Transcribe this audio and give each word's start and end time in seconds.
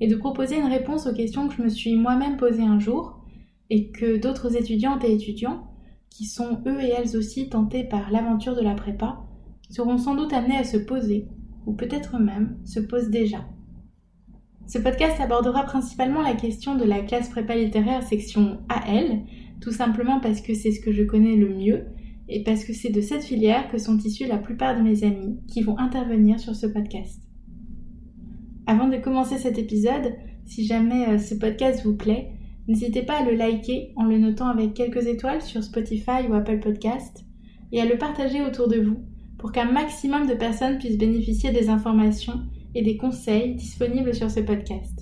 et 0.00 0.08
de 0.08 0.16
proposer 0.16 0.58
une 0.58 0.66
réponse 0.66 1.06
aux 1.06 1.14
questions 1.14 1.48
que 1.48 1.54
je 1.54 1.62
me 1.62 1.68
suis 1.68 1.94
moi-même 1.94 2.36
posées 2.36 2.62
un 2.62 2.78
jour 2.78 3.20
et 3.68 3.90
que 3.90 4.16
d'autres 4.16 4.56
étudiantes 4.56 5.04
et 5.04 5.12
étudiants, 5.12 5.68
qui 6.10 6.24
sont 6.24 6.60
eux 6.66 6.80
et 6.80 6.88
elles 6.88 7.16
aussi 7.16 7.48
tentés 7.48 7.84
par 7.84 8.10
l'aventure 8.10 8.56
de 8.56 8.62
la 8.62 8.74
prépa, 8.74 9.20
seront 9.68 9.98
sans 9.98 10.16
doute 10.16 10.32
amenés 10.32 10.56
à 10.56 10.64
se 10.64 10.76
poser, 10.76 11.28
ou 11.66 11.74
peut-être 11.74 12.18
même 12.18 12.58
se 12.64 12.80
posent 12.80 13.10
déjà. 13.10 13.44
Ce 14.66 14.78
podcast 14.78 15.20
abordera 15.20 15.64
principalement 15.64 16.22
la 16.22 16.34
question 16.34 16.76
de 16.76 16.84
la 16.84 17.00
classe 17.00 17.28
prépa 17.28 17.54
littéraire 17.54 18.02
section 18.02 18.58
AL, 18.68 19.20
tout 19.60 19.72
simplement 19.72 20.20
parce 20.20 20.40
que 20.40 20.54
c'est 20.54 20.72
ce 20.72 20.80
que 20.80 20.92
je 20.92 21.02
connais 21.02 21.36
le 21.36 21.54
mieux 21.54 21.86
et 22.28 22.42
parce 22.44 22.64
que 22.64 22.72
c'est 22.72 22.90
de 22.90 23.00
cette 23.00 23.24
filière 23.24 23.68
que 23.68 23.78
sont 23.78 23.98
issus 23.98 24.26
la 24.26 24.38
plupart 24.38 24.76
de 24.76 24.82
mes 24.82 25.04
amis 25.04 25.40
qui 25.48 25.62
vont 25.62 25.78
intervenir 25.78 26.38
sur 26.38 26.54
ce 26.54 26.66
podcast. 26.66 27.20
Avant 28.70 28.86
de 28.86 28.98
commencer 28.98 29.36
cet 29.36 29.58
épisode, 29.58 30.14
si 30.46 30.64
jamais 30.64 31.08
euh, 31.08 31.18
ce 31.18 31.34
podcast 31.34 31.82
vous 31.82 31.96
plaît, 31.96 32.30
n'hésitez 32.68 33.02
pas 33.02 33.18
à 33.18 33.24
le 33.24 33.34
liker 33.34 33.92
en 33.96 34.04
le 34.04 34.16
notant 34.16 34.46
avec 34.46 34.74
quelques 34.74 35.08
étoiles 35.08 35.42
sur 35.42 35.64
Spotify 35.64 36.28
ou 36.28 36.34
Apple 36.34 36.60
Podcast 36.60 37.24
et 37.72 37.80
à 37.80 37.84
le 37.84 37.98
partager 37.98 38.40
autour 38.42 38.68
de 38.68 38.78
vous 38.78 39.04
pour 39.40 39.50
qu'un 39.50 39.64
maximum 39.64 40.28
de 40.28 40.34
personnes 40.34 40.78
puissent 40.78 40.98
bénéficier 40.98 41.50
des 41.50 41.68
informations 41.68 42.42
et 42.76 42.82
des 42.82 42.96
conseils 42.96 43.56
disponibles 43.56 44.14
sur 44.14 44.30
ce 44.30 44.38
podcast. 44.38 45.00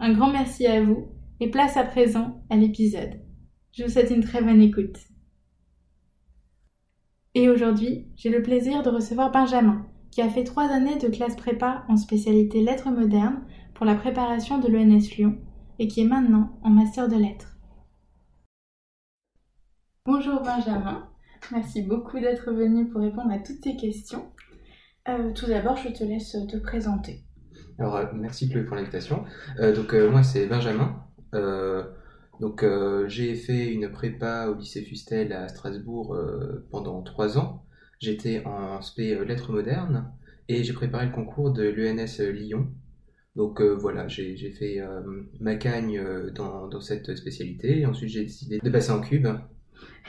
Un 0.00 0.14
grand 0.14 0.32
merci 0.32 0.66
à 0.66 0.82
vous 0.82 1.08
et 1.40 1.50
place 1.50 1.76
à 1.76 1.84
présent 1.84 2.42
à 2.48 2.56
l'épisode. 2.56 3.20
Je 3.72 3.84
vous 3.84 3.90
souhaite 3.90 4.10
une 4.10 4.24
très 4.24 4.42
bonne 4.42 4.62
écoute. 4.62 4.96
Et 7.34 7.50
aujourd'hui, 7.50 8.06
j'ai 8.16 8.30
le 8.30 8.40
plaisir 8.40 8.82
de 8.82 8.88
recevoir 8.88 9.30
Benjamin, 9.30 9.84
qui 10.12 10.20
a 10.20 10.28
fait 10.28 10.44
trois 10.44 10.68
années 10.70 10.98
de 10.98 11.08
classe 11.08 11.34
prépa 11.34 11.84
en 11.88 11.96
spécialité 11.96 12.62
lettres 12.62 12.90
modernes 12.90 13.40
pour 13.74 13.86
la 13.86 13.94
préparation 13.94 14.58
de 14.58 14.68
l'ENS 14.68 15.16
Lyon 15.16 15.38
et 15.78 15.88
qui 15.88 16.02
est 16.02 16.08
maintenant 16.08 16.60
en 16.62 16.70
master 16.70 17.08
de 17.08 17.16
lettres. 17.16 17.56
Bonjour 20.04 20.42
Benjamin, 20.42 21.08
merci 21.50 21.82
beaucoup 21.82 22.20
d'être 22.20 22.52
venu 22.52 22.88
pour 22.88 23.00
répondre 23.00 23.32
à 23.32 23.38
toutes 23.38 23.62
tes 23.62 23.76
questions. 23.76 24.30
Euh, 25.08 25.32
tout 25.32 25.46
d'abord, 25.46 25.76
je 25.76 25.88
te 25.88 26.04
laisse 26.04 26.36
te 26.48 26.56
présenter. 26.58 27.24
Alors, 27.78 27.96
euh, 27.96 28.04
merci 28.14 28.48
Chloé 28.48 28.64
pour 28.64 28.76
l'invitation. 28.76 29.24
Euh, 29.60 29.74
donc, 29.74 29.94
moi, 29.94 30.22
c'est 30.22 30.46
Benjamin. 30.46 31.04
donc, 32.40 32.64
j'ai 33.06 33.34
fait 33.34 33.72
une 33.72 33.90
prépa 33.90 34.48
au 34.48 34.54
lycée 34.54 34.82
Fustel 34.82 35.32
à 35.32 35.48
Strasbourg 35.48 36.16
pendant 36.70 37.02
trois 37.02 37.38
ans. 37.38 37.64
J'étais 38.02 38.42
en 38.44 38.82
spé 38.82 39.14
euh, 39.14 39.24
lettres 39.24 39.52
modernes 39.52 40.12
et 40.48 40.64
j'ai 40.64 40.72
préparé 40.72 41.06
le 41.06 41.12
concours 41.12 41.52
de 41.52 41.62
l'ENS 41.62 42.18
euh, 42.18 42.32
Lyon. 42.32 42.66
Donc 43.36 43.60
euh, 43.60 43.76
voilà, 43.76 44.08
j'ai 44.08 44.50
fait 44.50 44.80
ma 45.40 45.54
cagne 45.54 46.02
dans, 46.34 46.80
cette 46.80 47.16
spécialité 47.16 47.78
et 47.78 47.86
ensuite 47.86 48.10
j'ai 48.10 48.24
décidé 48.24 48.58
de 48.58 48.70
passer 48.70 48.90
en 48.90 49.00
cube 49.00 49.28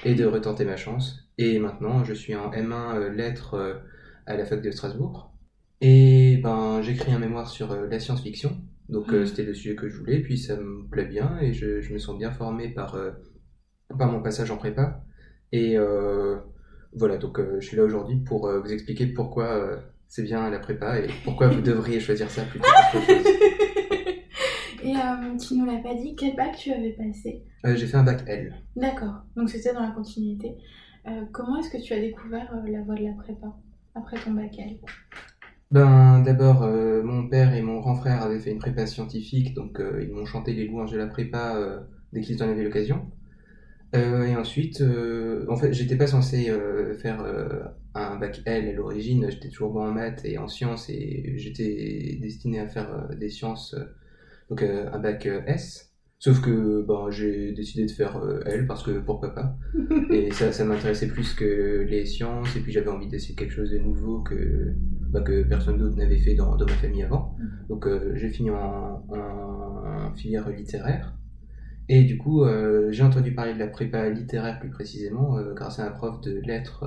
et 0.03 0.15
de 0.15 0.25
retenter 0.25 0.65
ma 0.65 0.75
chance. 0.75 1.29
Et 1.37 1.59
maintenant 1.59 2.03
je 2.03 2.13
suis 2.13 2.35
en 2.35 2.51
M1 2.51 3.09
lettres 3.11 3.81
à 4.25 4.35
la 4.35 4.43
fac 4.43 4.61
de 4.61 4.71
Strasbourg. 4.71 5.31
Et 5.79 6.37
ben 6.43 6.81
j'écris 6.81 7.13
un 7.13 7.19
mémoire 7.19 7.47
sur 7.47 7.73
la 7.73 7.99
science-fiction. 7.99 8.57
Donc 8.89 9.13
mmh. 9.13 9.25
c'était 9.27 9.43
le 9.43 9.53
sujet 9.53 9.75
que 9.75 9.87
je 9.87 9.97
voulais, 9.97 10.19
puis 10.19 10.37
ça 10.37 10.57
me 10.57 10.85
plaît 10.89 11.05
bien 11.05 11.37
et 11.39 11.53
je, 11.53 11.93
me 11.93 11.99
sens 11.99 12.17
bien 12.17 12.31
formé 12.31 12.69
par, 12.69 12.97
par 13.97 14.11
mon 14.11 14.21
passage 14.21 14.51
en 14.51 14.57
prépa. 14.57 15.05
Et 15.53 15.77
voilà, 16.95 17.17
donc 17.17 17.39
euh, 17.39 17.57
je 17.59 17.67
suis 17.67 17.77
là 17.77 17.83
aujourd'hui 17.83 18.17
pour 18.17 18.47
euh, 18.47 18.59
vous 18.59 18.71
expliquer 18.71 19.07
pourquoi 19.07 19.45
euh, 19.45 19.77
c'est 20.07 20.23
bien 20.23 20.49
la 20.49 20.59
prépa 20.59 20.99
et 20.99 21.07
pourquoi 21.23 21.47
vous 21.47 21.61
devriez 21.61 21.99
choisir 21.99 22.29
ça 22.29 22.43
plutôt 22.43 22.67
Et 24.85 24.95
tu 25.39 25.55
nous 25.55 25.65
l'as 25.65 25.77
pas 25.77 25.95
dit, 25.95 26.13
quel 26.13 26.35
bac 26.35 26.57
tu 26.57 26.69
avais 26.69 26.91
passé? 26.91 27.45
J'ai 27.63 27.87
fait 27.87 27.95
un 27.95 28.03
bac 28.03 28.25
L. 28.27 28.53
D'accord, 28.75 29.23
donc 29.37 29.49
c'était 29.49 29.73
dans 29.73 29.79
la 29.79 29.91
continuité. 29.91 30.57
comment 31.31 31.57
est-ce 31.57 31.69
que 31.69 31.81
tu 31.81 31.93
as 31.93 32.01
découvert 32.01 32.53
la 32.67 32.81
voie 32.81 32.95
de 32.95 33.03
la 33.05 33.13
prépa 33.13 33.47
après 33.95 34.17
ton 34.17 34.31
bac 34.31 34.59
L? 34.59 34.75
Ben, 35.71 36.21
d'abord, 36.21 36.67
mon 36.67 37.29
père 37.29 37.53
et 37.55 37.61
mon 37.61 37.79
grand 37.79 37.95
frère 37.95 38.23
avaient 38.23 38.39
fait 38.39 38.51
une 38.51 38.59
prépa 38.59 38.85
scientifique, 38.85 39.53
donc 39.53 39.81
ils 40.01 40.11
m'ont 40.11 40.25
chanté 40.25 40.51
les 40.53 40.67
louanges 40.67 40.91
de 40.91 40.97
la 40.97 41.07
prépa 41.07 41.57
dès 42.11 42.19
qu'ils 42.19 42.43
en 42.43 42.49
avaient 42.49 42.65
l'occasion. 42.65 43.09
Euh, 43.95 44.25
et 44.25 44.35
ensuite, 44.35 44.81
euh, 44.81 45.45
en 45.49 45.55
fait, 45.55 45.71
j'étais 45.73 45.95
pas 45.95 46.07
censé 46.07 46.49
euh, 46.49 46.93
faire 46.95 47.23
un 47.93 48.15
bac 48.17 48.41
L 48.45 48.67
à 48.67 48.71
l'origine, 48.71 49.27
j'étais 49.29 49.49
toujours 49.49 49.71
bon 49.71 49.87
en 49.87 49.91
maths 49.91 50.25
et 50.25 50.37
en 50.37 50.47
sciences 50.47 50.89
et 50.89 51.33
j'étais 51.37 52.17
destiné 52.21 52.59
à 52.59 52.67
faire 52.67 53.09
des 53.19 53.29
sciences, 53.29 53.75
donc 54.49 54.63
un 54.63 54.99
bac 54.99 55.27
S. 55.47 55.89
Sauf 56.17 56.39
que 56.39 56.81
ben, 56.87 57.11
j'ai 57.11 57.51
décidé 57.51 57.85
de 57.85 57.91
faire 57.91 58.17
L 58.45 58.65
parce 58.65 58.81
que 58.81 58.91
pourquoi 58.99 59.35
pas. 59.35 59.57
Et 60.09 60.31
ça, 60.31 60.53
ça 60.53 60.63
m'intéressait 60.63 61.09
plus 61.09 61.33
que 61.33 61.85
les 61.89 62.05
sciences 62.05 62.55
et 62.55 62.61
puis 62.61 62.71
j'avais 62.71 62.87
envie 62.87 63.09
d'essayer 63.09 63.35
quelque 63.35 63.51
chose 63.51 63.71
de 63.71 63.77
nouveau 63.77 64.21
que, 64.21 64.73
bah, 65.11 65.19
que 65.19 65.43
personne 65.43 65.77
d'autre 65.77 65.97
n'avait 65.97 66.19
fait 66.19 66.33
dans, 66.33 66.55
dans, 66.55 66.65
ma 66.65 66.71
famille 66.71 67.03
avant. 67.03 67.35
Mm. 67.37 67.67
Donc 67.67 67.89
j'ai 68.15 68.29
fini 68.29 68.51
en, 68.51 69.05
en 69.09 70.13
filière 70.15 70.49
littéraire. 70.49 71.13
Et 71.89 72.03
du 72.03 72.17
coup, 72.17 72.43
euh, 72.43 72.91
j'ai 72.91 73.03
entendu 73.03 73.33
parler 73.33 73.53
de 73.53 73.59
la 73.59 73.67
prépa 73.67 74.09
littéraire 74.09 74.59
plus 74.59 74.69
précisément 74.69 75.37
euh, 75.37 75.53
grâce 75.53 75.79
à 75.79 75.87
un 75.87 75.91
prof 75.91 76.21
de 76.21 76.39
lettres 76.39 76.85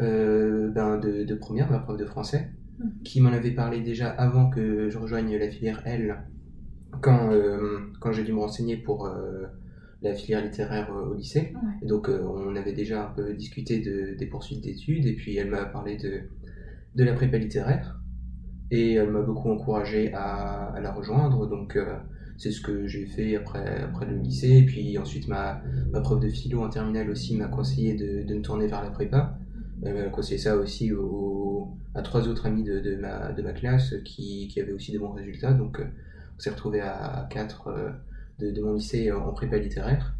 euh, 0.00 0.70
ben 0.70 0.98
de, 0.98 1.24
de, 1.24 1.34
première, 1.34 1.70
ma 1.70 1.78
prof 1.78 1.96
de 1.96 2.04
français, 2.04 2.50
mmh. 2.78 2.84
qui 3.04 3.20
m'en 3.20 3.30
avait 3.30 3.52
parlé 3.52 3.80
déjà 3.80 4.08
avant 4.08 4.50
que 4.50 4.90
je 4.90 4.98
rejoigne 4.98 5.36
la 5.36 5.48
filière 5.48 5.82
L, 5.84 6.24
quand, 7.00 7.30
quand 8.00 8.12
j'ai 8.12 8.24
dû 8.24 8.32
me 8.32 8.40
renseigner 8.40 8.76
pour 8.76 9.08
la 10.02 10.14
filière 10.14 10.42
littéraire 10.42 10.90
au 10.90 11.14
lycée. 11.14 11.52
Et 11.82 11.86
donc, 11.86 12.08
on 12.08 12.56
avait 12.56 12.72
déjà 12.72 13.04
un 13.04 13.10
peu 13.12 13.34
discuté 13.34 13.80
de, 13.80 14.16
des 14.16 14.26
poursuites 14.26 14.64
d'études, 14.64 15.06
et 15.06 15.14
puis 15.14 15.36
elle 15.36 15.50
m'a 15.50 15.66
parlé 15.66 15.96
de, 15.96 16.22
de 16.94 17.04
la 17.04 17.12
prépa 17.12 17.36
littéraire, 17.36 18.00
et 18.70 18.94
elle 18.94 19.10
m'a 19.10 19.20
beaucoup 19.20 19.50
encouragé 19.50 20.12
à, 20.14 20.70
à 20.70 20.80
la 20.80 20.92
rejoindre. 20.92 21.46
Donc, 21.46 21.78
c'est 22.38 22.52
ce 22.52 22.60
que 22.60 22.86
j'ai 22.86 23.04
fait 23.04 23.36
après, 23.36 23.82
après 23.82 24.06
le 24.06 24.16
lycée. 24.16 24.58
Et 24.58 24.62
puis 24.64 24.96
ensuite, 24.96 25.28
ma, 25.28 25.60
ma 25.90 26.00
prof 26.00 26.20
de 26.20 26.28
philo 26.28 26.62
en 26.62 26.70
terminale 26.70 27.10
aussi 27.10 27.36
m'a 27.36 27.48
conseillé 27.48 27.94
de, 27.94 28.22
de, 28.22 28.34
me 28.34 28.40
tourner 28.40 28.68
vers 28.68 28.82
la 28.82 28.90
prépa. 28.90 29.38
Elle 29.82 29.94
m'a 29.94 30.08
conseillé 30.08 30.38
ça 30.38 30.56
aussi 30.56 30.92
à 31.94 32.02
trois 32.02 32.28
autres 32.28 32.46
amis 32.46 32.62
de, 32.62 32.78
de, 32.80 32.96
ma, 32.96 33.32
de 33.32 33.42
ma 33.42 33.52
classe 33.52 33.94
qui, 34.04 34.48
qui 34.48 34.60
avaient 34.60 34.72
aussi 34.72 34.92
de 34.92 34.98
bons 34.98 35.12
résultats. 35.12 35.52
Donc, 35.52 35.80
euh, 35.80 35.84
on 36.36 36.40
s'est 36.40 36.50
retrouvés 36.50 36.80
à, 36.80 37.26
quatre 37.30 37.68
euh, 37.68 37.90
de, 38.38 38.60
mon 38.62 38.74
lycée 38.74 39.10
en 39.10 39.32
prépa 39.32 39.58
littéraire. 39.58 40.14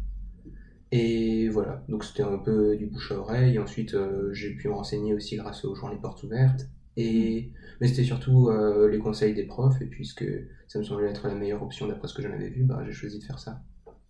Et 0.91 1.49
voilà, 1.49 1.83
donc 1.87 2.03
c'était 2.03 2.23
un 2.23 2.39
peu 2.39 2.75
du 2.75 2.87
bouche 2.87 3.11
à 3.11 3.19
oreille. 3.19 3.59
Ensuite, 3.59 3.93
euh, 3.93 4.33
j'ai 4.33 4.55
pu 4.55 4.67
me 4.67 4.73
renseigner 4.73 5.13
aussi 5.13 5.37
grâce 5.37 5.63
aux 5.63 5.75
journées 5.75 5.99
portes 6.01 6.23
ouvertes. 6.23 6.67
Et, 6.97 7.53
mais 7.79 7.87
c'était 7.87 8.03
surtout 8.03 8.49
les 8.91 8.99
conseils 8.99 9.33
des 9.33 9.45
profs. 9.45 9.79
Puisque 9.89 10.25
ça 10.69 10.77
me 10.77 10.83
semblait 10.83 11.09
être 11.09 11.27
la 11.27 11.33
meilleure 11.33 11.63
option 11.63 11.87
d'après 11.87 12.07
ce 12.07 12.13
que 12.13 12.21
j'en 12.21 12.31
avais 12.31 12.49
vu, 12.49 12.63
bah, 12.63 12.83
j'ai 12.85 12.91
choisi 12.91 13.17
de 13.17 13.23
faire 13.23 13.39
ça. 13.39 13.59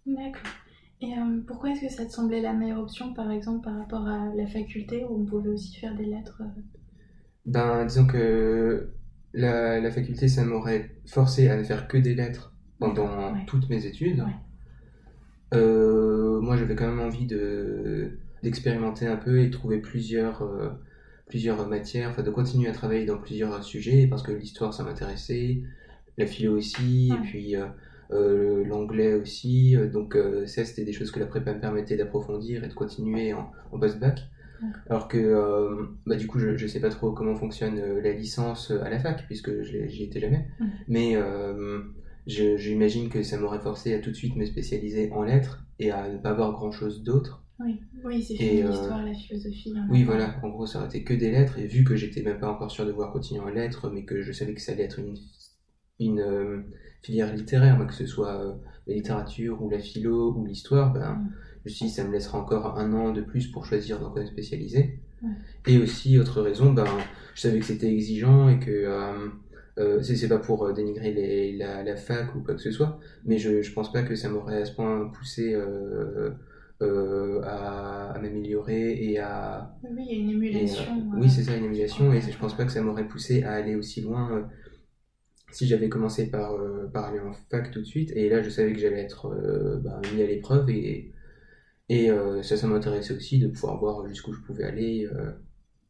D'accord. 0.05 0.51
Et 1.01 1.13
euh, 1.13 1.41
pourquoi 1.47 1.71
est-ce 1.71 1.81
que 1.81 1.89
ça 1.89 2.05
te 2.05 2.11
semblait 2.11 2.41
la 2.41 2.51
meilleure 2.51 2.81
option, 2.81 3.13
par 3.13 3.31
exemple, 3.31 3.63
par 3.63 3.77
rapport 3.77 4.05
à 4.05 4.35
la 4.35 4.45
faculté 4.45 5.05
où 5.05 5.21
on 5.21 5.25
pouvait 5.25 5.49
aussi 5.49 5.79
faire 5.79 5.95
des 5.95 6.03
lettres 6.03 6.41
euh? 6.41 6.61
Ben, 7.45 7.85
disons 7.85 8.05
que 8.05 8.91
la, 9.33 9.79
la 9.79 9.89
faculté, 9.89 10.27
ça 10.27 10.43
m'aurait 10.43 10.97
forcé 11.07 11.47
à 11.47 11.55
ne 11.55 11.63
faire 11.63 11.87
que 11.87 11.97
des 11.97 12.13
lettres 12.13 12.53
pendant 12.77 13.33
toutes 13.45 13.69
mes 13.69 13.85
études. 13.85 14.25
Euh, 15.53 16.41
moi, 16.41 16.57
j'avais 16.57 16.75
quand 16.75 16.87
même 16.87 16.99
envie 16.99 17.25
de 17.25 18.19
d'expérimenter 18.43 19.05
un 19.05 19.17
peu 19.17 19.41
et 19.41 19.49
trouver 19.49 19.79
plusieurs 19.79 20.43
plusieurs 21.27 21.67
matières, 21.67 22.09
enfin 22.09 22.23
de 22.23 22.29
continuer 22.29 22.69
à 22.69 22.73
travailler 22.73 23.05
dans 23.05 23.17
plusieurs 23.17 23.63
sujets 23.63 24.07
parce 24.07 24.23
que 24.23 24.31
l'histoire, 24.31 24.73
ça 24.73 24.83
m'intéressait, 24.83 25.61
la 26.19 26.27
philo 26.27 26.57
aussi, 26.57 27.09
et 27.11 27.21
puis 27.23 27.55
euh, 27.55 27.65
euh, 28.11 28.63
l'anglais 28.65 29.13
aussi. 29.13 29.75
Euh, 29.75 29.89
donc 29.89 30.15
ça, 30.45 30.65
c'était 30.65 30.83
des 30.83 30.93
choses 30.93 31.11
que 31.11 31.19
la 31.19 31.25
prépa 31.25 31.53
me 31.53 31.59
permettait 31.59 31.97
d'approfondir 31.97 32.63
et 32.63 32.67
de 32.67 32.73
continuer 32.73 33.33
en, 33.33 33.51
post-bac. 33.79 34.19
Alors 34.89 35.07
que 35.07 35.87
bah, 36.05 36.17
du 36.17 36.27
coup, 36.27 36.37
je 36.37 36.49
ne 36.49 36.67
sais 36.67 36.81
pas 36.81 36.89
trop 36.89 37.13
comment 37.13 37.33
fonctionne 37.33 37.79
la 37.99 38.11
licence 38.11 38.71
à 38.71 38.89
la 38.89 38.99
fac, 38.99 39.25
puisque 39.25 39.63
j'y 39.63 40.03
étais 40.03 40.19
jamais. 40.19 40.47
Mais 40.89 41.15
j'imagine 42.27 43.09
que 43.09 43.23
ça 43.23 43.37
m'aurait 43.37 43.61
forcé 43.61 43.93
à 43.93 43.99
tout 43.99 44.11
de 44.11 44.15
suite 44.15 44.35
me 44.35 44.45
spécialiser 44.45 45.11
en 45.13 45.23
lettres 45.23 45.65
et 45.79 45.91
à 45.91 46.09
ne 46.09 46.17
pas 46.17 46.31
avoir 46.31 46.51
grand 46.51 46.71
chose 46.71 47.03
d'autre. 47.03 47.45
Oui, 47.61 47.79
oui 48.05 48.21
c'est 48.21 48.35
fini 48.35 48.63
l'histoire, 48.63 49.03
la 49.03 49.13
philosophie. 49.13 49.73
a 49.77 49.85
Oui, 49.89 50.03
voilà, 50.03 50.35
en 50.43 50.49
gros, 50.49 50.65
ça 50.65 50.79
aurait 50.79 50.87
été 50.87 51.03
que 51.03 51.13
des 51.13 51.31
lettres, 51.31 51.57
et 51.57 51.67
vu 51.67 51.85
que 51.85 51.95
j'étais 51.95 52.21
même 52.21 52.39
pas 52.39 52.49
encore 52.49 52.71
sûr 52.71 52.85
de 52.85 52.91
vouloir 52.91 53.11
continuer 53.11 53.41
en 53.41 53.49
lettres, 53.49 53.89
mais 53.89 54.03
que 54.03 54.21
je 54.21 54.31
savais 54.31 54.53
que 54.53 54.61
ça 54.61 54.71
allait 54.71 54.83
être 54.83 54.99
une, 54.99 55.17
une 55.99 56.19
euh, 56.19 56.61
filière 57.01 57.33
littéraire, 57.33 57.85
que 57.87 57.93
ce 57.93 58.05
soit 58.05 58.35
euh, 58.41 58.53
la 58.87 58.93
littérature 58.95 59.61
ou 59.61 59.69
la 59.69 59.79
philo 59.79 60.33
ou 60.33 60.45
l'histoire, 60.45 60.93
ben, 60.93 61.13
Mm. 61.13 61.29
je 61.65 61.69
me 61.69 61.73
suis 61.75 61.85
dit, 61.87 61.91
ça 61.91 62.03
me 62.05 62.11
laissera 62.11 62.39
encore 62.39 62.77
un 62.79 62.93
an 62.93 63.11
de 63.11 63.21
plus 63.21 63.47
pour 63.47 63.65
choisir 63.65 63.99
dans 63.99 64.09
quoi 64.11 64.21
me 64.21 64.27
spécialiser. 64.27 64.99
Et 65.67 65.77
aussi, 65.77 66.17
autre 66.17 66.41
raison, 66.41 66.71
ben, 66.71 66.85
je 67.35 67.41
savais 67.41 67.59
que 67.59 67.65
c'était 67.65 67.91
exigeant 67.91 68.47
et 68.47 68.59
que 68.59 68.71
euh, 68.71 69.27
euh, 69.77 70.01
c'est 70.01 70.27
pas 70.29 70.37
pour 70.39 70.71
dénigrer 70.73 71.13
les, 71.13 71.57
la, 71.57 71.83
la 71.83 71.95
fac 71.97 72.33
ou 72.35 72.39
quoi 72.39 72.55
que 72.55 72.61
ce 72.61 72.71
soit, 72.71 72.99
mais 73.25 73.37
je, 73.37 73.61
je 73.61 73.73
pense 73.73 73.91
pas 73.91 74.03
que 74.03 74.15
ça 74.15 74.29
m'aurait 74.29 74.61
à 74.61 74.65
ce 74.65 74.73
point 74.73 75.09
poussé 75.17 75.53
euh, 76.81 77.41
à, 77.43 78.11
à 78.11 78.19
m'améliorer 78.19 79.03
et 79.03 79.19
à, 79.19 79.73
Oui, 79.83 80.05
il 80.09 80.11
y 80.11 80.15
a 80.15 80.19
une 80.19 80.29
et, 80.29 80.33
euh, 80.33 80.37
émulation. 80.37 80.85
oui, 81.17 81.29
c'est 81.29 81.43
ça, 81.43 81.55
une 81.57 81.65
émulation, 81.65 82.13
et 82.13 82.21
je 82.21 82.37
pense 82.37 82.55
pas 82.55 82.63
que 82.65 82.71
ça 82.71 82.81
m'aurait 82.81 83.07
poussé 83.07 83.43
à 83.43 83.53
aller 83.53 83.75
aussi 83.75 84.01
loin 84.01 84.47
si 85.51 85.67
j'avais 85.67 85.89
commencé 85.89 86.29
par, 86.29 86.53
euh, 86.53 86.87
par 86.93 87.05
aller 87.05 87.19
en 87.19 87.33
fac 87.33 87.71
tout 87.71 87.79
de 87.79 87.85
suite. 87.85 88.11
Et 88.15 88.29
là, 88.29 88.41
je 88.41 88.49
savais 88.49 88.73
que 88.73 88.79
j'allais 88.79 89.01
être 89.01 89.27
euh, 89.27 89.77
bah, 89.79 89.99
mis 90.13 90.21
à 90.21 90.27
l'épreuve, 90.27 90.69
et, 90.69 91.11
et 91.89 92.11
euh, 92.11 92.43
ça, 92.43 92.57
ça 92.57 92.67
m'intéressait 92.67 93.13
aussi 93.13 93.39
de 93.39 93.47
pouvoir 93.47 93.79
voir 93.79 94.07
jusqu'où 94.07 94.33
je 94.33 94.41
pouvais 94.41 94.63
aller. 94.63 95.07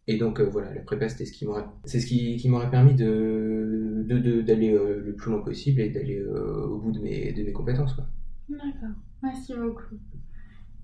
et 0.07 0.17
donc, 0.17 0.41
voilà, 0.41 0.73
la 0.73 0.81
prépa, 0.81 1.09
c'était 1.09 1.25
ce 1.25 1.33
qui 1.33 1.45
m'aurait, 1.45 1.65
c'est 1.85 1.99
ce 1.99 2.07
qui, 2.07 2.37
qui 2.37 2.49
m'aurait 2.49 2.71
permis 2.71 2.95
de, 2.95 4.05
d'aller 4.41 4.71
le 4.71 5.15
plus 5.15 5.31
loin 5.31 5.41
possible 5.41 5.81
et 5.81 5.89
d'aller 5.89 6.23
au 6.23 6.79
bout 6.79 6.91
de 6.91 6.99
mes, 6.99 7.33
de 7.33 7.43
mes 7.43 7.51
compétences. 7.51 7.93
Quoi. 7.93 8.05
D'accord, 8.49 8.95
merci 9.21 9.53
beaucoup. 9.53 9.95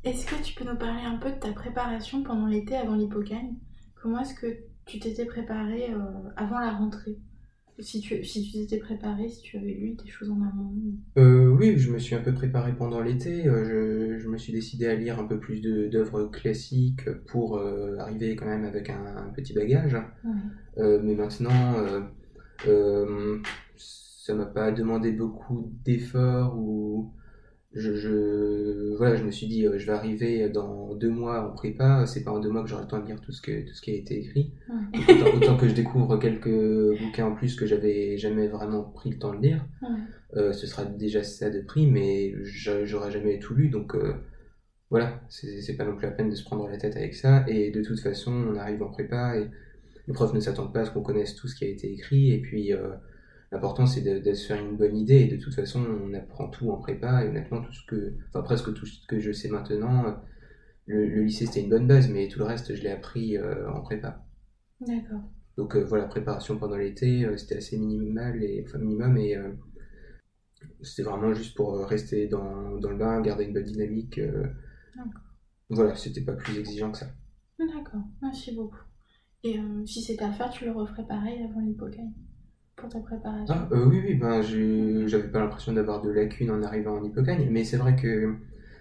Est-ce 0.04 0.28
que 0.28 0.44
tu 0.44 0.54
peux 0.54 0.70
nous 0.70 0.78
parler 0.78 1.04
un 1.04 1.18
peu 1.18 1.32
de 1.32 1.40
ta 1.40 1.52
préparation 1.52 2.22
pendant 2.22 2.46
l'été 2.46 2.76
avant 2.76 2.96
l'hypocagne 2.96 3.56
Comment 3.96 4.20
est-ce 4.20 4.36
que 4.36 4.46
tu 4.86 5.00
t'étais 5.00 5.26
préparé 5.26 5.88
avant 6.36 6.60
la 6.60 6.74
rentrée? 6.74 7.18
Si 7.80 8.02
tu, 8.02 8.24
si 8.24 8.44
tu 8.44 8.52
t'étais 8.54 8.78
préparé, 8.78 9.28
si 9.30 9.42
tu 9.42 9.58
avais 9.58 9.74
lu 9.74 9.96
des 10.02 10.10
choses 10.10 10.30
en 10.30 10.42
amont 10.42 10.74
Euh, 11.18 11.50
oui, 11.50 11.78
je 11.78 11.92
me 11.92 12.00
suis 12.00 12.16
un 12.16 12.22
peu 12.22 12.34
préparé 12.34 12.74
pendant 12.74 13.02
l'été. 13.02 13.48
Euh, 13.48 14.18
je, 14.18 14.20
je 14.20 14.30
me 14.30 14.38
suis 14.38 14.54
décidé 14.54 14.88
à 14.88 14.96
lire 14.96 15.20
un 15.20 15.26
peu 15.26 15.40
plus 15.40 15.62
d'œuvres 15.62 16.26
classiques 16.26 17.10
pour 17.28 17.58
euh, 17.58 17.98
arriver 17.98 18.36
quand 18.36 18.46
même 18.46 18.66
avec 18.66 18.90
un, 18.90 19.18
un 19.18 19.30
petit 19.30 19.54
bagage. 19.54 19.96
Ouais. 20.24 20.32
Euh, 20.78 21.00
mais 21.04 21.16
maintenant, 21.16 21.76
ça 23.78 24.34
m'a 24.34 24.46
pas 24.46 24.72
demandé 24.72 25.12
beaucoup 25.12 25.72
d'efforts 25.84 26.58
ou 26.58 27.12
je, 27.76 27.94
je, 27.96 28.96
voilà, 28.96 29.16
je 29.18 29.24
me 29.24 29.32
suis 29.32 29.48
dit, 29.48 29.68
euh, 29.68 29.78
je 29.78 29.86
vais 29.86 29.92
arriver 29.92 30.50
dans 30.50 30.96
deux 30.96 31.10
mois 31.10 31.48
en 31.48 31.54
prépa. 31.54 32.06
C'est 32.08 32.24
pas 32.24 32.32
en 32.32 32.40
deux 32.40 32.50
mois 32.50 32.64
que 32.64 32.70
j'aurai 32.70 32.84
le 32.84 32.88
temps 32.88 33.00
de 33.02 33.06
lire 33.06 33.20
tout 33.22 33.32
ce 33.34 33.42
que 33.42 33.68
tout 33.68 33.74
ce 33.74 33.82
qui 33.82 33.92
a 33.92 33.96
été 33.96 34.18
écrit. 34.18 34.52
Ouais. 34.70 35.14
Autant, 35.14 35.38
autant 35.38 35.58
que 35.58 35.68
je 35.68 35.74
découvre 35.76 36.18
quelques 36.18 36.48
bouquins 37.00 37.26
en 37.28 37.36
plus 37.36 37.56
que 37.56 37.66
j'avais 37.66 38.18
jamais 38.18 38.48
vraiment 38.48 38.84
pris 38.84 39.10
le 39.12 39.18
temps 39.20 39.34
de 39.36 39.42
lire. 39.42 39.66
Ouais. 39.82 39.90
Euh, 40.38 40.54
ce 40.54 40.68
sera 40.68 40.86
déjà 40.86 41.24
ça 41.24 41.50
de 41.50 41.60
prix, 41.62 41.86
mais 41.88 42.34
j'a- 42.44 42.86
j'aurais 42.86 43.12
jamais 43.12 43.40
tout 43.40 43.54
lu, 43.54 43.70
donc 43.70 43.96
euh, 43.96 44.14
voilà, 44.90 45.22
c'est 45.30 45.62
c'est 45.62 45.76
pas 45.78 45.86
non 45.86 45.96
plus 45.96 46.06
la 46.06 46.12
peine 46.12 46.30
de 46.30 46.36
se 46.36 46.44
prendre 46.44 46.68
la 46.68 46.78
tête 46.78 46.96
avec 46.96 47.14
ça. 47.14 47.44
Et 47.48 47.72
de 47.72 47.82
toute 47.82 48.00
façon, 48.00 48.32
on 48.34 48.56
arrive 48.56 48.82
en 48.84 48.90
prépa 48.90 49.38
et 49.38 49.48
les 50.08 50.14
profs 50.14 50.34
ne 50.34 50.40
s'attendent 50.40 50.74
pas 50.74 50.82
à 50.82 50.86
ce 50.86 50.92
qu'on 50.92 51.02
connaisse 51.02 51.36
tout 51.36 51.48
ce 51.48 51.56
qui 51.56 51.66
a 51.66 51.68
été 51.68 51.92
écrit. 51.92 52.32
Et 52.32 52.40
puis, 52.42 52.74
euh, 52.74 52.90
l'important 53.56 53.86
c'est 53.86 54.02
de, 54.02 54.20
de 54.20 54.34
se 54.34 54.48
faire 54.48 54.64
une 54.64 54.78
bonne 54.78 54.96
idée. 54.96 55.22
Et 55.22 55.28
de 55.28 55.42
toute 55.42 55.54
façon, 55.54 55.84
on 55.84 56.14
apprend 56.14 56.50
tout 56.50 56.70
en 56.70 56.78
prépa. 56.78 57.24
Et 57.24 57.30
honnêtement, 57.30 57.62
tout 57.62 57.74
ce 57.74 57.86
que, 57.88 58.16
enfin 58.30 58.42
presque 58.44 58.74
tout 58.74 58.86
ce 58.86 59.06
que 59.08 59.20
je 59.20 59.32
sais 59.32 59.50
maintenant, 59.50 60.22
le, 60.86 61.08
le 61.08 61.24
lycée 61.24 61.46
c'était 61.46 61.62
une 61.62 61.70
bonne 61.70 61.88
base, 61.88 62.10
mais 62.10 62.28
tout 62.28 62.40
le 62.40 62.46
reste 62.46 62.76
je 62.76 62.84
l'ai 62.84 62.92
appris 62.92 63.38
euh, 63.38 63.72
en 63.72 63.82
prépa. 63.82 64.26
D'accord. 64.82 65.22
Donc 65.58 65.76
euh, 65.76 65.84
voilà, 65.84 66.06
préparation 66.06 66.58
pendant 66.58 66.76
l'été, 66.76 67.26
euh, 67.26 67.38
c'était 67.38 67.58
assez 67.58 67.78
minimal 67.78 68.44
et 68.44 68.64
enfin 68.68 68.78
minimum 68.78 69.18
et 69.18 69.38
c'était 70.82 71.04
vraiment 71.04 71.34
juste 71.34 71.56
pour 71.56 71.80
rester 71.88 72.28
dans, 72.28 72.78
dans 72.78 72.90
le 72.90 72.98
bain, 72.98 73.22
garder 73.22 73.46
une 73.46 73.54
bonne 73.54 73.64
dynamique. 73.64 74.20
D'accord. 74.20 75.22
Voilà, 75.70 75.96
c'était 75.96 76.22
pas 76.22 76.34
plus 76.34 76.60
exigeant 76.60 76.92
que 76.92 76.98
ça. 76.98 77.08
D'accord, 77.58 78.02
merci 78.22 78.54
beaucoup. 78.54 78.84
Et 79.44 79.58
si 79.86 80.02
c'était 80.02 80.26
à 80.26 80.32
faire, 80.32 80.50
tu 80.50 80.66
le 80.66 80.72
referais 80.72 81.06
pareil 81.08 81.42
avant 81.44 81.62
l'hypocagne 81.62 82.14
Pour 82.76 82.90
ta 82.90 83.00
préparation 83.00 83.56
Ah, 83.58 83.70
euh, 83.72 83.86
oui, 83.86 84.02
oui, 84.06 84.16
ben 84.16 84.42
j'avais 84.42 85.30
pas 85.30 85.40
l'impression 85.40 85.74
d'avoir 85.74 86.02
de 86.02 86.10
lacunes 86.10 86.52
en 86.52 86.62
arrivant 86.62 86.98
en 86.98 87.04
hypocagne, 87.04 87.48
mais 87.50 87.64
c'est 87.64 87.78
vrai 87.78 87.96
que 87.96 88.36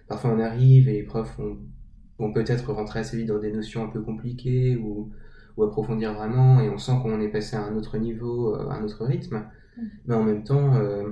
parfois 0.09 0.31
on 0.31 0.41
arrive 0.41 0.89
et 0.89 0.95
les 0.95 1.03
profs 1.05 1.37
vont, 1.39 1.59
vont 2.19 2.33
peut-être 2.33 2.73
rentrer 2.73 3.01
assez 3.01 3.17
vite 3.17 3.29
dans 3.29 3.39
des 3.39 3.53
notions 3.53 3.85
un 3.85 3.89
peu 3.89 4.03
compliquées 4.03 4.77
ou, 4.77 5.13
ou 5.57 5.63
approfondir 5.65 6.13
vraiment, 6.15 6.61
et 6.61 6.69
on 6.69 6.79
sent 6.79 6.93
qu'on 7.03 7.21
est 7.21 7.29
passé 7.29 7.57
à 7.57 7.63
un 7.63 7.77
autre 7.77 7.99
niveau, 7.99 8.55
euh, 8.57 8.69
à 8.69 8.75
un 8.77 8.85
autre 8.85 9.05
rythme, 9.05 9.45
Mm. 9.77 9.89
mais 10.07 10.15
en 10.15 10.23
même 10.23 10.45
temps, 10.45 10.75
euh, 10.77 11.11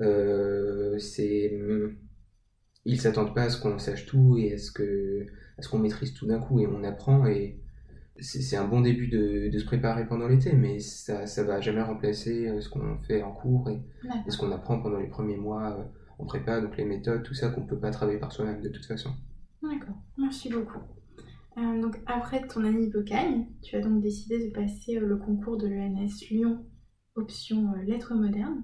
euh, 0.00 0.98
c'est 0.98 1.52
ils 2.84 3.00
s'attendent 3.00 3.34
pas 3.34 3.44
à 3.44 3.50
ce 3.50 3.60
qu'on 3.60 3.78
sache 3.78 4.06
tout 4.06 4.36
et 4.38 4.54
à 4.54 4.58
ce 4.58 4.70
que 4.70 5.26
à 5.58 5.62
ce 5.62 5.68
qu'on 5.68 5.78
maîtrise 5.78 6.14
tout 6.14 6.26
d'un 6.26 6.38
coup 6.40 6.60
et 6.60 6.66
on 6.66 6.82
apprend 6.84 7.26
et 7.26 7.58
c'est 8.20 8.56
un 8.56 8.66
bon 8.66 8.80
début 8.80 9.08
de, 9.08 9.48
de 9.52 9.58
se 9.58 9.64
préparer 9.64 10.06
pendant 10.06 10.28
l'été 10.28 10.52
mais 10.52 10.78
ça 10.78 11.26
ça 11.26 11.42
va 11.42 11.60
jamais 11.60 11.82
remplacer 11.82 12.48
euh, 12.48 12.60
ce 12.60 12.68
qu'on 12.68 12.98
fait 12.98 13.22
en 13.22 13.32
cours 13.32 13.68
et, 13.70 13.82
ce 14.28 14.38
qu'on 14.38 14.52
apprend 14.52 14.80
pendant 14.80 14.98
les 14.98 15.08
premiers 15.08 15.36
mois 15.36 15.72
euh, 15.72 15.84
en 16.18 16.24
prépa 16.24 16.60
donc 16.60 16.76
les 16.76 16.84
méthodes 16.84 17.24
tout 17.24 17.34
ça 17.34 17.48
qu'on 17.48 17.66
peut 17.66 17.78
pas 17.78 17.90
travailler 17.90 18.18
par 18.18 18.30
soi-même 18.30 18.60
de 18.62 18.68
toute 18.68 18.86
façon 18.86 19.10
D'accord, 19.62 19.96
merci 20.18 20.50
beaucoup. 20.50 20.80
Euh, 21.56 21.80
donc 21.80 21.98
après 22.04 22.46
ton 22.46 22.64
année 22.64 22.84
hypocagne, 22.84 23.46
tu 23.62 23.76
as 23.76 23.80
donc 23.80 24.02
décidé 24.02 24.46
de 24.46 24.52
passer 24.52 24.98
le 24.98 25.16
concours 25.16 25.56
de 25.56 25.66
l'ENS 25.66 26.28
Lyon, 26.30 26.66
option 27.14 27.72
lettres 27.86 28.14
modernes. 28.14 28.62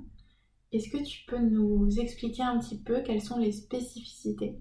Est-ce 0.72 0.90
que 0.90 1.02
tu 1.02 1.24
peux 1.26 1.38
nous 1.38 1.88
expliquer 1.98 2.42
un 2.42 2.58
petit 2.58 2.82
peu 2.82 3.00
quelles 3.02 3.22
sont 3.22 3.38
les 3.38 3.52
spécificités 3.52 4.60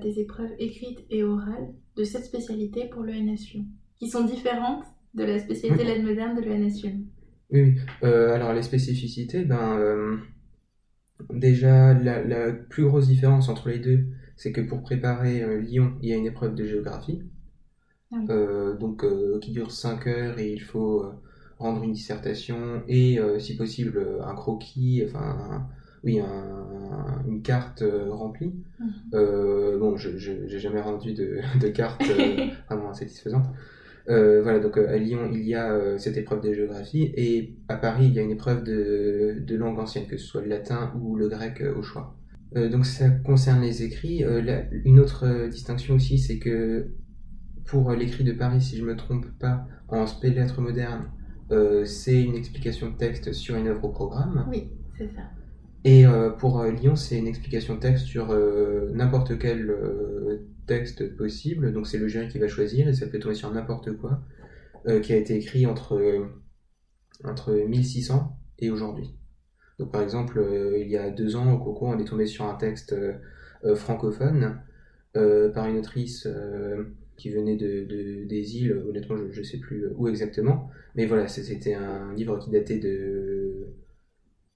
des 0.00 0.20
épreuves 0.20 0.52
écrites 0.58 1.04
et 1.10 1.22
orales 1.22 1.74
de 1.96 2.04
cette 2.04 2.24
spécialité 2.24 2.88
pour 2.88 3.02
l'ENS 3.02 3.36
Lyon, 3.52 3.66
qui 3.98 4.08
sont 4.08 4.24
différentes 4.24 4.84
de 5.14 5.24
la 5.24 5.38
spécialité 5.38 5.84
lettres 5.84 6.04
modernes 6.04 6.36
de 6.36 6.42
l'ENS 6.42 6.82
Lyon 6.82 7.00
oui. 7.50 7.76
Euh, 8.02 8.34
alors 8.34 8.52
les 8.52 8.62
spécificités 8.62 9.44
ben 9.44 9.76
euh, 9.78 10.16
déjà 11.30 11.94
la, 11.94 12.22
la 12.22 12.52
plus 12.52 12.84
grosse 12.84 13.06
différence 13.08 13.48
entre 13.48 13.70
les 13.70 13.78
deux 13.78 14.08
c'est 14.36 14.52
que 14.52 14.60
pour 14.60 14.82
préparer 14.82 15.42
euh, 15.42 15.58
Lyon 15.58 15.94
il 16.02 16.10
y 16.10 16.12
a 16.12 16.16
une 16.16 16.26
épreuve 16.26 16.54
de 16.54 16.66
géographie 16.66 17.22
Ah 18.12 18.16
oui. 18.20 18.28
donc 18.78 19.04
qui 19.40 19.52
dure 19.52 19.70
5 19.70 20.06
heures 20.06 20.38
et 20.38 20.52
il 20.52 20.60
faut 20.62 21.04
rendre 21.58 21.82
une 21.82 21.92
dissertation 21.92 22.82
et 22.88 23.18
si 23.38 23.56
possible 23.56 24.04
un 24.24 24.34
croquis, 24.34 25.02
enfin 25.06 25.66
oui 26.04 26.20
un- 26.20 27.22
une 27.26 27.42
carte 27.42 27.82
euh, 27.82 28.10
remplie. 28.12 28.54
Mhm. 28.78 29.12
Euh, 29.14 29.78
bon, 29.78 29.96
je 29.96 30.16
j'ai 30.18 30.58
jamais 30.60 30.80
rendu 30.80 31.14
de, 31.14 31.40
de 31.60 31.68
carte 31.68 32.10
euh, 32.10 32.38
vraiment 32.68 32.94
satisfaisante. 32.94 33.46
Euh, 34.08 34.42
voilà, 34.42 34.58
donc 34.58 34.78
euh, 34.78 34.88
à 34.88 34.96
Lyon 34.96 35.28
il 35.30 35.42
y 35.42 35.54
a 35.54 35.70
euh, 35.70 35.98
cette 35.98 36.16
épreuve 36.16 36.40
de 36.40 36.54
géographie 36.54 37.12
et 37.14 37.58
à 37.68 37.76
Paris 37.76 38.06
il 38.06 38.14
y 38.14 38.18
a 38.18 38.22
une 38.22 38.30
épreuve 38.30 38.64
de, 38.64 39.36
de 39.46 39.56
langue 39.56 39.78
ancienne, 39.78 40.06
que 40.06 40.16
ce 40.16 40.26
soit 40.26 40.40
le 40.40 40.48
latin 40.48 40.94
ou 40.98 41.14
le 41.16 41.28
grec 41.28 41.62
au 41.76 41.82
choix. 41.82 42.16
Donc 42.54 42.86
ça 42.86 43.10
concerne 43.10 43.60
les 43.60 43.82
écrits. 43.82 44.20
La- 44.20 44.64
une 44.86 44.98
autre 44.98 45.48
distinction 45.50 45.96
aussi, 45.96 46.16
c'est 46.18 46.38
que 46.38 46.88
pour 47.66 47.92
l'écrit 47.92 48.24
de 48.24 48.32
Paris, 48.32 48.62
si 48.62 48.78
je 48.78 48.84
me 48.86 48.96
trompe 48.96 49.26
pas, 49.38 49.66
en 49.88 50.06
spé 50.06 50.30
lettres 50.30 50.62
moderne, 50.62 51.10
euh, 51.50 51.84
c'est 51.84 52.22
une 52.22 52.34
explication 52.34 52.88
de 52.88 52.96
texte 52.96 53.34
sur 53.34 53.56
une 53.56 53.66
œuvre 53.66 53.84
au 53.84 53.90
programme. 53.90 54.46
Oui, 54.50 54.70
c'est 54.96 55.08
ça. 55.08 55.24
Et 55.84 56.06
euh, 56.06 56.30
pour 56.30 56.60
euh, 56.60 56.70
Lyon, 56.70 56.96
c'est 56.96 57.18
une 57.18 57.26
explication 57.26 57.74
de 57.74 57.80
texte 57.80 58.06
sur 58.06 58.34
n'importe 58.94 59.38
quel 59.38 59.70
texte 60.68 61.16
possible. 61.16 61.72
Donc 61.74 61.88
c'est 61.88 61.98
le 61.98 62.08
jury 62.08 62.28
qui 62.28 62.38
va 62.40 62.48
choisir 62.48 62.88
et 62.88 62.94
ça 62.94 63.08
peut 63.08 63.20
tomber 63.20 63.36
sur 63.36 63.52
n'importe 63.52 63.94
quoi 63.98 64.22
euh, 64.88 65.00
qui 65.00 65.12
a 65.14 65.16
été 65.16 65.36
écrit 65.36 65.66
entre, 65.66 65.96
euh, 65.96 66.26
entre 67.24 67.52
1600 67.54 68.36
et 68.58 68.70
aujourd'hui. 68.70 69.14
Donc 69.78 69.92
par 69.92 70.02
exemple, 70.02 70.38
euh, 70.38 70.78
il 70.80 70.88
y 70.90 70.96
a 70.98 71.10
deux 71.10 71.36
ans 71.36 71.52
au 71.52 71.58
concours, 71.58 71.88
on 71.88 71.98
est 71.98 72.04
tombé 72.06 72.26
sur 72.26 72.44
un 72.46 72.54
texte 72.56 72.94
francophone 73.76 74.60
par 75.54 75.66
une 75.68 75.78
autrice 75.78 76.28
qui 77.16 77.30
venait 77.30 77.56
de, 77.56 77.84
de- 77.84 78.24
des 78.26 78.56
îles, 78.58 78.72
honnêtement 78.88 79.16
je 79.30 79.40
ne 79.40 79.44
sais 79.44 79.58
plus 79.58 79.88
où 79.96 80.08
exactement, 80.08 80.70
mais 80.94 81.06
voilà, 81.06 81.26
c'était 81.28 81.74
un 81.74 82.14
livre 82.14 82.38
qui 82.38 82.50
datait 82.50 82.78
de 82.78 83.66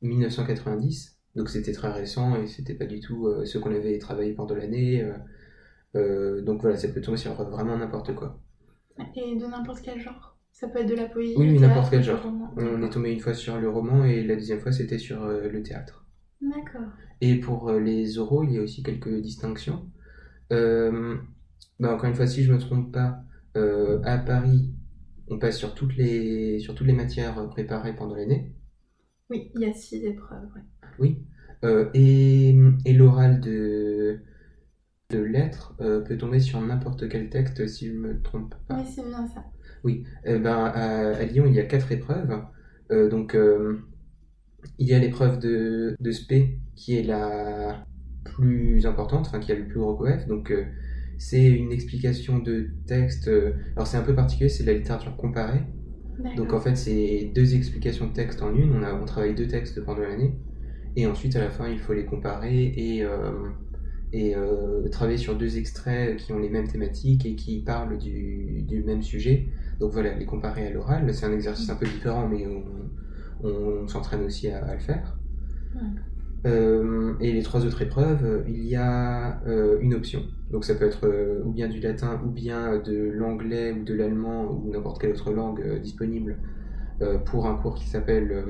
1990, 0.02 1.19
donc 1.37 1.49
c'était 1.50 1.73
très 1.73 1.90
récent 1.92 2.37
et 2.42 2.47
c'était 2.47 2.75
pas 2.75 2.87
du 2.87 3.00
tout 3.00 3.28
ce 3.45 3.59
qu'on 3.59 3.75
avait 3.75 3.99
travaillé 3.99 4.33
pendant 4.35 4.54
l'année. 4.54 5.04
Donc 5.94 6.61
voilà, 6.61 6.76
ça 6.76 6.88
peut 6.88 7.00
tomber 7.00 7.18
sur 7.18 7.34
vraiment 7.34 7.76
n'importe 7.76 8.14
quoi. 8.14 8.40
Et 9.16 9.37
de 9.37 9.46
n'importe 9.46 9.82
quel 9.82 10.00
genre 10.00 10.37
Ça 10.52 10.68
peut 10.68 10.80
être 10.80 10.88
de 10.88 10.94
la 10.94 11.06
poésie 11.06 11.34
Oui, 11.37 11.58
n'importe 11.58 11.90
quel 11.90 12.02
genre. 12.02 12.25
On 12.56 12.82
est 12.82 12.90
tombé 12.90 13.12
une 13.12 13.20
fois 13.20 13.34
sur 13.34 13.58
le 13.58 13.68
roman 13.68 14.04
et 14.04 14.22
la 14.22 14.37
deuxième 14.37 14.61
fois 14.61 14.72
c'était 14.72 14.99
sur 14.99 15.22
euh, 15.25 15.49
le 15.49 15.62
théâtre. 15.62 16.04
D'accord. 16.40 16.88
Et 17.20 17.38
pour 17.38 17.68
euh, 17.68 17.78
les 17.80 18.18
oraux, 18.18 18.42
il 18.44 18.52
y 18.52 18.58
a 18.58 18.62
aussi 18.62 18.82
quelques 18.82 19.20
distinctions. 19.20 19.88
Euh, 20.52 21.16
bah, 21.78 21.94
encore 21.94 22.06
une 22.08 22.14
fois, 22.14 22.26
si 22.26 22.42
je 22.42 22.50
ne 22.52 22.56
me 22.56 22.61
trompe 22.61 22.92
pas, 22.92 23.22
euh, 23.56 24.00
à 24.04 24.18
Paris, 24.18 24.72
on 25.28 25.38
passe 25.38 25.56
sur 25.56 25.75
toutes 25.75 25.96
les, 25.96 26.58
sur 26.58 26.75
toutes 26.75 26.87
les 26.87 26.92
matières 26.92 27.49
préparées 27.49 27.94
pendant 27.94 28.14
l'année. 28.16 28.54
Oui, 29.30 29.50
il 29.54 29.61
y 29.62 29.64
a 29.66 29.72
six 29.72 30.04
épreuves. 30.04 30.49
ouais. 30.54 30.62
Oui. 30.99 31.18
Euh, 31.64 31.88
et 31.94 32.56
et 32.84 32.92
l'oral 32.92 33.40
de, 33.40 34.20
de 35.12 35.23
lettres 35.23 35.75
euh, 35.81 36.00
peut 36.00 36.16
tomber 36.16 36.40
sur 36.40 36.61
n'importe 36.61 37.09
quel 37.09 37.28
texte, 37.28 37.66
si 37.66 37.88
je 37.88 37.92
me 37.92 38.21
trompe 38.23 38.54
pas. 38.66 38.78
Oui, 38.78 38.85
c'est 38.95 39.07
bien 39.07 39.26
ça. 39.26 39.45
Eh 40.25 40.38
ben, 40.38 40.64
à, 40.64 41.11
à 41.11 41.25
Lyon, 41.25 41.45
il 41.47 41.54
y 41.54 41.61
a 41.61 41.64
quatre 41.64 41.92
épreuves. 41.92 42.42
Euh, 42.90 43.09
donc, 43.09 43.35
euh, 43.35 43.78
il 44.78 44.87
y 44.87 44.95
a 44.95 44.99
l'épreuve 44.99 45.38
de, 45.38 45.97
de 45.99 46.11
SP 46.11 46.59
qui 46.75 46.97
est 46.97 47.02
la 47.02 47.85
plus 48.25 48.87
importante, 48.87 49.26
enfin 49.26 49.40
qui 49.40 49.52
a 49.52 49.54
le 49.54 49.66
plus 49.66 49.78
gros 49.78 49.97
coef. 49.97 50.26
Donc, 50.26 50.52
c'est 51.19 51.45
une 51.45 51.73
explication 51.73 52.38
de 52.38 52.69
texte. 52.87 53.28
alors, 53.76 53.87
c'est 53.87 53.97
un 53.97 54.02
peu 54.02 54.14
particulier, 54.14 54.49
c'est 54.49 54.62
de 54.62 54.71
la 54.71 54.78
littérature 54.78 55.16
comparée. 55.16 55.62
Donc, 56.37 56.52
en 56.52 56.61
fait, 56.61 56.76
c'est 56.76 57.33
deux 57.35 57.54
explications 57.57 58.07
de 58.07 58.12
texte 58.12 58.42
en 58.42 58.54
une. 58.54 58.73
On, 58.75 58.83
a, 58.83 58.95
on 58.95 59.04
travaille 59.04 59.35
deux 59.35 59.49
textes 59.49 59.85
pendant 59.85 60.02
l'année. 60.02 60.37
Et 60.95 61.07
ensuite, 61.07 61.35
à 61.37 61.40
la 61.40 61.50
fin, 61.50 61.69
il 61.69 61.78
faut 61.78 61.92
les 61.92 62.04
comparer 62.04 62.73
et, 62.76 63.04
et 64.12 64.37
euh, 64.37 64.88
travailler 64.88 65.19
sur 65.19 65.37
deux 65.37 65.57
extraits 65.59 66.16
qui 66.16 66.33
ont 66.33 66.38
les 66.38 66.50
mêmes 66.50 66.69
thématiques 66.69 67.25
et 67.25 67.35
qui 67.35 67.61
parlent 67.61 67.99
du, 67.99 68.62
du 68.62 68.83
même 68.85 69.02
sujet. 69.02 69.49
Donc 69.81 69.92
voilà, 69.92 70.14
les 70.14 70.26
comparer 70.26 70.66
à 70.66 70.71
l'oral, 70.71 71.12
c'est 71.14 71.26
un 71.26 71.33
exercice 71.33 71.69
un 71.71 71.76
peu 71.76 71.87
différent, 71.87 72.28
mais 72.28 72.47
on, 72.47 73.49
on 73.49 73.88
s'entraîne 73.88 74.23
aussi 74.25 74.49
à, 74.49 74.64
à 74.64 74.75
le 74.75 74.81
faire. 74.81 75.16
Euh, 76.45 77.14
et 77.21 77.33
les 77.33 77.42
trois 77.42 77.64
autres 77.64 77.83
épreuves, 77.83 78.45
il 78.49 78.64
y 78.64 78.75
a 78.75 79.40
euh, 79.47 79.78
une 79.81 79.95
option. 79.95 80.23
Donc 80.50 80.64
ça 80.64 80.75
peut 80.75 80.85
être 80.85 81.07
euh, 81.07 81.40
ou 81.45 81.52
bien 81.52 81.69
du 81.69 81.81
latin, 81.81 82.21
ou 82.25 82.31
bien 82.31 82.78
de 82.78 83.11
l'anglais 83.14 83.73
ou 83.73 83.85
de 83.85 83.95
l'allemand 83.95 84.50
ou 84.50 84.71
n'importe 84.71 85.00
quelle 85.00 85.12
autre 85.12 85.33
langue 85.33 85.81
disponible 85.81 86.38
pour 87.25 87.47
un 87.49 87.57
cours 87.57 87.75
qui 87.75 87.88
s'appelle 87.88 88.45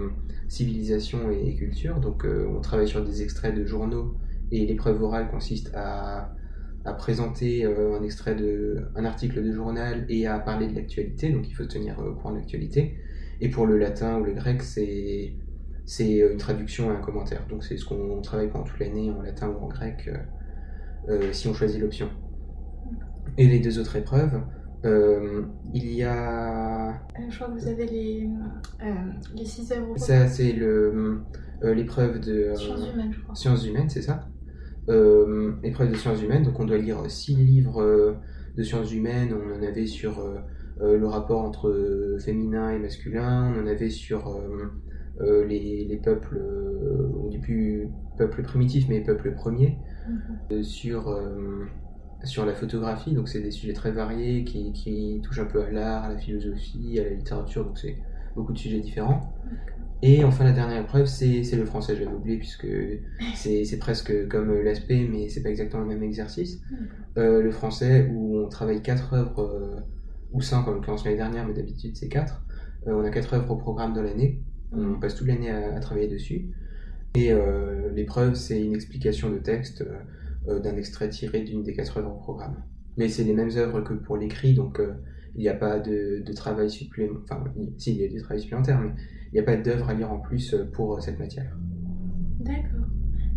Civilisation 0.46 1.30
et 1.30 1.54
culture. 1.54 2.00
Donc 2.00 2.26
on 2.26 2.60
travaille 2.60 2.88
sur 2.88 3.02
des 3.02 3.22
extraits 3.22 3.54
de 3.54 3.64
journaux 3.64 4.14
et 4.52 4.66
l'épreuve 4.66 5.02
orale 5.02 5.28
consiste 5.30 5.72
à, 5.74 6.32
à 6.84 6.92
présenter 6.92 7.64
euh, 7.64 7.98
un 7.98 8.02
extrait 8.04 8.34
de 8.36 8.84
un 8.94 9.04
article 9.04 9.42
de 9.42 9.52
journal 9.52 10.06
et 10.08 10.26
à 10.26 10.38
parler 10.38 10.68
de 10.68 10.74
l'actualité. 10.74 11.30
Donc 11.32 11.48
il 11.48 11.54
faut 11.54 11.64
tenir 11.66 11.98
euh, 12.00 12.10
au 12.10 12.14
courant 12.14 12.32
de 12.32 12.38
l'actualité. 12.38 12.96
Et 13.40 13.48
pour 13.48 13.66
le 13.66 13.76
latin 13.78 14.20
ou 14.20 14.24
le 14.24 14.34
grec, 14.34 14.62
c'est 14.62 15.34
c'est 15.84 16.22
euh, 16.22 16.32
une 16.32 16.38
traduction 16.38 16.92
et 16.92 16.96
un 16.96 17.00
commentaire. 17.00 17.46
Donc 17.48 17.64
c'est 17.64 17.76
ce 17.76 17.84
qu'on 17.84 18.20
travaille 18.20 18.50
pendant 18.50 18.64
toute 18.64 18.78
l'année 18.78 19.10
en 19.10 19.22
latin 19.22 19.48
ou 19.48 19.64
en 19.64 19.68
grec 19.68 20.08
euh, 21.08 21.32
si 21.32 21.48
on 21.48 21.54
choisit 21.54 21.80
l'option. 21.80 22.08
Et 23.38 23.46
les 23.46 23.60
deux 23.60 23.78
autres 23.78 23.96
épreuves, 23.96 24.40
euh, 24.84 25.42
il 25.72 25.92
y 25.92 26.02
a 26.04 27.00
je 27.28 27.34
crois 27.36 27.48
que 27.48 27.58
vous 27.58 27.68
avez 27.68 27.86
les, 27.86 28.28
euh, 28.82 28.94
les 29.34 29.44
six 29.44 29.72
œuvres. 29.72 29.96
ça 29.96 30.28
c'est 30.28 30.52
l'épreuve 31.62 32.20
de 32.20 32.52
Sciences 32.54 32.88
humaines, 32.92 33.12
je 33.12 33.20
crois. 33.22 33.34
sciences 33.34 33.66
humaines, 33.66 33.88
c'est 33.88 34.02
ça? 34.02 34.28
Euh, 34.88 35.52
épreuve 35.62 35.92
de 35.92 35.96
sciences 35.96 36.20
humaines, 36.22 36.42
donc 36.42 36.58
on 36.58 36.64
doit 36.64 36.78
lire 36.78 36.98
six 37.08 37.36
livres 37.36 37.80
euh, 37.80 38.14
de 38.56 38.62
sciences 38.64 38.92
humaines. 38.92 39.32
On 39.32 39.58
en 39.58 39.62
avait 39.62 39.86
sur 39.86 40.18
euh, 40.20 40.98
le 40.98 41.06
rapport 41.06 41.42
entre 41.42 42.16
féminin 42.24 42.70
et 42.70 42.78
masculin. 42.78 43.52
On 43.54 43.62
en 43.62 43.66
avait 43.66 43.90
sur 43.90 44.40
les, 45.20 45.84
les 45.84 45.96
peuples, 45.98 46.40
on 47.22 47.28
dit 47.28 47.38
plus 47.38 47.88
peuples 48.18 48.42
primitifs, 48.42 48.88
mais 48.88 49.00
peuples 49.00 49.34
premiers. 49.34 49.78
Mhm. 50.50 50.62
Sur 50.64 51.16
sur 52.24 52.46
la 52.46 52.54
photographie, 52.54 53.14
donc 53.14 53.28
c'est 53.28 53.40
des 53.40 53.50
sujets 53.50 53.72
très 53.72 53.90
variés 53.90 54.44
qui, 54.44 54.72
qui 54.72 55.20
touchent 55.24 55.40
un 55.40 55.44
peu 55.44 55.62
à 55.62 55.70
l'art, 55.70 56.04
à 56.04 56.08
la 56.08 56.18
philosophie, 56.18 56.98
à 57.00 57.04
la 57.04 57.10
littérature, 57.10 57.64
donc 57.64 57.78
c'est 57.78 57.96
beaucoup 58.34 58.52
de 58.52 58.58
sujets 58.58 58.80
différents. 58.80 59.32
Et 60.04 60.24
enfin, 60.24 60.42
la 60.42 60.52
dernière 60.52 60.82
épreuve, 60.82 61.06
c'est 61.06 61.42
le 61.54 61.64
français, 61.64 61.94
j'avais 61.94 62.12
oublié, 62.12 62.36
puisque 62.36 62.66
c'est 63.34 63.78
presque 63.78 64.26
comme 64.28 64.52
l'aspect, 64.62 65.06
mais 65.08 65.28
c'est 65.28 65.42
pas 65.42 65.50
exactement 65.50 65.82
le 65.84 65.88
même 65.88 66.02
exercice. 66.02 66.60
Euh, 67.16 67.40
le 67.40 67.50
français, 67.52 68.10
où 68.12 68.38
on 68.38 68.48
travaille 68.48 68.82
quatre 68.82 69.14
œuvres, 69.14 69.40
euh, 69.40 69.80
ou 70.32 70.40
cinq 70.40 70.66
en 70.66 70.72
l'occurrence 70.72 71.04
l'année 71.04 71.18
dernière, 71.18 71.46
mais 71.46 71.54
d'habitude 71.54 71.96
c'est 71.96 72.08
quatre. 72.08 72.44
Euh, 72.88 72.94
on 72.94 73.04
a 73.04 73.10
quatre 73.10 73.34
œuvres 73.34 73.52
au 73.52 73.56
programme 73.56 73.92
de 73.94 74.00
l'année, 74.00 74.42
on 74.72 74.98
passe 74.98 75.14
toute 75.14 75.28
l'année 75.28 75.50
à, 75.50 75.76
à 75.76 75.80
travailler 75.80 76.08
dessus. 76.08 76.48
Et 77.14 77.30
l'épreuve, 77.94 78.34
c'est 78.34 78.64
une 78.64 78.74
explication 78.74 79.30
de 79.30 79.36
texte 79.36 79.84
d'un 80.46 80.76
extrait 80.76 81.10
tiré 81.10 81.42
d'une 81.42 81.62
des 81.62 81.74
quatre 81.74 81.98
œuvres 81.98 82.12
au 82.12 82.18
programme. 82.18 82.56
Mais 82.96 83.08
c'est 83.08 83.22
les 83.22 83.34
mêmes 83.34 83.50
œuvres 83.56 83.82
que 83.82 83.92
pour 83.92 84.16
l'écrit, 84.16 84.54
donc 84.54 84.80
il 85.34 85.42
n'y 85.42 85.48
a 85.50 85.54
pas 85.54 85.78
de, 85.78 86.22
de 86.24 86.32
travail 86.32 86.70
supplémentaire. 86.70 87.22
Enfin, 87.22 87.44
si, 87.76 87.92
il 87.92 88.00
y 88.00 88.04
a 88.04 88.08
du 88.08 88.18
travail 88.18 88.40
supplémentaire, 88.40 88.80
mais 88.80 88.92
il 89.32 89.36
n'y 89.36 89.40
a 89.40 89.44
pas 89.44 89.56
d'œuvre 89.56 89.88
à 89.88 89.94
lire 89.94 90.12
en 90.12 90.18
plus 90.18 90.54
euh, 90.54 90.70
pour 90.70 90.94
euh, 90.94 91.00
cette 91.00 91.18
matière. 91.18 91.56
D'accord. 92.40 92.86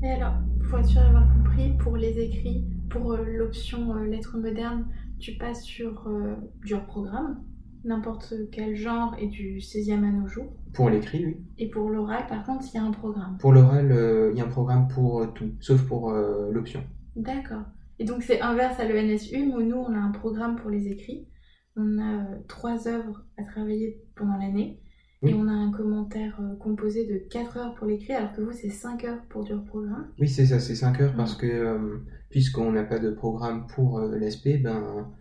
Et 0.03 0.09
alors, 0.09 0.33
pour 0.69 0.79
être 0.79 0.87
sûr 0.87 1.01
d'avoir 1.01 1.25
compris, 1.33 1.71
pour 1.79 1.95
les 1.95 2.19
écrits, 2.19 2.65
pour 2.89 3.13
euh, 3.13 3.23
l'option 3.23 3.95
euh, 3.95 4.05
lettres 4.05 4.37
modernes, 4.37 4.85
tu 5.19 5.37
passes 5.37 5.63
sur 5.63 6.07
euh, 6.07 6.35
du 6.63 6.73
hors-programme, 6.73 7.43
n'importe 7.83 8.33
quel 8.51 8.75
genre 8.75 9.15
et 9.19 9.27
du 9.27 9.57
16e 9.59 10.03
à 10.03 10.11
nos 10.11 10.27
jours. 10.27 10.51
Pour 10.73 10.89
l'écrit, 10.89 11.25
oui. 11.25 11.37
Et 11.57 11.69
pour 11.69 11.89
l'oral, 11.89 12.27
par 12.27 12.43
contre, 12.45 12.65
il 12.71 12.75
y 12.75 12.79
a 12.79 12.83
un 12.83 12.91
programme. 12.91 13.37
Pour 13.39 13.53
l'oral, 13.53 13.91
euh, 13.91 14.31
il 14.33 14.37
y 14.37 14.41
a 14.41 14.45
un 14.45 14.49
programme 14.49 14.87
pour 14.87 15.33
tout, 15.33 15.51
sauf 15.59 15.81
pour 15.87 16.11
l'option. 16.11 16.83
D'accord. 17.15 17.63
Et 17.97 18.03
donc 18.03 18.23
c'est 18.23 18.41
inverse 18.41 18.77
à 18.79 18.85
l'ENS 18.85 19.31
Ulm 19.31 19.53
où 19.53 19.61
nous 19.61 19.77
on 19.77 19.93
a 19.93 19.97
un 19.97 20.11
programme 20.11 20.57
pour 20.57 20.69
les 20.69 20.87
écrits. 20.87 21.29
On 21.77 21.97
a 21.99 22.25
trois 22.49 22.89
œuvres 22.89 23.23
à 23.37 23.43
travailler 23.43 24.01
pendant 24.15 24.37
l'année. 24.37 24.81
Oui. 25.25 25.32
Et 25.32 25.34
on 25.34 25.48
a 25.48 25.51
un 25.51 25.72
commentaire 25.72 26.38
euh, 26.41 26.55
composé 26.58 27.05
de 27.05 27.17
4 27.29 27.58
heures 27.58 27.75
pour 27.75 27.88
l'écrit, 27.88 28.13
alors 28.13 28.32
que 28.34 28.41
vous 28.41 28.51
c'est 28.51 28.70
5 28.70 29.03
heures 29.05 29.22
pour 29.29 29.44
du 29.44 29.53
programme. 29.65 30.08
Oui, 30.20 30.27
c'est 30.29 30.46
ça, 30.46 30.60
c'est 30.60 30.75
5 30.75 31.01
heures 31.01 31.15
parce 31.15 31.36
que 31.36 31.46
euh, 31.48 31.98
puisqu'on 32.29 32.72
n'a 32.72 32.84
pas 32.84 33.00
de 33.00 33.12
programme 33.12 33.67
pour 33.67 34.00
euh, 34.00 34.17
l'aspect, 34.17 34.58
ben, 34.58 35.12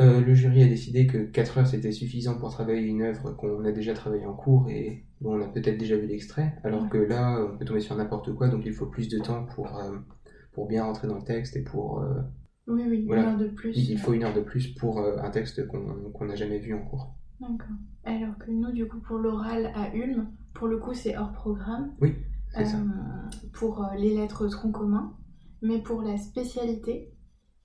euh, 0.00 0.20
le 0.20 0.34
jury 0.34 0.62
a 0.62 0.66
décidé 0.68 1.06
que 1.06 1.18
4 1.18 1.58
heures 1.58 1.66
c'était 1.66 1.92
suffisant 1.92 2.38
pour 2.38 2.50
travailler 2.50 2.80
une 2.86 3.02
œuvre 3.02 3.32
qu'on 3.32 3.64
a 3.64 3.72
déjà 3.72 3.92
travaillée 3.94 4.26
en 4.26 4.34
cours 4.34 4.68
et 4.70 5.04
dont 5.20 5.34
on 5.34 5.42
a 5.42 5.48
peut-être 5.48 5.78
déjà 5.78 5.96
vu 5.96 6.06
l'extrait, 6.06 6.54
alors 6.64 6.82
Ouais. 6.84 6.88
que 6.88 6.98
là 6.98 7.46
on 7.52 7.58
peut 7.58 7.64
tomber 7.64 7.80
sur 7.80 7.94
n'importe 7.96 8.34
quoi, 8.34 8.48
donc 8.48 8.62
il 8.64 8.72
faut 8.72 8.86
plus 8.86 9.08
de 9.08 9.18
temps 9.18 9.44
pour, 9.54 9.80
pour 10.52 10.66
bien 10.66 10.84
rentrer 10.84 11.08
dans 11.08 11.18
le 11.18 11.24
texte 11.24 11.56
et 11.56 11.62
pour... 11.62 12.02
Oui, 12.66 12.82
oui, 12.88 13.04
Voilà. 13.06 13.22
une 13.22 13.28
heure 13.28 13.38
de 13.38 13.48
plus. 13.48 13.76
il 13.76 13.90
il 13.90 13.98
faut 13.98 14.12
une 14.14 14.24
heure 14.24 14.34
de 14.34 14.40
plus 14.40 14.68
pour 14.74 15.00
un 15.00 15.30
texte 15.30 15.66
qu'on 15.66 16.10
qu'on 16.12 16.24
n'a 16.24 16.36
jamais 16.36 16.58
vu 16.58 16.74
en 16.74 16.82
cours. 16.84 17.14
D'accord. 17.42 17.76
Alors 18.04 18.38
que 18.38 18.50
nous, 18.50 18.70
du 18.70 18.86
coup, 18.86 19.00
pour 19.00 19.18
l'oral 19.18 19.72
à 19.74 19.94
Ulm, 19.94 20.30
pour 20.54 20.68
le 20.68 20.78
coup 20.78 20.94
c'est 20.94 21.16
hors 21.16 21.32
programme. 21.32 21.92
Oui, 22.00 22.14
c'est 22.54 22.64
ça. 22.64 22.76
Euh, 22.76 23.48
pour 23.52 23.84
euh, 23.84 23.94
les 23.96 24.14
lettres 24.14 24.46
tronc 24.46 24.70
commun. 24.70 25.16
Mais 25.60 25.78
pour 25.78 26.02
la 26.02 26.16
spécialité, 26.16 27.12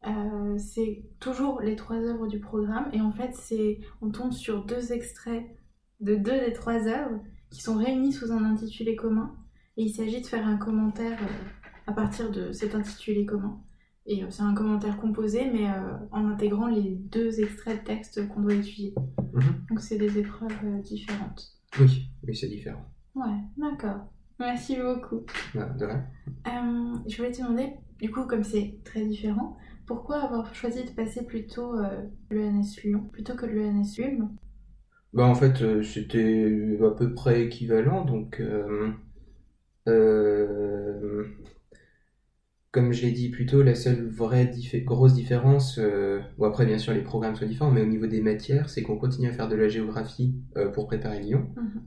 euh, 0.06 0.58
c'est 0.58 1.04
toujours 1.20 1.62
les 1.62 1.76
trois 1.76 1.98
œuvres 1.98 2.28
du 2.28 2.40
programme. 2.40 2.90
Et 2.92 3.02
en 3.02 3.12
fait, 3.12 3.36
c'est 3.36 3.80
on 4.02 4.10
tombe 4.10 4.32
sur 4.32 4.66
deux 4.66 4.94
extraits 4.94 5.46
de 6.00 6.16
deux 6.16 6.40
des 6.40 6.54
trois 6.54 6.88
œuvres 6.88 7.20
qui 7.52 7.62
sont 7.62 7.78
réunis 7.78 8.14
sous 8.14 8.32
un 8.32 8.44
intitulé 8.44 8.96
commun. 8.96 9.36
Et 9.78 9.84
il 9.84 9.90
s'agit 9.90 10.22
de 10.22 10.28
faire 10.28 10.48
un 10.48 10.58
commentaire 10.58 11.20
à 11.86 11.94
partir 11.94 12.32
de 12.32 12.52
cet 12.52 12.74
intitulé 12.74 13.26
commun. 13.26 13.62
Et 14.06 14.24
c'est 14.30 14.44
un 14.44 14.54
commentaire 14.54 14.98
composé, 14.98 15.50
mais 15.52 15.68
en 16.12 16.30
intégrant 16.30 16.68
les 16.68 16.96
deux 16.96 17.40
extraits 17.42 17.82
de 17.82 17.86
texte 17.86 18.28
qu'on 18.30 18.42
doit 18.42 18.54
étudier. 18.54 18.96
Mhm. 19.38 19.66
Donc 19.70 19.80
c'est 19.82 19.98
des 19.98 20.18
épreuves 20.18 20.52
euh, 20.64 20.82
différentes. 20.82 21.54
Oui, 21.80 22.10
oui, 22.28 22.36
c'est 22.36 22.48
différent. 22.48 22.86
Ouais, 23.16 23.38
d'accord. 23.58 24.12
Merci 24.40 24.78
beaucoup. 24.78 25.26
Voilà, 25.54 25.74
de 25.74 25.86
rien. 25.86 26.06
Euh, 26.48 26.98
je 27.08 27.18
voulais 27.18 27.32
te 27.32 27.42
demander, 27.42 27.74
du 28.00 28.12
coup, 28.12 28.24
comme 28.26 28.44
c'est 28.44 28.80
très 28.84 29.06
différent, 29.06 29.58
pourquoi 29.86 30.18
avoir 30.18 30.54
choisi 30.54 30.84
de 30.84 30.92
passer 30.92 31.26
plutôt 31.26 31.80
euh, 31.80 32.04
l'ENS 32.30 32.82
Lyon 32.84 33.10
plutôt 33.12 33.36
que 33.36 33.46
l'ENS 33.46 33.98
Ulm 33.98 34.30
Bah 35.14 35.26
en 35.26 35.36
fait 35.36 35.62
euh, 35.62 35.82
c'était 35.82 36.78
à 36.86 36.92
peu 36.92 37.14
près 37.14 37.44
équivalent 37.44 38.04
donc 38.06 38.42
comme 42.78 42.94
je 42.94 43.02
l'ai 43.02 43.12
dit 43.12 43.30
plus 43.30 43.48
tôt 43.48 43.64
la 43.64 43.74
seule 43.74 44.08
vraie 44.08 44.46
diffé- 44.46 44.84
grosse 44.84 45.14
différence 45.16 45.80
euh, 45.80 46.20
bon 46.38 46.46
après 46.46 46.64
bien 46.68 46.78
sûr 46.78 46.94
les 46.94 47.02
programmes 47.02 47.36
sont 47.36 47.48
différents 47.48 47.72
mais 47.72 47.82
au 47.82 47.88
niveau 47.88 48.06
des 48.06 48.22
matières 48.22 48.70
c'est 48.70 48.84
qu'on 48.84 49.00
continue 49.00 49.30
à 49.30 49.32
faire 49.34 49.48
de 49.48 49.56
la 49.56 49.68
géographie 49.68 50.36
euh, 50.58 50.70
pour 50.70 50.86
préparer 50.86 51.20
Lyon 51.20 51.48
Mhm. 51.56 51.82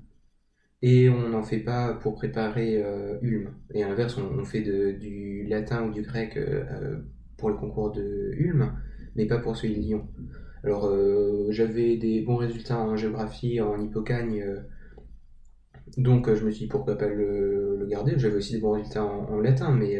et 0.83 1.09
on 1.09 1.29
n'en 1.29 1.45
fait 1.45 1.61
pas 1.61 1.95
pour 1.95 2.17
préparer 2.17 2.83
euh, 2.83 3.19
Ulm 3.23 3.55
et 3.73 3.85
à 3.85 3.89
l'inverse 3.89 4.19
on, 4.19 4.41
on 4.41 4.45
fait 4.45 4.63
de- 4.63 4.91
du 4.91 5.45
latin 5.45 5.87
ou 5.87 5.93
du 5.93 6.03
grec 6.03 6.37
euh, 6.37 6.97
pour 7.37 7.51
le 7.51 7.55
concours 7.55 7.93
de 7.93 8.33
Ulm 8.37 8.73
mais 9.15 9.27
pas 9.27 9.39
pour 9.39 9.57
celui 9.57 9.75
de 9.77 9.81
Lyon 9.81 10.09
alors, 10.63 10.93
j'avais 11.49 11.97
des 11.97 12.21
bons 12.21 12.37
résultats 12.37 12.79
en 12.79 12.95
géographie, 12.95 13.63
en 13.63 13.81
hippocagne, 13.81 14.45
donc 15.97 16.33
je 16.35 16.45
me 16.45 16.51
suis 16.51 16.65
dit 16.65 16.69
pourquoi 16.69 16.99
pas 16.99 17.09
le, 17.09 17.77
le 17.79 17.87
garder. 17.87 18.13
J'avais 18.19 18.37
aussi 18.37 18.53
des 18.53 18.61
bons 18.61 18.73
résultats 18.73 19.05
en, 19.05 19.25
en 19.31 19.41
latin, 19.41 19.73
mais 19.73 19.99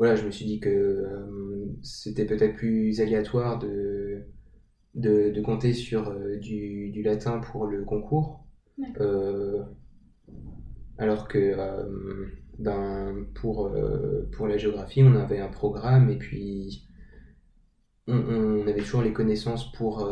voilà, 0.00 0.14
je 0.16 0.24
me 0.24 0.30
suis 0.30 0.46
dit 0.46 0.60
que 0.60 0.70
euh, 0.70 1.66
c'était 1.82 2.24
peut-être 2.24 2.56
plus 2.56 3.02
aléatoire 3.02 3.58
de, 3.58 4.24
de, 4.94 5.28
de 5.28 5.40
compter 5.42 5.74
sur 5.74 6.08
euh, 6.08 6.38
du, 6.38 6.88
du 6.88 7.02
latin 7.02 7.38
pour 7.38 7.66
le 7.66 7.84
concours. 7.84 8.46
Euh, 8.98 9.62
alors 10.96 11.28
que 11.28 11.54
ben, 12.58 13.26
pour, 13.34 13.70
pour 14.32 14.48
la 14.48 14.56
géographie, 14.56 15.02
on 15.02 15.14
avait 15.16 15.40
un 15.40 15.48
programme 15.48 16.08
et 16.08 16.16
puis 16.16 16.88
on, 18.06 18.16
on 18.16 18.66
avait 18.66 18.80
toujours 18.80 19.02
les 19.02 19.12
connaissances 19.12 19.70
pour, 19.72 20.10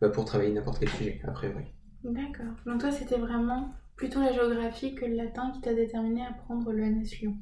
bah, 0.00 0.08
pour 0.08 0.24
travailler 0.24 0.52
n'importe 0.52 0.80
quel 0.80 0.88
sujet, 0.88 1.20
a 1.22 1.30
priori. 1.30 1.66
D'accord. 2.02 2.54
Donc 2.66 2.80
toi, 2.80 2.90
c'était 2.90 3.18
vraiment 3.18 3.72
plutôt 3.94 4.20
la 4.20 4.32
géographie 4.32 4.96
que 4.96 5.04
le 5.04 5.14
latin 5.14 5.52
qui 5.52 5.60
t'a 5.60 5.72
déterminé 5.72 6.22
à 6.26 6.32
prendre 6.32 6.72
le 6.72 6.84
NS 6.84 7.20
Lyon. 7.20 7.36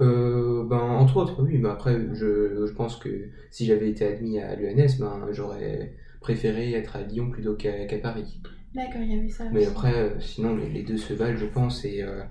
Euh, 0.00 0.64
ben, 0.64 0.78
entre 0.78 1.16
autres, 1.16 1.42
oui. 1.42 1.58
Ben, 1.58 1.70
après, 1.70 1.98
je, 2.14 2.66
je 2.66 2.72
pense 2.72 2.96
que 2.96 3.30
si 3.50 3.66
j'avais 3.66 3.90
été 3.90 4.04
admis 4.06 4.38
à 4.38 4.54
l'ENS, 4.56 4.98
ben, 4.98 5.28
j'aurais 5.32 5.96
préféré 6.20 6.72
être 6.72 6.96
à 6.96 7.02
Lyon 7.02 7.30
plutôt 7.30 7.54
qu'à 7.56 7.86
Paris. 8.02 8.40
D'accord, 8.74 9.02
il 9.02 9.12
y 9.14 9.18
avait 9.18 9.28
ça 9.28 9.48
Mais 9.50 9.60
aussi. 9.60 9.66
après, 9.66 9.94
euh, 9.94 10.20
sinon, 10.20 10.56
les, 10.56 10.68
les 10.68 10.82
deux 10.82 10.98
se 10.98 11.12
valent, 11.14 11.36
je 11.38 11.46
pense, 11.46 11.84
et, 11.84 12.02
euh, 12.02 12.22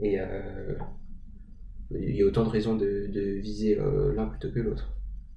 et 0.00 0.20
euh, 0.20 0.74
il 1.90 2.16
y 2.16 2.22
a 2.22 2.26
autant 2.26 2.44
de 2.44 2.48
raisons 2.50 2.76
de, 2.76 3.06
de 3.08 3.20
viser 3.40 3.76
l'un 4.16 4.26
plutôt 4.26 4.50
que 4.50 4.60
l'autre. 4.60 4.90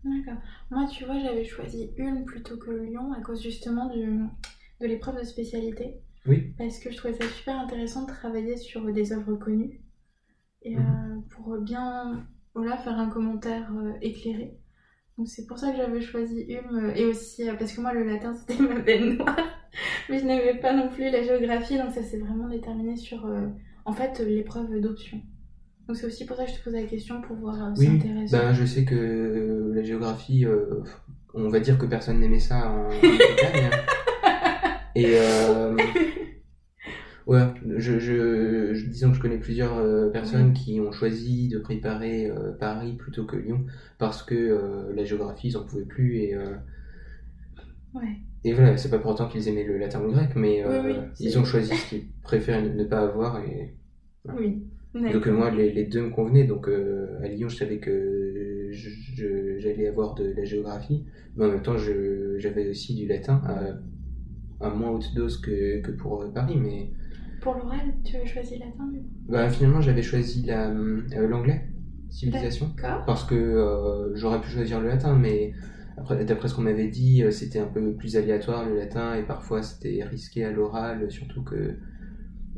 D'accord. 0.03 0.41
Moi, 0.72 0.88
tu 0.91 1.06
vois, 1.06 1.20
j'avais 1.20 1.44
choisi 1.44 1.91
Ulm 1.98 2.25
plutôt 2.25 2.58
que 2.58 2.72
Lyon 2.72 3.12
à 3.13 3.22
cause 3.22 3.41
justement 3.44 3.89
du, 3.89 4.06
de 4.82 4.88
l'épreuve 4.88 5.20
de 5.20 5.25
spécialité. 5.25 5.98
Oui. 6.25 6.53
Parce 6.58 6.79
que 6.79 6.91
je 6.91 6.98
trouvais 6.98 7.13
ça 7.13 7.27
super 7.27 7.60
intéressant 7.60 8.03
de 8.06 8.12
travailler 8.12 8.58
sur 8.58 8.84
des 8.91 9.12
œuvres 9.13 9.36
connues. 9.36 9.82
Et 10.68 10.76
Mhm. 10.76 10.80
euh, 10.82 11.20
pour 11.30 11.58
bien 11.60 12.26
voilà, 12.54 12.76
faire 12.78 12.98
un 13.00 13.10
commentaire 13.10 13.72
euh, 13.78 13.94
éclairé. 14.02 14.58
Donc 15.18 15.28
c'est 15.30 15.46
pour 15.48 15.58
ça 15.60 15.72
que 15.72 15.78
j'avais 15.78 16.02
choisi 16.02 16.46
Ulm. 16.50 16.76
euh, 16.76 16.94
Et 16.96 17.06
aussi 17.06 17.44
parce 17.58 17.72
que 17.72 17.82
moi, 17.82 17.94
le 17.94 18.04
latin, 18.04 18.34
c'était 18.48 18.62
ma 18.62 18.80
benne 18.80 19.18
noire. 19.18 19.38
Mais 20.10 20.20
je 20.20 20.26
n'avais 20.26 20.56
pas 20.60 20.74
non 20.74 20.90
plus 20.90 21.10
la 21.10 21.24
géographie. 21.24 21.78
Donc 21.78 21.92
ça 21.92 22.04
s'est 22.04 22.18
vraiment 22.20 22.48
déterminé 22.50 22.96
sur, 22.98 23.26
euh, 23.26 23.48
en 23.86 23.94
fait, 23.94 24.20
l'épreuve 24.20 24.80
d'option. 24.82 25.22
Donc 25.88 25.96
c'est 25.96 26.06
aussi 26.06 26.26
pour 26.26 26.36
ça 26.36 26.44
que 26.46 26.52
je 26.52 26.58
te 26.58 26.64
posais 26.66 26.82
la 26.82 26.88
question 26.88 27.22
pour 27.22 27.38
voir 27.38 27.56
euh, 27.64 27.74
Oui, 27.78 28.02
ben, 28.32 28.52
je 28.54 28.66
sais 28.66 28.84
que 28.84 28.96
euh, 28.96 29.74
la 29.74 29.84
géographie, 29.84 30.46
euh, 30.46 30.84
on 31.34 31.48
va 31.50 31.60
dire 31.62 31.78
que 31.78 31.86
personne 31.86 32.20
n'aimait 32.20 32.40
ça 32.42 32.70
en, 32.70 32.88
en 32.88 32.90
Bretagne. 33.00 33.70
Et 34.96 35.14
euh, 35.16 35.78
ouais, 37.27 37.53
je, 37.77 38.00
je, 38.00 38.74
je- 38.74 38.86
disons 38.88 39.10
que 39.12 39.17
je 39.17 39.22
connais 39.22 39.38
plusieurs 39.39 39.77
euh, 39.77 40.10
personnes 40.10 40.53
qui 40.53 40.79
ont 40.79 40.91
choisi 40.91 41.48
de 41.50 41.60
préparer 41.60 42.29
euh, 42.29 42.51
Paris 42.53 42.93
plutôt 42.98 43.25
que 43.25 43.36
Lyon 43.36 43.65
parce 44.00 44.24
que 44.24 44.36
euh, 44.36 44.93
la 44.96 45.05
géographie, 45.05 45.50
ils 45.50 45.57
en 45.57 45.63
pouvaient 45.65 45.86
plus. 45.86 46.17
Et, 46.17 46.36
Ouais. 47.93 48.17
et 48.43 48.53
voilà, 48.53 48.77
c'est 48.77 48.89
pas 48.89 49.00
pour 49.00 49.12
autant 49.12 49.27
qu'ils 49.27 49.48
aimaient 49.48 49.63
le 49.63 49.77
latin 49.77 50.00
ou 50.01 50.05
le 50.07 50.12
grec, 50.13 50.31
mais 50.36 50.63
Oui, 50.65 50.75
oui, 50.86 50.93
c'est- 51.13 51.24
ils 51.25 51.39
ont 51.39 51.46
choisi 51.46 51.75
ce 51.75 51.89
qu'ils 51.89 52.07
préfèrent 52.24 52.62
ne, 52.63 52.84
pas 52.84 53.00
avoir. 53.01 53.39
Et... 53.43 53.75
Oui. 54.25 54.63
Donc 54.93 55.27
moi, 55.27 55.51
les, 55.51 55.72
les 55.72 55.86
deux 55.86 56.01
me 56.03 56.09
convenaient. 56.09 56.46
Donc 56.46 56.68
à 56.70 57.27
Lyon, 57.27 57.50
je 57.50 57.57
savais 57.57 57.79
que 57.79 58.70
j'allais 59.59 59.87
avoir 59.87 60.16
de 60.16 60.33
la 60.35 60.46
géographie, 60.46 61.05
mais 61.35 61.46
en 61.46 61.50
même 61.50 61.61
temps, 61.61 61.77
j'avais 61.77 62.70
aussi 62.70 62.96
du 62.96 63.07
latin 63.07 63.42
à, 63.46 63.74
à 64.66 64.70
moins 64.70 64.92
haute 64.92 65.13
dose 65.16 65.37
que, 65.42 65.81
que 65.81 65.92
pour 65.92 66.31
Paris. 66.33 66.57
Mais 66.57 66.92
Pour 67.48 67.55
l'oral, 67.55 67.94
tu 68.03 68.18
as 68.18 68.25
choisi 68.25 68.57
latin 68.57 68.88
du 68.92 69.00
coup? 69.00 69.05
Bah, 69.29 69.48
finalement, 69.48 69.79
j'avais 69.79 70.01
choisi 70.01 70.46
la, 70.46 70.70
euh, 70.70 71.27
l'anglais, 71.29 71.62
civilisation, 72.10 72.75
parce 73.05 73.24
que 73.24 73.36
euh, 73.36 74.14
j'aurais 74.16 74.42
pu 74.42 74.50
choisir 74.50 74.81
le 74.81 74.90
latin, 74.90 75.18
mais 75.18 75.53
après, 75.96 76.25
d'après 76.25 76.50
ce 76.50 76.55
qu'on 76.55 76.64
m'avait 76.64 76.90
dit, 76.90 77.24
euh, 77.24 77.31
c'était 77.31 77.60
un 77.60 77.68
peu 77.68 77.94
plus 77.94 78.18
aléatoire 78.18 78.68
le 78.68 78.75
latin 78.75 79.16
et 79.16 79.24
parfois 79.24 79.64
c'était 79.64 80.03
risqué 80.03 80.44
à 80.44 80.51
l'oral, 80.51 81.10
surtout 81.10 81.42
que 81.42 81.75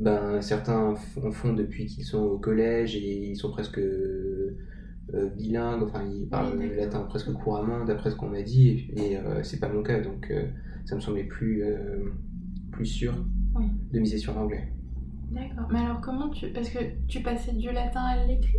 ben, 0.00 0.42
certains 0.42 0.96
en 1.22 1.30
font 1.30 1.52
depuis 1.52 1.86
qu'ils 1.86 2.04
sont 2.04 2.24
au 2.24 2.38
collège 2.38 2.96
et 2.96 3.28
ils 3.30 3.36
sont 3.36 3.52
presque 3.52 3.78
euh, 3.78 4.56
bilingues, 5.36 5.84
enfin 5.84 6.02
ils 6.02 6.28
parlent 6.28 6.58
Oui, 6.58 6.68
le 6.68 6.74
latin 6.74 7.02
presque 7.02 7.32
couramment 7.32 7.84
d'après 7.84 8.10
ce 8.10 8.16
qu'on 8.16 8.28
m'a 8.28 8.42
dit 8.42 8.90
et, 8.96 9.12
et, 9.12 9.18
c'est 9.44 9.60
pas 9.60 9.68
mon 9.68 9.84
cas 9.84 10.00
donc 10.00 10.32
ça 10.84 10.96
me 10.96 11.00
semblait 11.00 11.28
plus, 11.28 11.62
plus 12.72 12.86
sûr 12.86 13.14
Oui. 13.54 13.66
de 13.92 14.00
miser 14.00 14.18
sur 14.18 14.34
l'anglais. 14.34 14.72
D'accord. 15.30 15.68
Mais 15.70 15.78
alors 15.78 16.00
comment 16.00 16.28
tu... 16.30 16.48
Parce 16.52 16.68
que 16.70 16.78
tu 17.06 17.20
passais 17.20 17.52
du 17.52 17.70
latin 17.70 18.02
à 18.02 18.26
l'écrit? 18.26 18.58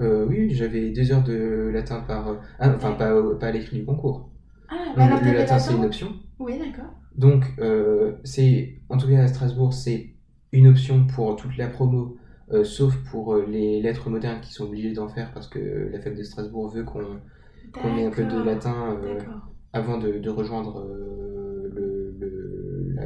Euh, 0.00 0.26
oui, 0.26 0.50
j'avais 0.50 0.90
deux 0.90 1.12
heures 1.12 1.22
de 1.24 1.70
latin 1.72 2.00
par... 2.00 2.36
ah, 2.58 2.72
enfin 2.74 2.92
pas, 2.92 3.12
pas 3.38 3.46
à 3.48 3.52
l'écrit 3.52 3.78
du 3.78 3.84
concours. 3.84 4.30
Ah, 4.68 4.86
Donc, 4.86 4.96
bah 4.96 5.04
alors 5.04 5.20
le 5.22 5.32
latin 5.32 5.58
c'est 5.58 5.74
une 5.74 5.84
option. 5.84 6.08
Oui, 6.38 6.58
d'accord. 6.58 6.92
Donc, 7.16 7.44
euh, 7.58 8.16
c'est, 8.24 8.80
en 8.88 8.96
tout 8.96 9.08
cas 9.08 9.22
à 9.22 9.28
Strasbourg, 9.28 9.72
c'est 9.72 10.14
une 10.52 10.66
option 10.66 11.06
pour 11.06 11.36
toute 11.36 11.56
la 11.56 11.68
promo, 11.68 12.16
euh, 12.52 12.64
sauf 12.64 12.96
pour 13.10 13.34
euh, 13.34 13.46
les 13.48 13.80
lettres 13.80 14.10
modernes 14.10 14.40
qui 14.40 14.52
sont 14.52 14.64
obligés 14.64 14.92
d'en 14.92 15.08
faire 15.08 15.32
parce 15.32 15.48
que 15.48 15.90
la 15.92 16.00
fac 16.00 16.16
de 16.16 16.22
Strasbourg 16.22 16.68
veut 16.70 16.84
qu'on 16.84 17.20
qu'on 17.72 17.96
ait 17.96 18.06
un 18.06 18.10
peu 18.10 18.24
de 18.24 18.40
latin 18.42 18.96
avant 19.72 19.98
de, 19.98 20.18
de 20.18 20.30
rejoindre 20.30 20.86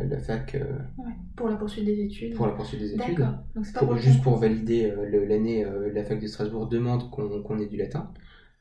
la, 0.09 0.18
fac 0.18 0.55
euh, 0.55 0.64
Ouais. 0.99 1.12
Pour 1.37 1.49
la 1.49 1.57
poursuite 1.57 1.85
des 1.85 2.01
études. 2.01 2.35
pour 2.35 2.47
la 2.47 2.53
poursuite 2.53 2.81
des 2.81 2.94
études. 2.94 3.16
D'accord. 3.18 3.35
Donc 3.55 3.64
c'est 3.66 3.73
pas 3.73 3.79
Pour- 3.81 3.88
pour 3.88 3.94
le 3.97 4.01
juste 4.01 4.23
pour 4.23 4.37
valider 4.37 4.90
euh, 4.90 5.27
l'année, 5.27 5.64
euh, 5.64 5.92
la 5.92 6.05
fac 6.05 6.21
de 6.21 6.27
Strasbourg 6.27 6.68
demande 6.68 7.11
qu'on 7.11 7.42
qu'on 7.42 7.59
ait 7.59 7.66
du 7.66 7.77
latin. 7.77 8.12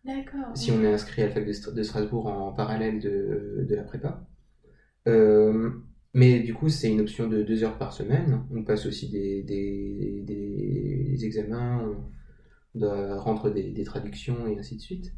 D'accord. 0.06 0.56
si 0.56 0.72
on 0.72 0.82
est 0.84 0.88
inscrit 0.94 1.22
à 1.24 1.26
la 1.28 1.32
fac 1.34 1.46
de, 1.46 1.52
Stra- 1.52 1.74
de 1.74 1.84
Strasbourg 1.84 2.28
en 2.28 2.54
parallèle 2.54 3.00
de, 3.02 3.66
de 3.68 3.76
la 3.76 3.84
prépa. 3.84 4.26
Mais 6.14 6.40
du 6.40 6.54
coup, 6.54 6.70
c'est 6.70 6.90
une 6.90 7.02
option 7.02 7.28
de 7.28 7.44
deux 7.44 7.64
heures 7.64 7.78
par 7.78 7.94
semaine. 7.94 8.42
On 8.56 8.64
passe 8.64 8.86
aussi 8.86 9.10
des, 9.10 9.44
des, 9.44 10.24
des 10.26 11.26
examens, 11.26 11.82
on 12.76 12.80
doit 12.80 13.20
rendre 13.20 13.52
des, 13.52 13.72
des 13.72 13.84
traductions 13.84 14.48
et 14.48 14.58
ainsi 14.58 14.78
de 14.78 14.82
suite, 14.82 15.14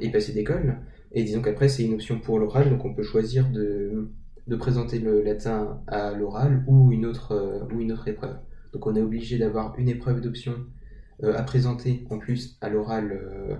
et 0.00 0.10
passer 0.10 0.32
d'école. 0.32 0.76
Et 1.12 1.24
disons 1.24 1.42
qu'après, 1.42 1.68
c'est 1.68 1.84
une 1.84 1.94
option 1.94 2.20
pour 2.20 2.38
l'oral, 2.38 2.70
donc 2.70 2.84
on 2.84 2.94
peut 2.94 3.02
choisir 3.02 3.48
de, 3.50 4.10
de 4.48 4.56
présenter 4.56 4.98
le 4.98 5.22
latin 5.22 5.80
à 5.86 6.12
l'oral 6.12 6.64
ou 6.66 6.90
une 6.90 7.06
autre, 7.06 7.32
euh, 7.32 7.60
ou 7.72 7.80
une 7.80 7.92
autre 7.92 8.08
épreuve. 8.08 8.36
Donc 8.72 8.86
on 8.86 8.96
est 8.96 9.02
obligé 9.02 9.38
d'avoir 9.38 9.78
une 9.78 9.88
épreuve 9.88 10.20
d'option 10.20 10.54
euh, 11.22 11.36
à 11.36 11.42
présenter 11.42 12.06
en 12.10 12.18
plus 12.18 12.58
à 12.60 12.70
l'oral 12.70 13.12
euh, 13.12 13.54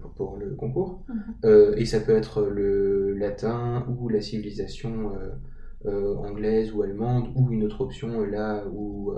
pour, 0.00 0.12
pour 0.14 0.36
le 0.36 0.54
concours. 0.56 1.04
Mhm. 1.08 1.74
Et 1.76 1.86
ça 1.86 2.00
peut 2.00 2.16
être 2.16 2.42
le 2.42 3.14
latin 3.14 3.86
ou 3.88 4.08
la 4.08 4.20
civilisation 4.20 5.12
anglaise 5.84 6.72
ou 6.72 6.82
allemande 6.82 7.28
ou 7.36 7.52
une 7.52 7.62
autre 7.62 7.80
option 7.80 8.24
là 8.24 8.64
où, 8.72 9.12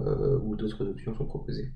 où 0.45 0.57
d'autres 0.57 0.87
options 0.87 1.15
sont 1.15 1.25
proposées. 1.25 1.73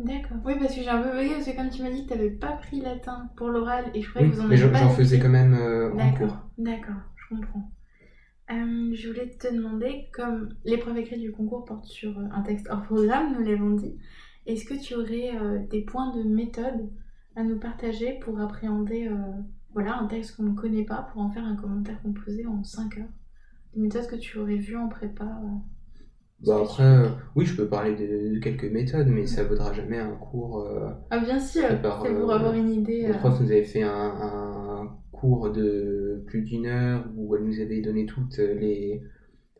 D'accord. 0.00 0.38
Oui, 0.44 0.54
parce 0.58 0.74
que 0.74 0.82
j'ai 0.82 0.88
un 0.88 1.02
peu 1.02 1.16
bugué, 1.16 1.34
parce 1.34 1.46
que 1.46 1.56
comme 1.56 1.70
tu 1.70 1.82
m'as 1.82 1.90
dit 1.90 2.04
que 2.04 2.12
tu 2.12 2.18
n'avais 2.18 2.30
pas 2.30 2.52
pris 2.52 2.80
latin 2.80 3.30
pour 3.36 3.48
l'oral 3.48 3.84
et 3.94 4.02
je 4.02 4.10
croyais 4.10 4.26
Oui, 4.26 4.32
que 4.32 4.36
vous 4.36 4.42
en 4.42 4.48
mais 4.48 4.54
aviez 4.56 4.66
j'en 4.66 4.72
pas 4.72 4.78
j'en 4.80 4.90
faisais 4.90 5.18
quand 5.18 5.28
même 5.28 5.54
en 5.54 6.12
cours. 6.12 6.36
D'accord, 6.58 6.96
Euh, 8.50 8.94
je 8.94 9.08
voulais 9.08 9.30
te 9.30 9.52
demander, 9.52 10.08
comme 10.12 10.54
l'épreuve 10.64 10.98
écrite 10.98 11.20
du 11.20 11.32
concours 11.32 11.64
porte 11.64 11.86
sur 11.86 12.18
euh, 12.18 12.24
un 12.30 12.42
texte 12.42 12.68
hors 12.70 12.82
programme, 12.82 13.32
nous 13.32 13.44
l'avons 13.44 13.70
dit, 13.70 13.96
est-ce 14.44 14.66
que 14.66 14.74
tu 14.74 14.94
aurais 14.94 15.34
euh, 15.34 15.66
des 15.66 15.80
points 15.80 16.14
de 16.14 16.22
méthode 16.22 16.90
à 17.36 17.42
nous 17.42 17.58
partager 17.58 18.18
pour 18.20 18.40
appréhender 18.40 19.10
voilà, 19.72 19.98
un 19.98 20.06
texte 20.06 20.36
qu'on 20.36 20.44
ne 20.44 20.54
connaît 20.54 20.84
pas, 20.84 21.02
pour 21.10 21.20
en 21.20 21.30
faire 21.30 21.44
un 21.44 21.56
commentaire 21.56 22.00
composé 22.02 22.46
en 22.46 22.62
5 22.62 22.98
heures? 22.98 23.08
Des 23.74 23.80
méthodes 23.80 24.06
que 24.06 24.14
tu 24.14 24.38
aurais 24.38 24.56
vues 24.56 24.76
en 24.76 24.88
prépa 24.88 25.40
Bah 26.44 26.58
après, 26.62 27.08
oui, 27.36 27.46
je 27.46 27.56
peux 27.56 27.68
parler 27.68 27.94
de, 27.94 28.34
de 28.34 28.38
quelques 28.40 28.70
méthodes, 28.70 29.08
mais 29.08 29.26
ça 29.26 29.44
vaudra 29.44 29.72
jamais 29.72 29.98
un 29.98 30.14
cours. 30.16 30.60
euh, 30.60 30.90
Ah 31.10 31.18
bien 31.18 31.38
sûr, 31.38 31.62
c'est 32.02 32.12
pour 32.14 32.30
euh, 32.30 32.34
avoir 32.34 32.54
une 32.54 32.70
idée. 32.70 33.06
Le 33.06 33.14
euh, 33.14 33.18
prof 33.18 33.40
nous 33.40 33.50
avait 33.50 33.64
fait 33.64 33.82
un, 33.82 33.90
un 33.90 34.98
cours 35.12 35.50
de 35.50 36.22
plus 36.26 36.42
d'une 36.42 36.66
heure 36.66 37.06
où 37.16 37.34
elle 37.36 37.44
nous 37.44 37.60
avait 37.60 37.80
donné 37.80 38.06
toutes 38.06 38.38
les 38.38 39.02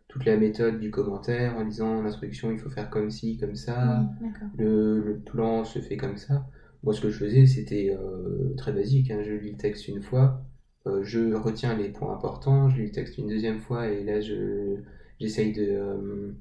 toute 0.09 0.27
la 0.27 0.37
méthode 0.37 0.79
du 0.79 0.91
commentaire 0.91 1.57
en 1.57 1.65
disant 1.65 2.01
l'instruction 2.03 2.53
il 2.53 2.59
faut 2.59 2.71
faire 2.71 2.89
comme 2.91 3.11
ci, 3.11 3.37
comme 3.39 3.57
ça, 3.57 4.05
oui, 4.21 4.29
le, 4.59 5.01
le 5.01 5.19
plan 5.21 5.65
se 5.65 5.79
fait 5.81 5.97
comme 5.97 6.17
ça. 6.17 6.47
Moi 6.83 6.93
ce 6.95 7.01
que 7.01 7.11
je 7.11 7.19
faisais 7.19 7.47
c'était 7.47 7.97
euh, 7.99 8.55
très 8.57 8.73
basique, 8.73 9.11
hein. 9.11 9.23
je 9.25 9.33
lis 9.33 9.53
le 9.53 9.57
texte 9.57 9.89
une 9.89 10.03
fois, 10.03 10.43
euh, 10.87 11.03
je 11.03 11.35
retiens 11.35 11.77
les 11.77 11.89
points 11.89 12.13
importants, 12.15 12.69
je 12.69 12.77
lis 12.77 12.87
le 12.87 12.93
texte 12.93 13.19
une 13.19 13.29
deuxième 13.29 13.59
fois 13.61 13.89
et 13.89 14.05
là 14.05 14.21
je 14.21 14.77
j'essaye 15.19 15.53
de... 15.53 15.67
euh, 15.69 16.33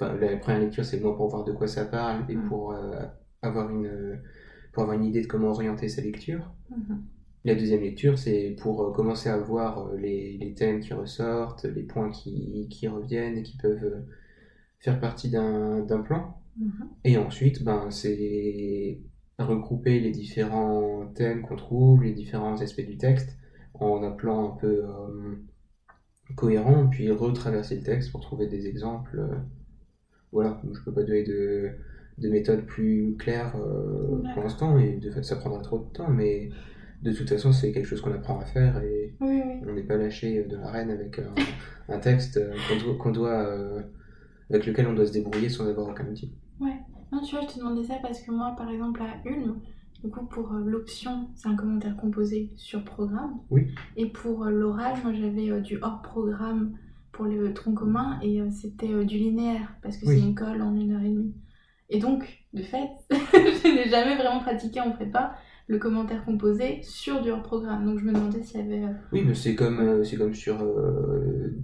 Enfin, 0.00 0.14
la 0.16 0.36
première 0.36 0.60
lecture 0.60 0.84
c'est 0.84 1.00
moins 1.00 1.14
pour 1.14 1.28
voir 1.28 1.44
de 1.44 1.52
quoi 1.52 1.66
ça 1.68 1.84
parle 1.84 2.24
et 2.28 2.34
Mm. 2.36 2.48
pour 2.48 2.72
euh, 2.72 3.00
avoir 3.42 3.70
une 3.70 4.20
pour 4.72 4.84
avoir 4.84 4.96
une 4.98 5.04
idée 5.04 5.20
de 5.22 5.26
comment 5.26 5.48
orienter 5.50 5.88
sa 5.88 6.00
lecture. 6.00 6.50
Mhm. 6.70 7.02
La 7.44 7.54
deuxième 7.54 7.82
lecture, 7.82 8.18
c'est 8.18 8.56
pour 8.60 8.82
euh, 8.84 8.92
commencer 8.92 9.28
à 9.28 9.36
voir 9.36 9.86
euh, 9.88 9.96
les, 9.98 10.38
les 10.38 10.54
thèmes 10.54 10.80
qui 10.80 10.94
ressortent, 10.94 11.64
les 11.64 11.82
points 11.82 12.10
qui, 12.10 12.68
qui 12.70 12.88
reviennent 12.88 13.36
et 13.36 13.42
qui 13.42 13.56
peuvent 13.58 14.02
faire 14.78 14.98
partie 15.00 15.28
d'un 15.30 16.02
plan. 16.04 16.38
Mhm. 16.58 16.88
Et 17.04 17.18
ensuite, 17.18 17.62
ben, 17.64 17.90
c'est 17.90 19.00
regrouper 19.38 20.00
les 20.00 20.10
différents 20.10 21.06
thèmes 21.14 21.42
qu'on 21.42 21.56
trouve, 21.56 22.02
les 22.04 22.12
différents 22.12 22.60
aspects 22.62 22.86
du 22.86 22.96
texte, 22.96 23.36
en 23.74 24.02
un 24.02 24.12
plan 24.12 24.52
un 24.54 24.56
peu 24.56 24.84
euh, 24.86 25.36
cohérent, 26.36 26.86
puis 26.88 27.10
retraverser 27.10 27.76
le 27.76 27.82
texte 27.82 28.10
pour 28.12 28.20
trouver 28.20 28.46
des 28.46 28.66
exemples. 28.66 29.20
Voilà, 30.32 30.60
je 30.72 30.80
peux 30.80 30.92
pas 30.92 31.02
donner 31.02 31.24
de, 31.24 31.70
de 32.18 32.28
méthode 32.28 32.64
plus 32.66 33.14
claire 33.18 33.54
euh, 33.56 34.22
pour 34.34 34.42
l'instant, 34.42 34.78
et 34.78 34.96
de 34.96 35.10
fait, 35.10 35.22
ça 35.22 35.36
prendra 35.36 35.60
trop 35.60 35.78
de 35.78 35.92
temps, 35.96 36.08
mais 36.10 36.48
de 37.02 37.12
toute 37.12 37.28
façon, 37.28 37.52
c'est 37.52 37.72
quelque 37.72 37.86
chose 37.86 38.00
qu'on 38.00 38.12
apprend 38.12 38.38
à 38.40 38.44
faire, 38.44 38.80
et 38.82 39.14
Oui, 39.20 39.42
oui. 39.44 39.54
on 39.68 39.72
n'est 39.74 39.82
pas 39.82 39.96
lâché 39.96 40.44
de 40.44 40.56
l'arène 40.56 40.90
avec 40.90 41.18
un, 41.18 41.94
un 41.94 41.98
texte 41.98 42.40
qu'on 42.98 43.10
doit, 43.10 43.46
euh, 43.46 43.82
avec 44.50 44.66
lequel 44.66 44.86
on 44.86 44.94
doit 44.94 45.06
se 45.06 45.12
débrouiller 45.12 45.48
sans 45.48 45.66
avoir 45.68 45.88
aucun 45.88 46.06
outil. 46.08 46.32
Non, 46.60 47.20
tu 47.20 47.36
vois, 47.36 47.44
je 47.46 47.52
te 47.54 47.58
demandais 47.58 47.84
ça 47.84 47.96
parce 48.00 48.22
que 48.22 48.30
moi, 48.30 48.54
par 48.56 48.70
exemple, 48.70 49.02
à 49.02 49.28
Ulm, 49.28 49.56
du 50.02 50.08
coup, 50.10 50.24
pour 50.24 50.50
euh, 50.54 50.62
l'option, 50.64 51.28
c'est 51.34 51.48
un 51.48 51.54
commentaire 51.56 51.94
composé 51.96 52.50
sur 52.56 52.82
programme. 52.84 53.34
Oui. 53.50 53.66
Et 53.98 54.06
pour 54.06 54.46
l'oral, 54.46 54.94
moi, 55.04 55.12
j'avais 55.12 55.50
euh, 55.50 55.60
du 55.60 55.78
hors 55.82 56.00
programme 56.00 56.72
pour 57.12 57.26
le 57.26 57.52
tronc 57.54 57.74
commun 57.74 58.18
et 58.22 58.40
euh, 58.40 58.50
c'était 58.50 58.90
euh, 58.92 59.04
du 59.04 59.18
linéaire 59.18 59.74
parce 59.82 59.96
que 59.96 60.06
Oui. 60.06 60.14
c'est 60.16 60.20
une 60.26 60.34
colle 60.34 60.62
en 60.62 60.74
une 60.74 60.92
heure 60.92 61.02
et 61.02 61.10
demie. 61.10 61.34
Et 61.90 61.98
donc, 61.98 62.44
de 62.54 62.62
fait, 62.62 62.88
je 63.10 63.74
n'ai 63.74 63.88
jamais 63.88 64.16
vraiment 64.16 64.40
pratiqué 64.40 64.80
en 64.80 64.92
prépa 64.92 65.34
le 65.68 65.78
commentaire 65.78 66.24
composé 66.24 66.82
sur 66.82 67.22
du 67.22 67.30
hors 67.30 67.42
programme. 67.42 67.84
Donc, 67.84 67.98
je 67.98 68.04
me 68.04 68.12
demandais 68.12 68.42
s'il 68.42 68.60
y 68.60 68.62
avait. 68.62 68.84
euh, 68.84 68.92
Oui, 69.12 69.22
mais 69.26 69.34
c'est 69.34 69.54
comme, 69.54 69.78
euh, 69.80 70.04
c'est 70.04 70.16
comme 70.16 70.34
sur 70.34 70.62
euh, 70.62 71.54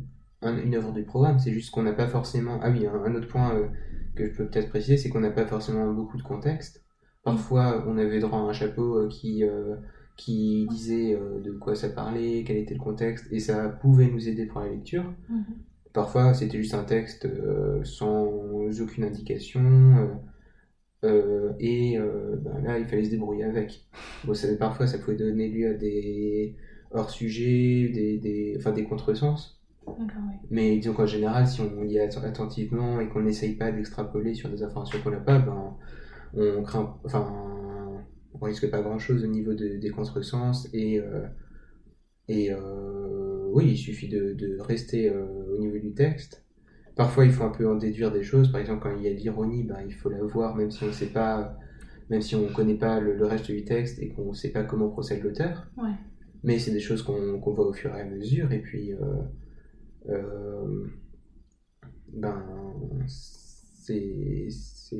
un- 0.42 0.58
une 0.58 0.74
œuvre 0.74 0.92
du 0.92 1.02
programme, 1.04 1.38
c'est 1.38 1.52
juste 1.52 1.70
qu'on 1.70 1.82
n'a 1.82 1.92
pas 1.92 2.06
forcément. 2.06 2.60
Ah 2.62 2.70
oui, 2.70 2.86
un, 2.86 2.94
un 2.94 3.14
autre 3.14 3.28
point 3.28 3.54
euh, 3.54 3.68
que 4.16 4.26
je 4.26 4.32
peux 4.36 4.46
peut-être 4.48 4.68
préciser, 4.68 4.96
c'est 4.98 5.08
qu'on 5.08 5.20
n'a 5.20 5.30
pas 5.30 5.46
forcément 5.46 5.90
beaucoup 5.92 6.16
de 6.18 6.22
contexte. 6.22 6.84
Parfois, 7.22 7.84
on 7.86 7.96
avait 7.98 8.20
droit 8.20 8.38
à 8.38 8.42
un 8.42 8.52
chapeau 8.52 8.98
euh, 8.98 9.08
qui, 9.08 9.44
euh, 9.44 9.76
qui 10.18 10.66
disait 10.68 11.14
euh, 11.14 11.40
de 11.40 11.52
quoi 11.52 11.74
ça 11.74 11.88
parlait, 11.88 12.44
quel 12.46 12.58
était 12.58 12.74
le 12.74 12.80
contexte, 12.80 13.32
et 13.32 13.40
ça 13.40 13.70
pouvait 13.70 14.10
nous 14.10 14.28
aider 14.28 14.44
pour 14.44 14.60
la 14.60 14.68
lecture. 14.68 15.04
Mhm. 15.30 15.44
Parfois, 15.94 16.34
c'était 16.34 16.58
juste 16.58 16.74
un 16.74 16.84
texte 16.84 17.24
euh, 17.24 17.82
sans 17.84 18.26
aucune 18.82 19.04
indication, 19.04 20.20
euh, 21.04 21.52
et 21.60 21.98
ben 22.44 22.60
là, 22.62 22.78
il 22.78 22.86
fallait 22.86 23.04
se 23.04 23.10
débrouiller 23.10 23.44
avec. 23.44 23.86
Bon, 24.24 24.34
ça, 24.34 24.48
parfois, 24.58 24.86
ça 24.86 24.98
pouvait 24.98 25.16
donner 25.16 25.48
lieu 25.48 25.70
à 25.70 25.74
des 25.74 26.56
hors-sujets, 26.90 27.90
des, 27.94 28.18
des, 28.18 28.56
enfin, 28.58 28.72
des 28.72 28.84
contresens. 28.84 29.60
Oui. 29.86 29.94
Mais 30.50 30.76
disons 30.76 30.94
qu'en 30.94 31.06
général, 31.06 31.46
si 31.46 31.60
on 31.62 31.82
lit 31.82 31.98
att- 31.98 32.22
attentivement 32.24 33.00
et 33.00 33.08
qu'on 33.08 33.22
n'essaye 33.22 33.54
pas 33.54 33.72
d'extrapoler 33.72 34.34
sur 34.34 34.50
des 34.50 34.62
informations 34.62 34.98
qu'on 35.02 35.10
n'a 35.10 35.18
pas, 35.18 35.38
ben, 35.38 35.76
on 36.36 36.62
craint, 36.62 36.98
enfin, 37.04 37.24
on 38.40 38.46
risque 38.46 38.70
pas 38.70 38.80
grand-chose 38.82 39.24
au 39.24 39.26
niveau 39.26 39.54
de- 39.54 39.76
des 39.76 39.90
contresens 39.90 40.68
et, 40.72 41.00
euh, 41.00 41.26
et 42.28 42.52
euh, 42.52 43.48
oui, 43.52 43.70
il 43.72 43.76
suffit 43.76 44.08
de, 44.08 44.32
de 44.34 44.58
rester 44.60 45.10
euh, 45.10 45.26
au 45.56 45.58
niveau 45.58 45.78
du 45.78 45.92
texte. 45.94 46.44
Parfois, 46.96 47.24
il 47.24 47.32
faut 47.32 47.44
un 47.44 47.50
peu 47.50 47.68
en 47.68 47.76
déduire 47.76 48.12
des 48.12 48.22
choses. 48.22 48.50
Par 48.50 48.60
exemple, 48.60 48.82
quand 48.82 48.96
il 48.96 49.02
y 49.02 49.08
a 49.08 49.12
l'ironie, 49.12 49.62
ben, 49.64 49.78
il 49.86 49.94
faut 49.94 50.10
la 50.10 50.22
voir, 50.22 50.56
même 50.56 50.70
si 50.70 50.84
on 50.84 50.92
sait 50.92 51.06
pas, 51.12 51.56
même 52.10 52.22
si 52.22 52.34
on 52.34 52.46
connaît 52.52 52.74
pas 52.78 53.00
le, 53.00 53.14
le 53.14 53.26
reste 53.26 53.50
du 53.50 53.64
texte 53.64 53.98
et 54.00 54.08
qu'on 54.10 54.32
sait 54.34 54.50
pas 54.50 54.64
comment 54.64 54.88
procède 54.88 55.22
l'auteur. 55.22 55.70
Ouais. 55.76 55.92
Mais 56.44 56.58
c'est 56.58 56.72
des 56.72 56.80
choses 56.80 57.02
qu'on 57.02 57.38
voit 57.38 57.66
au 57.66 57.72
fur 57.72 57.94
et 57.94 58.00
à 58.00 58.04
mesure. 58.04 58.52
Et 58.52 58.60
puis, 58.60 58.92
ben, 62.12 62.42
c'est, 63.06 64.48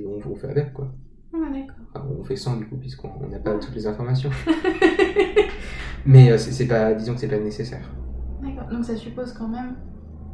on, 0.06 0.20
on 0.30 0.34
fait 0.36 0.48
avec, 0.48 0.72
quoi. 0.72 0.94
Ah, 1.34 1.38
d'accord. 1.52 1.76
Enfin, 1.94 2.06
on 2.18 2.24
fait 2.24 2.36
sans, 2.36 2.56
du 2.56 2.66
coup, 2.66 2.76
puisqu'on 2.76 3.10
on 3.20 3.28
n'a 3.28 3.38
pas 3.38 3.54
toutes 3.58 3.74
les 3.74 3.86
informations. 3.86 4.30
Mais 6.06 6.30
euh, 6.30 6.38
c'est 6.38 6.66
pas, 6.66 6.94
disons 6.94 7.14
que 7.14 7.20
c'est 7.20 7.28
pas 7.28 7.38
nécessaire. 7.38 7.90
D'accord. 8.42 8.68
Donc 8.70 8.84
ça 8.84 8.96
suppose 8.96 9.32
quand 9.32 9.48
même, 9.48 9.76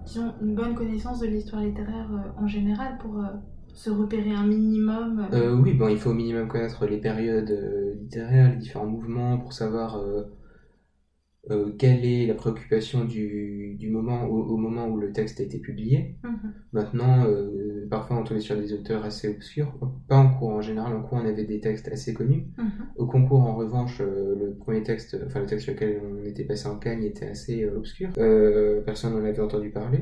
disons, 0.05 0.35
une 0.41 0.55
bonne 0.55 0.75
connaissance 0.75 1.21
de 1.21 1.27
l'histoire 1.27 1.63
littéraire 1.63 2.09
euh, 2.13 2.43
en 2.43 2.47
général 2.47 2.99
pour 2.99 3.19
euh, 3.19 3.29
se 3.73 3.91
repérer 3.91 4.33
un 4.33 4.47
minimum. 4.47 5.27
oui, 5.63 5.75
bon, 5.75 5.89
il 5.89 5.99
faut 5.99 6.11
au 6.11 6.15
minimum 6.15 6.47
connaître 6.47 6.87
les 6.87 6.99
périodes 6.99 7.51
littéraires, 8.01 8.51
les 8.51 8.57
différents 8.57 8.87
mouvements 8.87 9.39
pour 9.39 9.53
savoir 9.53 9.99
euh, 11.51 11.73
quelle 11.79 12.05
est 12.05 12.27
la 12.27 12.35
préoccupation 12.35 13.05
du, 13.05 13.77
du 13.79 13.91
moment 13.91 14.25
au, 14.25 14.43
au 14.55 14.57
moment 14.57 14.87
où 14.89 14.99
le 14.99 15.13
texte 15.13 15.41
a 15.41 15.43
été 15.45 15.59
publié? 15.59 16.17
mhm. 16.23 16.53
Maintenant, 16.73 17.25
euh, 17.27 17.87
parfois 17.91 18.19
on 18.19 18.25
tombait 18.25 18.41
sur 18.41 18.57
des 18.57 18.73
auteurs 18.73 19.05
assez 19.05 19.29
obscurs, 19.29 19.79
pas 20.09 20.17
en 20.17 20.35
cours 20.35 20.51
en 20.51 20.61
général, 20.61 20.95
en 20.97 21.03
cours 21.03 21.19
on 21.19 21.27
avait 21.27 21.45
des 21.45 21.61
textes 21.61 21.89
assez 21.89 22.15
connus. 22.15 22.47
Mhm. 22.59 22.71
Au 22.97 23.07
concours 23.07 23.41
en 23.41 23.55
revanche, 23.57 24.01
euh, 24.01 24.35
le 24.39 24.55
premier 24.55 24.83
texte, 24.83 25.17
enfin 25.27 25.41
le 25.41 25.47
texte 25.47 25.65
sur 25.65 25.75
lequel 25.75 26.01
on 26.03 26.25
était 26.25 26.45
passé 26.45 26.67
en 26.69 26.79
cagne 26.79 27.05
était 27.05 27.27
assez 27.27 27.67
obscur. 27.67 28.11
Personne 28.85 29.13
n'en 29.15 29.25
avait 29.25 29.41
entendu 29.41 29.71
parler. 29.71 30.01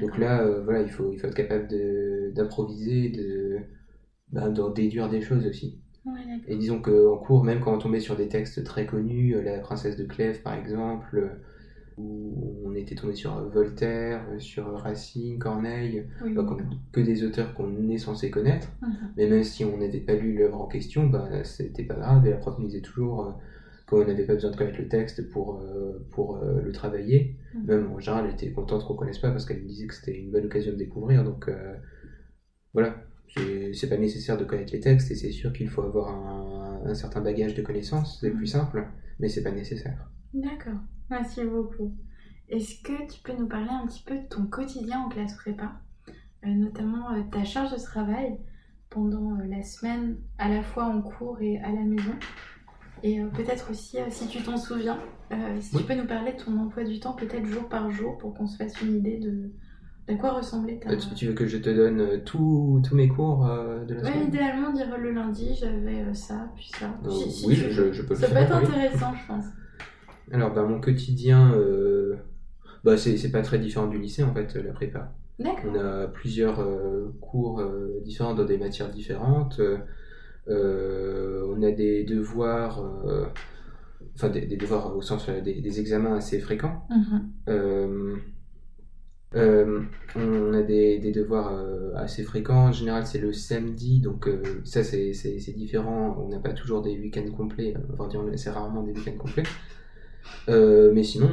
Donc 0.00 0.18
là, 0.18 0.46
voilà, 0.64 0.82
il 0.82 0.90
faut, 0.90 1.10
il 1.12 1.18
faut 1.18 1.26
être 1.26 1.34
capable 1.34 1.68
de- 1.68 2.30
d'improviser, 2.34 3.08
de, 3.10 3.58
ben, 4.32 4.50
d'en 4.50 4.70
déduire 4.70 5.08
des 5.08 5.20
choses 5.22 5.46
aussi. 5.46 5.80
Ouais. 6.06 6.40
Et 6.46 6.56
disons 6.56 6.80
qu'en 6.80 7.16
cours, 7.16 7.44
même 7.44 7.60
quand 7.60 7.74
on 7.74 7.78
tombait 7.78 8.00
sur 8.00 8.16
des 8.16 8.28
textes 8.28 8.62
très 8.64 8.86
connus, 8.86 9.34
euh, 9.34 9.42
La 9.42 9.58
princesse 9.58 9.96
de 9.96 10.04
Clèves 10.04 10.40
par 10.42 10.54
exemple, 10.54 11.18
euh, 11.18 11.28
où 11.98 12.62
on 12.64 12.74
était 12.74 12.94
tombé 12.94 13.14
sur 13.14 13.36
euh, 13.36 13.48
Voltaire, 13.48 14.24
sur 14.38 14.66
Racine, 14.78 15.38
Corneille, 15.38 16.04
Oui, 16.22 16.34
bah, 16.34 16.46
que 16.92 17.00
des 17.00 17.24
auteurs 17.24 17.54
qu'on 17.54 17.88
est 17.88 17.98
censé 17.98 18.30
connaître. 18.30 18.68
Mhm. 18.82 18.88
Mais 19.16 19.26
même 19.26 19.42
si 19.42 19.64
on 19.64 19.76
n'avait 19.76 20.00
pas 20.00 20.14
lu 20.14 20.34
l'œuvre 20.34 20.60
en 20.60 20.66
question, 20.66 21.06
bah, 21.06 21.44
c'était 21.44 21.84
pas 21.84 21.94
grave, 21.94 22.26
et 22.26 22.30
la 22.30 22.36
prof 22.36 22.58
nous 22.58 22.66
disait 22.66 22.82
toujours 22.82 23.36
qu'on 23.86 24.04
n'avait 24.04 24.24
pas 24.24 24.34
besoin 24.34 24.50
de 24.50 24.56
connaître 24.56 24.78
le 24.80 24.88
texte 24.88 25.28
pour, 25.30 25.62
pour 26.10 26.38
le 26.38 26.72
travailler. 26.72 27.34
Mhm. 27.54 27.64
Même 27.66 27.92
en 27.92 27.98
général, 27.98 28.26
elle 28.26 28.32
était 28.32 28.50
contente 28.50 28.84
qu'on 28.84 28.94
connaisse 28.94 29.18
pas 29.18 29.30
parce 29.30 29.44
qu'elle 29.46 29.62
me 29.62 29.68
disait 29.68 29.86
que 29.86 29.94
c'était 29.94 30.16
une 30.16 30.30
bonne 30.30 30.44
occasion 30.44 30.72
de 30.72 30.76
découvrir. 30.76 31.24
Donc 31.24 31.48
euh, 31.48 31.74
voilà, 32.72 33.00
c'est 33.74 33.88
pas 33.88 33.96
nécessaire 33.98 34.36
de 34.36 34.44
connaître 34.44 34.72
les 34.72 34.80
textes, 34.80 35.10
et 35.10 35.14
c'est 35.14 35.32
sûr 35.32 35.52
qu'il 35.52 35.68
faut 35.68 35.82
avoir 35.82 36.08
un, 36.10 36.82
un 36.90 36.94
certain 36.94 37.20
bagage 37.20 37.54
de 37.54 37.62
connaissances, 37.62 38.18
c'est 38.20 38.30
plus 38.30 38.46
simple, 38.46 38.86
mais 39.18 39.28
c'est 39.28 39.42
pas 39.42 39.50
nécessaire. 39.52 40.10
D'accord. 40.34 40.78
Merci 41.10 41.44
beaucoup. 41.44 41.94
Est-ce 42.48 42.80
que 42.82 43.06
tu 43.12 43.20
peux 43.22 43.32
nous 43.36 43.48
parler 43.48 43.70
un 43.70 43.86
petit 43.86 44.02
peu 44.04 44.16
de 44.16 44.26
ton 44.28 44.46
quotidien 44.46 45.00
en 45.00 45.08
classe 45.08 45.34
prépa, 45.34 45.80
Euh, 46.44 46.48
notamment 46.50 47.12
euh, 47.12 47.22
ta 47.32 47.44
charge 47.44 47.72
de 47.72 47.78
travail 47.78 48.38
pendant 48.90 49.36
euh, 49.40 49.46
la 49.48 49.62
semaine, 49.62 50.18
à 50.38 50.48
la 50.48 50.62
fois 50.62 50.84
en 50.84 51.02
cours 51.02 51.40
et 51.40 51.58
à 51.58 51.70
la 51.72 51.82
maison 51.82 52.12
Et 53.02 53.20
peut-être 53.34 53.70
aussi, 53.70 53.98
si 54.10 54.26
tu 54.28 54.42
t'en 54.42 54.56
souviens, 54.56 54.98
si 55.60 55.74
Oui. 55.74 55.82
tu 55.82 55.86
peux 55.88 55.94
nous 55.94 56.06
parler 56.06 56.32
de 56.32 56.38
ton 56.44 56.56
emploi 56.58 56.84
du 56.84 57.00
temps, 57.00 57.14
peut-être 57.14 57.46
jour 57.46 57.68
par 57.68 57.90
jour, 57.90 58.16
pour 58.18 58.34
qu'on 58.34 58.46
se 58.46 58.56
fasse 58.56 58.80
une 58.82 58.96
idée 58.96 59.18
de, 59.18 59.52
de 60.08 60.14
quoi 60.14 60.32
ressemblait 60.32 60.78
ta... 60.78 60.90
Euh, 60.90 60.96
tu, 60.96 61.14
tu 61.14 61.26
veux 61.26 61.32
que 61.34 61.46
je 61.46 61.58
te 61.58 61.68
donne 61.70 62.00
euh, 62.00 62.18
tous 62.24 62.80
mes 62.92 63.08
cours 63.08 63.46
euh, 63.46 63.84
de 63.84 63.94
la 63.94 64.02
Ouais, 64.02 64.12
semaine? 64.12 64.28
idéalement, 64.28 64.72
dire 64.72 64.96
le 64.98 65.10
lundi, 65.12 65.54
j'avais 65.58 66.02
euh, 66.02 66.14
ça, 66.14 66.48
puis 66.54 66.70
ça. 66.78 66.86
Si- 67.10 67.30
si 67.30 67.46
Oui, 67.46 67.54
tu- 67.56 67.70
je, 67.70 67.92
je 67.92 68.02
peux 68.02 68.14
le 68.14 68.20
Ça 68.20 68.28
peut 68.28 68.34
faire. 68.34 68.42
être 68.56 68.58
oui. 68.62 68.68
intéressant, 68.68 69.12
je 69.14 69.26
pense. 69.26 69.44
Alors, 70.32 70.52
bah, 70.54 70.62
mon 70.64 70.80
quotidien, 70.80 71.52
bah, 72.84 72.96
c'est 72.96 73.30
pas 73.30 73.42
très 73.42 73.58
différent 73.58 73.86
du 73.88 73.98
lycée 73.98 74.22
en 74.22 74.32
fait, 74.34 74.54
la 74.54 74.72
prépa. 74.72 75.12
D'accord. 75.38 75.70
On 75.72 75.78
a 75.78 76.06
plusieurs 76.06 76.64
cours 77.20 77.62
différents 78.04 78.34
dans 78.34 78.44
des 78.44 78.58
matières 78.58 78.90
différentes. 78.90 79.60
On 80.48 81.62
a 81.62 81.70
des 81.72 82.04
devoirs, 82.04 82.82
enfin 84.14 84.28
des, 84.30 84.46
des 84.46 84.56
devoirs 84.56 84.96
au 84.96 85.02
sens 85.02 85.28
des, 85.28 85.60
des 85.60 85.80
examens 85.80 86.16
assez 86.16 86.38
fréquents. 86.40 86.86
Mhm. 86.90 87.28
Euh, 87.48 88.16
euh, 89.36 89.82
on 90.14 90.54
a 90.54 90.62
des, 90.62 90.98
devoirs 91.12 91.52
euh, 91.52 91.92
assez 91.94 92.22
fréquents. 92.22 92.68
En 92.68 92.72
général, 92.72 93.06
c'est 93.06 93.18
le 93.18 93.32
samedi, 93.32 94.00
donc 94.00 94.28
euh, 94.28 94.42
ça 94.64 94.82
c'est 94.82 95.12
c'est- 95.12 95.38
c'est 95.38 95.52
différent. 95.52 96.16
On 96.18 96.28
n'a 96.28 96.38
pas 96.38 96.52
toujours 96.52 96.82
des 96.82 96.98
week-ends 96.98 97.30
complets. 97.36 97.74
Enfin, 97.92 98.08
assez 98.32 98.50
rarement 98.50 98.82
des 98.82 98.92
week-ends 98.92 99.18
complets. 99.18 99.44
Mais 100.48 101.02
sinon, 101.02 101.28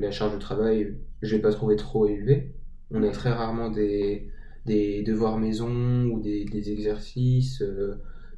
la 0.00 0.10
charge 0.10 0.34
de 0.34 0.38
travail, 0.38 0.94
je 1.22 1.36
l'ai 1.36 1.42
pas 1.42 1.52
trouvé 1.52 1.76
trop 1.76 2.06
élevée. 2.06 2.52
On 2.90 3.02
a 3.02 3.10
très 3.10 3.30
rarement 3.30 3.70
des, 3.70 4.30
devoirs 4.66 5.38
maison 5.38 6.06
ou 6.06 6.20
des, 6.20 6.70
exercices. 6.70 7.62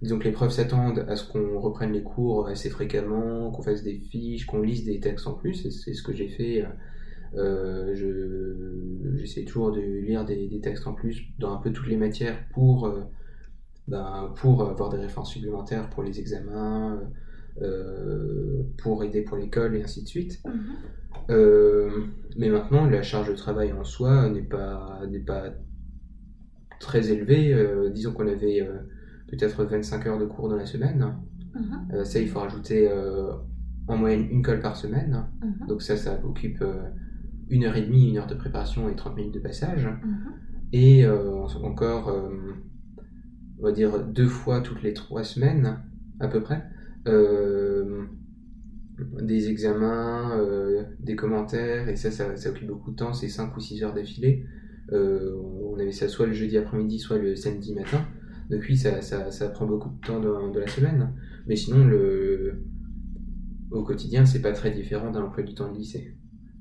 disons 0.02 0.18
que 0.18 0.24
les 0.24 0.32
profs 0.32 0.52
s'attendent 0.52 1.04
à 1.08 1.16
ce 1.16 1.30
qu'on 1.30 1.58
reprenne 1.60 1.92
les 1.92 2.02
cours 2.02 2.48
assez 2.48 2.70
fréquemment, 2.70 3.50
qu'on 3.50 3.62
fasse 3.62 3.82
des 3.82 3.98
fiches, 3.98 4.46
qu'on 4.46 4.62
lise 4.62 4.84
des 4.84 5.00
textes 5.00 5.26
en 5.26 5.34
plus. 5.34 5.68
C'est 5.70 5.94
ce 5.94 6.02
que 6.02 6.12
j'ai 6.12 6.28
fait. 6.28 6.64
Euh, 7.36 7.94
je, 7.94 9.16
j'essaie 9.16 9.44
toujours 9.44 9.72
de 9.72 9.80
lire 9.80 10.24
des, 10.24 10.48
des 10.48 10.60
textes 10.60 10.86
en 10.86 10.94
plus 10.94 11.22
dans 11.38 11.54
un 11.54 11.58
peu 11.58 11.70
toutes 11.70 11.88
les 11.88 11.96
matières 11.96 12.38
pour, 12.52 12.86
euh, 12.86 13.02
ben, 13.88 14.32
pour 14.36 14.68
avoir 14.68 14.90
des 14.90 14.98
références 14.98 15.32
supplémentaires 15.32 15.90
pour 15.90 16.02
les 16.02 16.18
examens. 16.18 17.00
pour 18.78 19.02
aider 19.02 19.22
pour 19.22 19.38
l'école 19.38 19.76
et 19.76 19.82
ainsi 19.82 20.02
de 20.02 20.08
suite. 20.08 20.42
Mhm. 20.44 22.12
mais 22.36 22.50
maintenant, 22.50 22.84
la 22.86 23.02
charge 23.02 23.28
de 23.30 23.34
travail 23.34 23.72
en 23.72 23.82
soi 23.82 24.28
n'est 24.28 24.42
pas, 24.42 25.00
n'est 25.10 25.24
pas 25.24 25.54
très 26.80 27.10
élevée. 27.10 27.56
disons 27.94 28.12
qu'on 28.12 28.28
avait 28.28 28.68
peut-être 29.28 29.64
25 29.64 30.06
heures 30.06 30.18
de 30.18 30.26
cours 30.26 30.50
dans 30.50 30.56
la 30.56 30.66
semaine. 30.66 31.14
Mhm. 31.54 32.04
ça, 32.04 32.18
il 32.20 32.28
faut 32.28 32.40
rajouter 32.40 32.90
en 33.88 33.96
moyenne 33.96 34.28
une 34.30 34.42
colle 34.42 34.60
par 34.60 34.76
semaine. 34.76 35.24
Mhm. 35.42 35.66
Donc 35.68 35.80
ça, 35.80 35.96
ça 35.96 36.20
occupe 36.24 36.62
une 37.48 37.64
heure 37.64 37.76
et 37.76 37.82
demie, 37.82 38.10
une 38.10 38.18
heure 38.18 38.26
de 38.26 38.34
préparation 38.34 38.88
et 38.88 38.96
30 38.96 39.16
minutes 39.16 39.34
de 39.34 39.40
passage. 39.40 39.86
Mhm. 39.86 40.16
Et 40.72 41.04
euh, 41.04 41.32
encore, 41.62 42.08
euh, 42.08 42.28
on 43.58 43.62
va 43.62 43.72
dire 43.72 44.04
deux 44.04 44.26
fois 44.26 44.60
toutes 44.60 44.82
les 44.82 44.92
trois 44.92 45.24
semaines, 45.24 45.78
à 46.20 46.28
peu 46.28 46.42
près, 46.42 46.64
euh, 47.06 48.04
des 49.22 49.48
examens, 49.48 50.42
des 51.00 51.16
commentaires, 51.16 51.88
et 51.88 51.96
ça, 51.96 52.10
ça, 52.10 52.36
ça, 52.36 52.50
occupe 52.50 52.66
beaucoup 52.66 52.90
de 52.90 52.96
temps, 52.96 53.12
c'est 53.12 53.28
5 53.28 53.56
ou 53.56 53.60
6 53.60 53.84
heures 53.84 53.94
d'affilée. 53.94 54.44
on 54.90 55.78
avait 55.78 55.92
ça 55.92 56.08
soit 56.08 56.26
le 56.26 56.32
jeudi 56.32 56.56
après-midi, 56.56 56.98
soit 56.98 57.18
le 57.18 57.36
samedi 57.36 57.74
matin. 57.74 58.04
Donc 58.50 58.62
oui, 58.68 58.76
ça, 58.76 59.02
ça, 59.02 59.30
ça 59.30 59.48
prend 59.48 59.66
beaucoup 59.66 59.90
de 59.90 60.06
temps 60.06 60.20
de, 60.20 60.52
de, 60.52 60.60
la 60.60 60.66
semaine. 60.66 61.12
Mais 61.46 61.56
sinon, 61.56 61.84
le, 61.84 62.64
au 63.70 63.82
quotidien, 63.82 64.24
c'est 64.24 64.40
pas 64.40 64.52
très 64.52 64.70
différent 64.70 65.10
d'un 65.10 65.22
emploi 65.22 65.42
du 65.42 65.54
temps 65.54 65.70
de 65.70 65.76
lycée. 65.76 66.16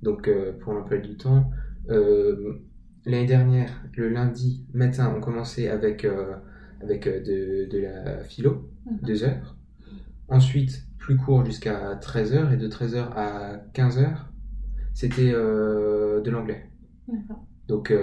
Donc 0.06 0.30
pour 0.62 0.74
l'emploi 0.74 1.00
du 1.00 1.18
temps, 1.18 1.52
L'année 3.06 3.28
dernière, 3.28 3.84
le 3.96 4.10
lundi 4.10 4.66
matin, 4.74 5.14
on 5.16 5.22
commençait 5.22 5.70
avec, 5.70 6.06
euh, 6.06 6.36
avec 6.82 7.06
euh, 7.06 7.20
de, 7.20 7.70
de, 7.70 7.78
la 7.78 8.24
philo, 8.24 8.72
2 9.04 9.14
mhm. 9.14 9.24
heures. 9.24 9.56
Ensuite, 10.28 10.88
plus 10.98 11.16
court 11.16 11.46
jusqu'à 11.46 11.96
13 12.02 12.34
heures, 12.34 12.52
et 12.52 12.58
de 12.58 12.68
13 12.68 12.96
heures 12.96 13.16
à 13.16 13.58
15 13.74 14.00
heures, 14.00 14.34
c'était 14.96 15.32
euh, 15.32 16.20
de 16.22 16.32
l'anglais. 16.32 16.68
Donc 17.68 17.94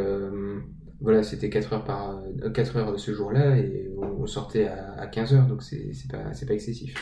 voilà, 1.00 1.24
c'était 1.24 1.50
4 1.50 1.72
heures, 1.72 1.84
par, 1.84 2.22
4 2.54 2.76
heures 2.76 3.00
ce 3.00 3.12
jour-là, 3.12 3.56
et 3.56 3.92
on, 3.98 4.24
sortait 4.26 4.68
à, 4.68 4.92
à, 5.00 5.08
15 5.08 5.34
heures, 5.34 5.46
donc 5.48 5.64
c'est 5.64 5.90
pas, 6.08 6.30
pas 6.46 6.54
excessif. 6.54 6.94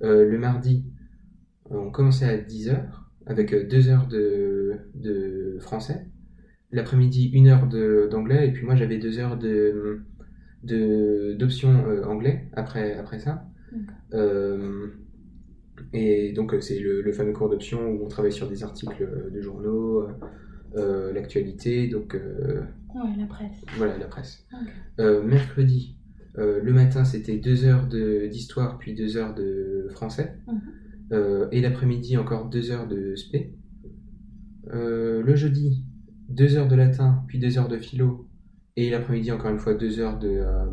le 0.00 0.38
mardi, 0.38 0.86
on 1.66 1.90
commençait 1.90 2.24
à 2.24 2.38
10 2.38 2.70
heures, 2.70 3.03
avec 3.26 3.54
2 3.54 3.88
heures 3.88 4.06
de, 4.06 4.72
de 4.94 5.56
français 5.60 6.06
l'après-midi 6.74 7.30
une 7.32 7.48
heure 7.48 7.66
d'anglais 8.10 8.48
et 8.48 8.52
puis 8.52 8.64
moi 8.64 8.74
j'avais 8.74 8.98
deux 8.98 9.18
heures 9.18 9.38
de 9.38 10.02
d'options 10.64 11.86
euh, 11.86 12.04
anglais 12.04 12.48
après, 12.54 12.94
après 12.94 13.18
ça. 13.18 13.46
Euh, 14.14 14.88
et 15.92 16.32
donc 16.32 16.54
euh, 16.54 16.60
c'est 16.60 16.78
le, 16.78 17.12
fameux 17.12 17.32
cours 17.32 17.50
d'options 17.50 17.86
où 17.86 18.04
on 18.04 18.08
travaille 18.08 18.32
sur 18.32 18.48
des 18.48 18.64
articles 18.64 19.30
de 19.30 19.40
journaux, 19.40 20.08
l'actualité, 20.74 21.88
donc... 21.88 22.14
ouais, 22.14 23.16
la 23.18 23.26
presse. 23.26 23.64
Voilà, 23.76 23.98
la 23.98 24.06
presse. 24.06 24.46
mercredi, 24.98 25.96
le 26.36 26.72
matin 26.72 27.04
c'était 27.04 27.36
deux 27.36 27.64
heures 27.64 27.86
d'histoire 27.86 28.78
puis 28.78 28.94
deux 28.94 29.16
heures 29.16 29.34
de 29.34 29.86
français. 29.90 30.34
Mhm. 31.14 31.48
et 31.52 31.60
l'après-midi 31.60 32.16
encore 32.16 32.48
deux 32.48 32.70
heures 32.70 32.88
de 32.88 33.14
spé. 33.14 33.54
le 34.66 35.34
jeudi, 35.36 35.84
deux 36.28 36.56
heures 36.56 36.68
de 36.68 36.74
latin, 36.74 37.22
puis 37.28 37.38
deux 37.38 37.58
heures 37.58 37.68
de 37.68 37.78
philo, 37.78 38.28
et 38.76 38.90
l'après-midi, 38.90 39.30
encore 39.30 39.50
une 39.50 39.58
fois, 39.58 39.74
deux 39.74 40.00
heures 40.00 40.18
de, 40.18 40.28
euh, 40.28 40.66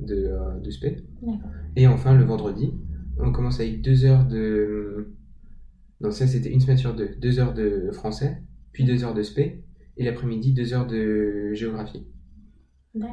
de, 0.00 0.26
euh, 0.26 0.58
de. 0.60 0.70
Et 1.76 1.86
enfin, 1.86 2.16
le 2.16 2.24
vendredi, 2.24 2.74
on 3.18 3.30
commence 3.32 3.60
avec 3.60 3.80
deux 3.80 4.04
heures 4.04 4.26
de. 4.26 5.14
Non, 6.00 6.10
ça 6.10 6.26
c'était 6.26 6.50
une 6.50 6.60
semaine 6.60 6.76
sur 6.76 6.94
deux. 6.94 7.10
Deux 7.20 7.38
heures 7.38 7.54
de 7.54 7.90
français, 7.92 8.42
puis 8.72 8.84
deux 8.84 9.04
heures 9.04 9.14
de 9.14 9.22
spé, 9.22 9.62
et 9.96 10.04
l'après-midi, 10.04 10.52
deux 10.52 10.74
heures 10.74 10.86
de 10.86 11.52
géographie. 11.52 12.08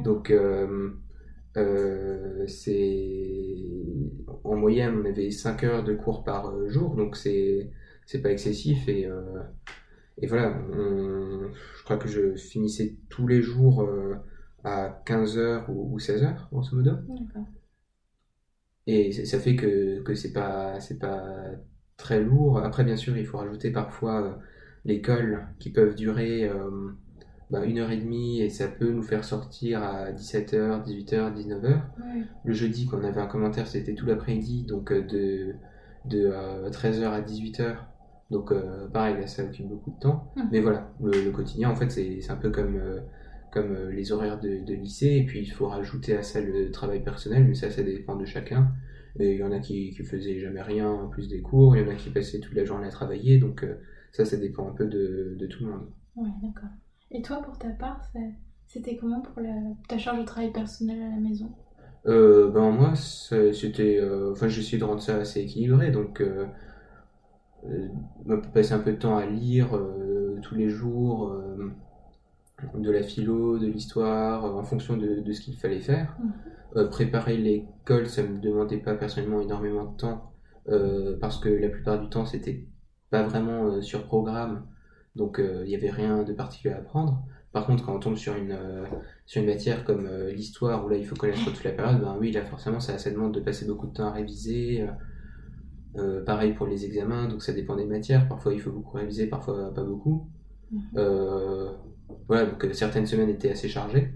Donc, 0.04 0.30
euh, 0.30 0.90
c'est. 2.48 3.81
En 4.44 4.56
moyenne, 4.56 5.00
on 5.02 5.04
avait 5.04 5.30
cinq 5.30 5.64
heures 5.64 5.84
de 5.84 5.94
cours 5.94 6.24
par 6.24 6.68
jour, 6.68 6.96
donc 6.96 7.16
c'est 7.16 7.70
pas 8.22 8.30
excessif, 8.30 8.88
et 8.88 9.08
et 10.18 10.26
voilà, 10.26 10.56
je 10.72 11.84
crois 11.84 11.96
que 11.96 12.08
je 12.08 12.34
finissais 12.34 12.96
tous 13.08 13.26
les 13.26 13.40
jours 13.40 13.82
euh, 13.82 14.14
à 14.64 15.02
15h 15.06 15.64
ou, 15.68 15.98
16h, 15.98 16.48
grosso 16.50 16.76
modo. 16.76 16.92
Et 18.86 19.12
ça 19.12 19.38
fait 19.38 19.56
que, 19.56 20.00
que 20.02 20.14
c'est 20.14 20.32
pas, 20.32 20.78
pas 21.00 21.22
très 21.96 22.20
lourd. 22.20 22.58
Après, 22.58 22.84
bien 22.84 22.96
sûr, 22.96 23.16
il 23.16 23.26
faut 23.26 23.38
rajouter 23.38 23.70
parfois 23.70 24.22
euh, 24.22 24.32
l'école 24.84 25.46
qui 25.58 25.70
peuvent 25.70 25.94
durer 25.94 26.44
euh, 26.44 26.90
bah, 27.52 27.64
une 27.64 27.78
heure 27.78 27.92
et 27.92 27.98
demie 27.98 28.40
et 28.40 28.50
ça 28.50 28.66
peut 28.66 28.90
nous 28.90 29.02
faire 29.02 29.24
sortir 29.24 29.82
à 29.82 30.10
17h, 30.10 30.84
18h, 30.84 31.32
19h. 31.34 31.80
Le 32.44 32.52
jeudi, 32.52 32.86
quand 32.86 32.98
on 32.98 33.04
avait 33.04 33.20
un 33.20 33.26
commentaire, 33.26 33.68
c'était 33.68 33.94
tout 33.94 34.06
l'après-midi, 34.06 34.64
donc 34.64 34.92
de, 34.92 35.54
de 36.06 36.28
13h 36.70 37.04
à 37.04 37.20
18h 37.20 37.76
donc 38.32 38.50
euh, 38.50 38.88
pareil, 38.88 39.16
ça 39.28 39.44
occupe 39.44 39.68
beaucoup 39.68 39.90
de 39.90 40.00
temps. 40.00 40.32
Hum. 40.36 40.48
Mais 40.50 40.60
voilà, 40.60 40.90
le, 41.02 41.30
quotidien, 41.30 41.70
en 41.70 41.76
fait, 41.76 41.90
c'est 41.90 42.30
un 42.30 42.36
peu 42.36 42.50
comme, 42.50 42.76
euh, 42.76 43.00
comme 43.52 43.72
euh, 43.72 43.92
les 43.92 44.10
horaires 44.10 44.40
de, 44.40 44.48
lycée. 44.72 45.18
Et 45.18 45.26
puis, 45.26 45.40
il 45.40 45.50
faut 45.50 45.68
rajouter 45.68 46.16
à 46.16 46.22
ça 46.22 46.40
le 46.40 46.70
travail 46.70 47.04
personnel, 47.04 47.44
mais 47.44 47.54
ça, 47.54 47.70
ça 47.70 47.82
dépend 47.82 48.16
de 48.16 48.24
chacun. 48.24 48.72
Et 49.20 49.34
il 49.34 49.38
y 49.38 49.42
en 49.42 49.52
a 49.52 49.58
qui, 49.58 49.90
qui 49.90 50.02
faisaient 50.02 50.40
jamais 50.40 50.62
rien 50.62 50.88
en 50.88 51.08
plus 51.08 51.28
des 51.28 51.42
cours, 51.42 51.76
il 51.76 51.82
y 51.82 51.84
en 51.86 51.90
a 51.90 51.94
qui 51.94 52.08
passaient 52.08 52.40
toute 52.40 52.54
la 52.54 52.64
journée 52.64 52.86
à 52.86 52.90
travailler. 52.90 53.38
Donc 53.38 53.66
ça, 54.10 54.24
ça 54.24 54.38
dépend 54.38 54.66
un 54.66 54.72
peu 54.72 54.86
de, 54.86 55.36
de 55.38 55.46
tout 55.46 55.64
le 55.64 55.70
monde. 55.70 55.86
Ouais, 56.16 56.30
d'accord. 56.42 56.70
Et 57.12 57.22
toi, 57.22 57.42
pour 57.42 57.58
ta 57.58 57.68
part, 57.68 58.00
c'était 58.66 58.96
comment 58.96 59.20
pour 59.20 59.40
la, 59.42 59.54
ta 59.88 59.98
charge 59.98 60.18
de 60.18 60.24
travail 60.24 60.50
personnel 60.50 61.00
à 61.02 61.10
la 61.10 61.20
maison? 61.20 61.50
Ben 62.04 62.70
moi, 62.70 62.94
c'était... 62.96 64.00
Enfin, 64.30 64.48
j'essaie 64.48 64.78
de 64.78 64.84
rendre 64.84 65.02
ça 65.02 65.16
assez 65.16 65.40
équilibré. 65.40 65.90
Donc 65.90 66.22
euh, 67.64 67.88
on 68.26 68.40
peut 68.40 68.48
passer 68.52 68.72
un 68.72 68.80
peu 68.80 68.92
de 68.92 68.96
temps 68.98 69.16
à 69.16 69.26
lire 69.26 69.76
euh, 69.76 70.38
tous 70.42 70.54
les 70.54 70.68
jours 70.68 71.28
euh, 71.28 71.70
de 72.74 72.90
la 72.90 73.02
philo, 73.02 73.58
de 73.58 73.66
l'histoire, 73.66 74.44
en 74.44 74.62
fonction 74.64 74.96
de, 74.96 75.20
de 75.20 75.32
ce 75.32 75.40
qu'il 75.40 75.56
fallait 75.56 75.80
faire. 75.80 76.16
Mhm. 76.74 76.88
préparer 76.88 77.36
l'école, 77.36 78.06
ça 78.06 78.22
me 78.22 78.40
demandait 78.40 78.78
pas 78.78 78.94
personnellement 78.94 79.40
énormément 79.40 79.84
de 79.84 79.96
temps, 79.96 80.32
parce 81.20 81.38
que 81.38 81.48
la 81.48 81.68
plupart 81.68 82.00
du 82.00 82.08
temps, 82.08 82.24
c'était 82.24 82.66
pas 83.10 83.24
vraiment 83.24 83.82
sur 83.82 84.04
programme, 84.04 84.66
donc 85.16 85.40
il 85.40 85.66
n'y 85.66 85.74
avait 85.74 85.90
rien 85.90 86.22
de 86.22 86.32
particulier 86.32 86.74
à 86.74 86.78
apprendre. 86.78 87.22
Par 87.52 87.66
contre, 87.66 87.84
quand 87.84 87.94
on 87.94 87.98
tombe 87.98 88.16
sur 88.16 88.34
une, 88.34 88.56
sur 89.26 89.42
une 89.42 89.48
matière 89.48 89.84
comme 89.84 90.08
l'histoire, 90.28 90.84
où 90.84 90.88
là 90.88 90.96
il 90.96 91.06
faut 91.06 91.16
connaître 91.16 91.44
toute 91.44 91.64
la 91.64 91.72
période, 91.72 92.00
ben 92.00 92.16
oui, 92.18 92.32
là 92.32 92.44
forcément 92.44 92.80
ça, 92.80 92.96
ça 92.96 93.10
demande 93.10 93.34
de 93.34 93.40
passer 93.40 93.66
beaucoup 93.66 93.86
de 93.86 93.92
temps 93.92 94.06
à 94.06 94.12
réviser, 94.12 94.86
euh, 95.96 96.24
pareil 96.24 96.54
pour 96.54 96.66
les 96.66 96.86
examens, 96.86 97.28
donc 97.28 97.42
ça 97.42 97.52
dépend 97.52 97.76
des 97.76 97.84
matières. 97.84 98.28
Parfois 98.28 98.54
il 98.54 98.60
faut 98.60 98.72
beaucoup 98.72 98.96
réviser, 98.96 99.26
parfois 99.26 99.72
pas 99.74 99.84
beaucoup. 99.84 100.28
Mhm. 100.70 100.80
Euh, 100.96 101.70
voilà, 102.28 102.46
donc 102.46 102.64
euh, 102.64 102.72
certaines 102.72 103.06
semaines 103.06 103.28
étaient 103.28 103.50
assez 103.50 103.68
chargées, 103.68 104.14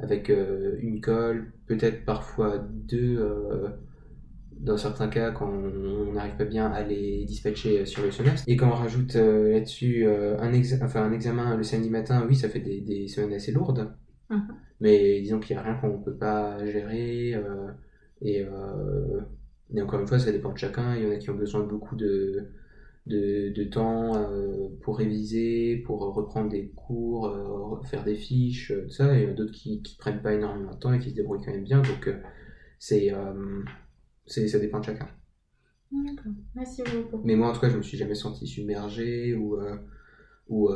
avec 0.00 0.28
une 0.28 1.00
colle, 1.00 1.52
peut-être 1.66 2.04
parfois 2.04 2.58
deux, 2.58 3.24
dans 4.62 4.76
certains 4.76 5.08
cas 5.08 5.30
quand 5.32 5.50
on 5.50 6.12
n'arrive 6.12 6.36
pas 6.36 6.44
bien 6.44 6.70
à 6.70 6.82
les 6.82 7.24
dispatcher 7.24 7.84
sur 7.84 8.02
le 8.02 8.10
semestre. 8.10 8.44
Et 8.46 8.56
quand 8.56 8.68
on 8.68 8.74
rajoute 8.74 9.14
là-dessus 9.14 10.06
un, 10.06 10.52
enfin, 10.82 11.02
un 11.02 11.12
examen 11.12 11.56
le 11.56 11.62
samedi 11.62 11.90
matin, 11.90 12.24
oui, 12.28 12.34
ça 12.34 12.48
fait 12.48 12.60
des, 12.60 12.80
des 12.80 13.08
semaines 13.08 13.34
assez 13.34 13.52
lourdes. 13.52 13.92
Mhm. 14.30 14.42
Mais 14.80 15.20
disons 15.20 15.40
qu'il 15.40 15.56
n'y 15.56 15.60
a 15.60 15.64
rien 15.64 15.74
qu'on 15.74 15.98
ne 15.98 16.04
peut 16.04 16.16
pas 16.16 16.64
gérer. 16.64 17.36
et 18.22 18.44
et 19.74 19.82
encore 19.82 20.00
une 20.00 20.06
fois, 20.06 20.18
ça 20.18 20.32
dépend 20.32 20.52
de 20.52 20.58
chacun. 20.58 20.96
Il 20.96 21.04
y 21.04 21.06
en 21.06 21.10
a 21.10 21.16
qui 21.16 21.30
ont 21.30 21.34
besoin 21.34 21.62
de 21.62 21.66
beaucoup 21.66 21.96
de, 21.96 22.48
de, 23.06 23.64
temps 23.64 24.16
euh, 24.16 24.68
pour 24.82 24.98
réviser, 24.98 25.82
pour 25.86 26.00
reprendre 26.14 26.50
des 26.50 26.68
cours, 26.68 27.26
euh, 27.26 27.80
faire 27.86 28.04
des 28.04 28.16
fiches, 28.16 28.70
euh, 28.70 28.84
tout 28.84 28.92
ça. 28.92 29.16
Et 29.16 29.22
il 29.22 29.24
y 29.24 29.26
en 29.28 29.30
a 29.30 29.34
d'autres 29.34 29.52
qui 29.52 29.78
ne 29.78 29.98
prennent 29.98 30.22
pas 30.22 30.34
énormément 30.34 30.72
de 30.72 30.78
temps 30.78 30.92
et 30.92 30.98
qui 30.98 31.10
se 31.10 31.14
débrouillent 31.14 31.42
quand 31.44 31.52
même 31.52 31.64
bien. 31.64 31.80
Donc, 31.80 32.10
c'est, 32.78 33.12
c'est, 33.12 33.14
ça 34.26 34.58
dépend 34.58 34.80
de 34.80 34.84
chacun. 34.84 35.08
D'accord, 35.90 36.32
merci 36.54 36.82
beaucoup. 36.82 37.20
Mais 37.24 37.36
moi, 37.36 37.50
en 37.50 37.52
tout 37.52 37.60
cas, 37.60 37.68
je 37.68 37.76
me 37.76 37.82
suis 37.82 37.98
jamais 37.98 38.14
senti 38.14 38.46
submergé 38.46 39.34
ou, 39.34 39.58
ou 40.48 40.70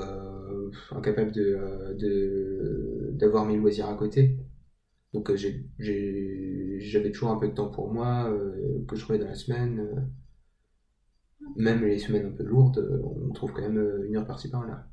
incapable 0.93 1.33
de, 1.33 1.95
de, 1.99 3.11
d'avoir 3.15 3.47
mes 3.47 3.57
loisirs 3.57 3.89
à 3.89 3.95
côté. 3.95 4.37
Donc 5.17 5.31
euh, 5.31 5.37
j'avais 6.79 7.11
toujours 7.11 7.31
un 7.31 7.39
peu 7.39 7.49
de 7.49 7.55
temps 7.55 7.71
pour 7.71 7.91
moi, 7.91 8.29
euh, 8.31 8.85
que 8.87 8.97
je 8.97 9.01
trouvais 9.03 9.19
dans 9.19 9.27
la 9.27 9.35
semaine. 9.35 9.81
Euh, 9.81 10.01
même 11.57 11.87
les 11.87 11.99
semaines 11.99 12.27
un 12.27 12.33
peu 12.33 12.43
lourdes, 12.43 13.01
on 13.03 13.33
trouve 13.33 13.53
quand 13.53 13.63
même 13.63 14.05
une 14.05 14.17
heure 14.17 14.27
par-ci 14.27 14.51
par-là. 14.51 14.91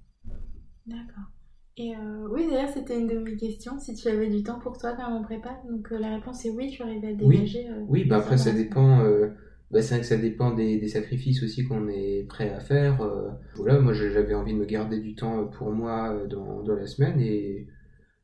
D'accord. 0.86 1.33
Et 1.78 1.94
oui, 2.30 2.48
d'ailleurs, 2.50 2.70
c'était 2.70 3.00
une 3.00 3.08
de 3.08 3.18
mes 3.18 3.36
questions, 3.36 3.80
si 3.80 3.96
tu 3.96 4.08
avais 4.08 4.28
du 4.28 4.44
temps 4.44 4.60
pour 4.60 4.78
toi 4.78 4.94
quand 4.94 5.12
on 5.12 5.24
prépa. 5.24 5.60
Donc 5.70 5.90
la 5.92 6.16
réponse 6.16 6.46
est 6.46 6.50
oui, 6.52 6.70
tu 6.72 6.84
arrives 6.84 7.04
à 7.06 7.14
dégager. 7.14 7.68
Oui, 7.88 7.88
oui 7.88 8.06
bah 8.06 8.18
après 8.18 8.38
ça 8.38 8.52
dépend. 8.52 9.00
bah, 9.72 9.82
c'est 9.82 9.96
vrai 9.96 10.02
que 10.02 10.06
ça 10.06 10.18
dépend 10.18 10.54
des, 10.54 10.78
des 10.80 10.88
sacrifices 10.88 11.42
aussi 11.44 11.66
qu'on 11.66 11.88
est 11.90 12.26
prêt 12.28 12.50
à 12.52 12.60
faire. 12.60 13.02
Euh, 13.02 13.30
voilà, 13.56 13.80
moi 13.80 13.94
j'avais 13.94 14.34
envie 14.36 14.54
de 14.54 14.60
me 14.60 14.66
garder 14.66 15.00
du 15.00 15.16
temps 15.16 15.48
pour 15.48 15.72
moi 15.72 16.14
euh, 16.14 16.28
dans, 16.28 16.62
dans 16.64 16.76
la 16.76 16.86
semaine 16.86 17.20
et, 17.20 17.68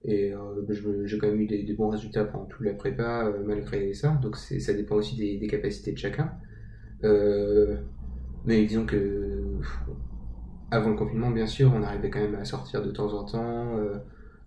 et 0.06 0.34
euh, 0.34 0.40
bah, 0.68 0.74
j'ai 1.06 1.18
quand 1.18 1.28
même 1.28 1.42
eu 1.42 1.48
des, 1.48 1.64
des 1.64 1.74
bons 1.74 1.90
résultats 1.90 2.26
pendant 2.26 2.46
toute 2.46 2.66
la 2.66 2.74
prépa 2.74 3.28
euh, 3.28 3.44
malgré 3.46 3.94
ça. 3.94 4.20
Donc 4.22 4.38
ça 4.38 4.74
dépend 4.74 4.96
aussi 4.96 5.18
des, 5.18 5.38
des 5.38 5.48
capacités 5.48 5.92
de 5.94 5.98
chacun. 5.98 6.32
Euh, 7.04 7.78
mais 8.46 8.66
disons 8.66 8.86
que 8.86 9.44
avant 10.72 10.90
le 10.90 10.96
confinement, 10.96 11.32
bien 11.32 11.48
sûr, 11.48 11.72
on 11.74 11.84
arrivait 11.84 12.10
quand 12.10 12.20
même 12.20 12.36
à 12.36 12.46
sortir 12.46 12.84
de 12.84 12.92
temps 12.92 13.14
en 13.14 13.26
temps. 13.26 13.78
euh, 13.78 13.98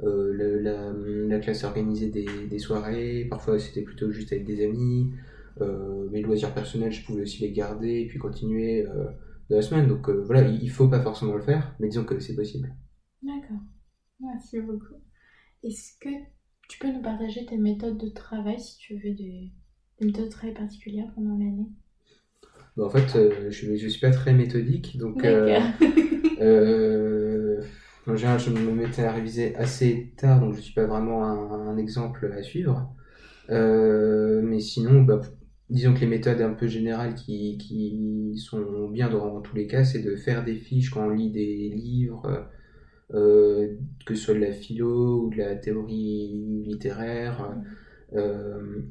euh, 0.02 0.60
la, 0.62 0.92
la 0.92 1.38
classe 1.40 1.64
organisait 1.64 2.08
des, 2.10 2.58
soirées, 2.58 3.26
parfois 3.30 3.58
c'était 3.58 3.82
plutôt 3.82 4.10
juste 4.10 4.32
avec 4.32 4.44
des 4.44 4.64
amis. 4.64 5.12
Euh, 5.60 6.08
mes 6.10 6.22
loisirs 6.22 6.54
personnels, 6.54 6.92
je 6.92 7.04
pouvais 7.04 7.22
aussi 7.22 7.42
les 7.42 7.52
garder 7.52 8.00
et 8.00 8.06
puis 8.08 8.18
continuer 8.18 8.84
euh, 8.86 9.04
dans 9.50 9.56
la 9.56 9.62
semaine. 9.62 9.86
Donc 9.88 10.08
voilà, 10.10 10.48
il 10.48 10.70
faut 10.70 10.88
pas 10.88 11.00
forcément 11.02 11.34
le 11.36 11.42
faire, 11.42 11.74
mais 11.80 11.88
disons 11.88 12.04
que 12.04 12.18
c'est 12.20 12.34
possible. 12.34 12.74
D'accord. 13.22 13.60
Merci 14.20 14.60
beaucoup. 14.60 14.94
Est-ce 15.62 15.98
que 16.00 16.08
tu 16.68 16.78
peux 16.78 16.92
nous 16.92 17.02
partager 17.02 17.46
tes 17.46 17.58
méthodes 17.58 17.98
de 17.98 18.08
travail 18.10 18.60
si 18.60 18.78
tu 18.78 18.96
veux 18.96 19.14
des, 19.14 19.52
des 20.00 20.06
méthodes 20.06 20.30
très 20.30 20.52
particulières 20.52 21.12
pendant 21.14 21.36
l'année? 21.38 21.68
Bon, 22.76 22.86
en 22.86 22.90
fait, 22.90 23.16
euh, 23.16 23.50
je, 23.50 23.76
je 23.76 23.88
suis 23.88 24.00
pas 24.00 24.10
très 24.10 24.32
méthodique, 24.32 24.96
donc 24.98 25.24
euh, 25.24 25.60
euh, 26.40 27.60
en 28.06 28.16
général, 28.16 28.40
je 28.40 28.50
me 28.50 28.72
mettais 28.72 29.04
à 29.04 29.12
réviser 29.12 29.54
assez 29.56 30.12
tard, 30.16 30.40
donc 30.40 30.54
je 30.54 30.60
suis 30.60 30.74
pas 30.74 30.86
vraiment 30.86 31.24
un, 31.24 31.68
un 31.68 31.76
exemple 31.76 32.32
à 32.36 32.42
suivre. 32.42 32.94
Mais 33.48 34.60
sinon, 34.60 35.02
bah, 35.02 35.20
disons 35.70 35.94
que 35.94 36.00
les 36.00 36.06
méthodes 36.06 36.40
un 36.40 36.54
peu 36.54 36.66
générales 36.66 37.14
qui, 37.14 37.58
qui 37.58 38.36
sont 38.38 38.88
bien 38.88 39.08
dans 39.10 39.40
tous 39.40 39.54
les 39.56 39.66
cas, 39.66 39.84
c'est 39.84 40.02
de 40.02 40.16
faire 40.16 40.44
des 40.44 40.56
fiches 40.56 40.90
quand 40.90 41.06
on 41.06 41.10
lit 41.10 41.30
des 41.30 41.68
livres, 41.70 42.48
euh, 43.14 43.76
que 44.06 44.14
ce 44.14 44.24
soit 44.24 44.34
de 44.34 44.40
la 44.40 44.52
philo 44.52 45.24
ou 45.24 45.30
de 45.30 45.36
la 45.38 45.56
théorie 45.56 46.62
littéraire. 46.66 47.56
Euh, 48.14 48.82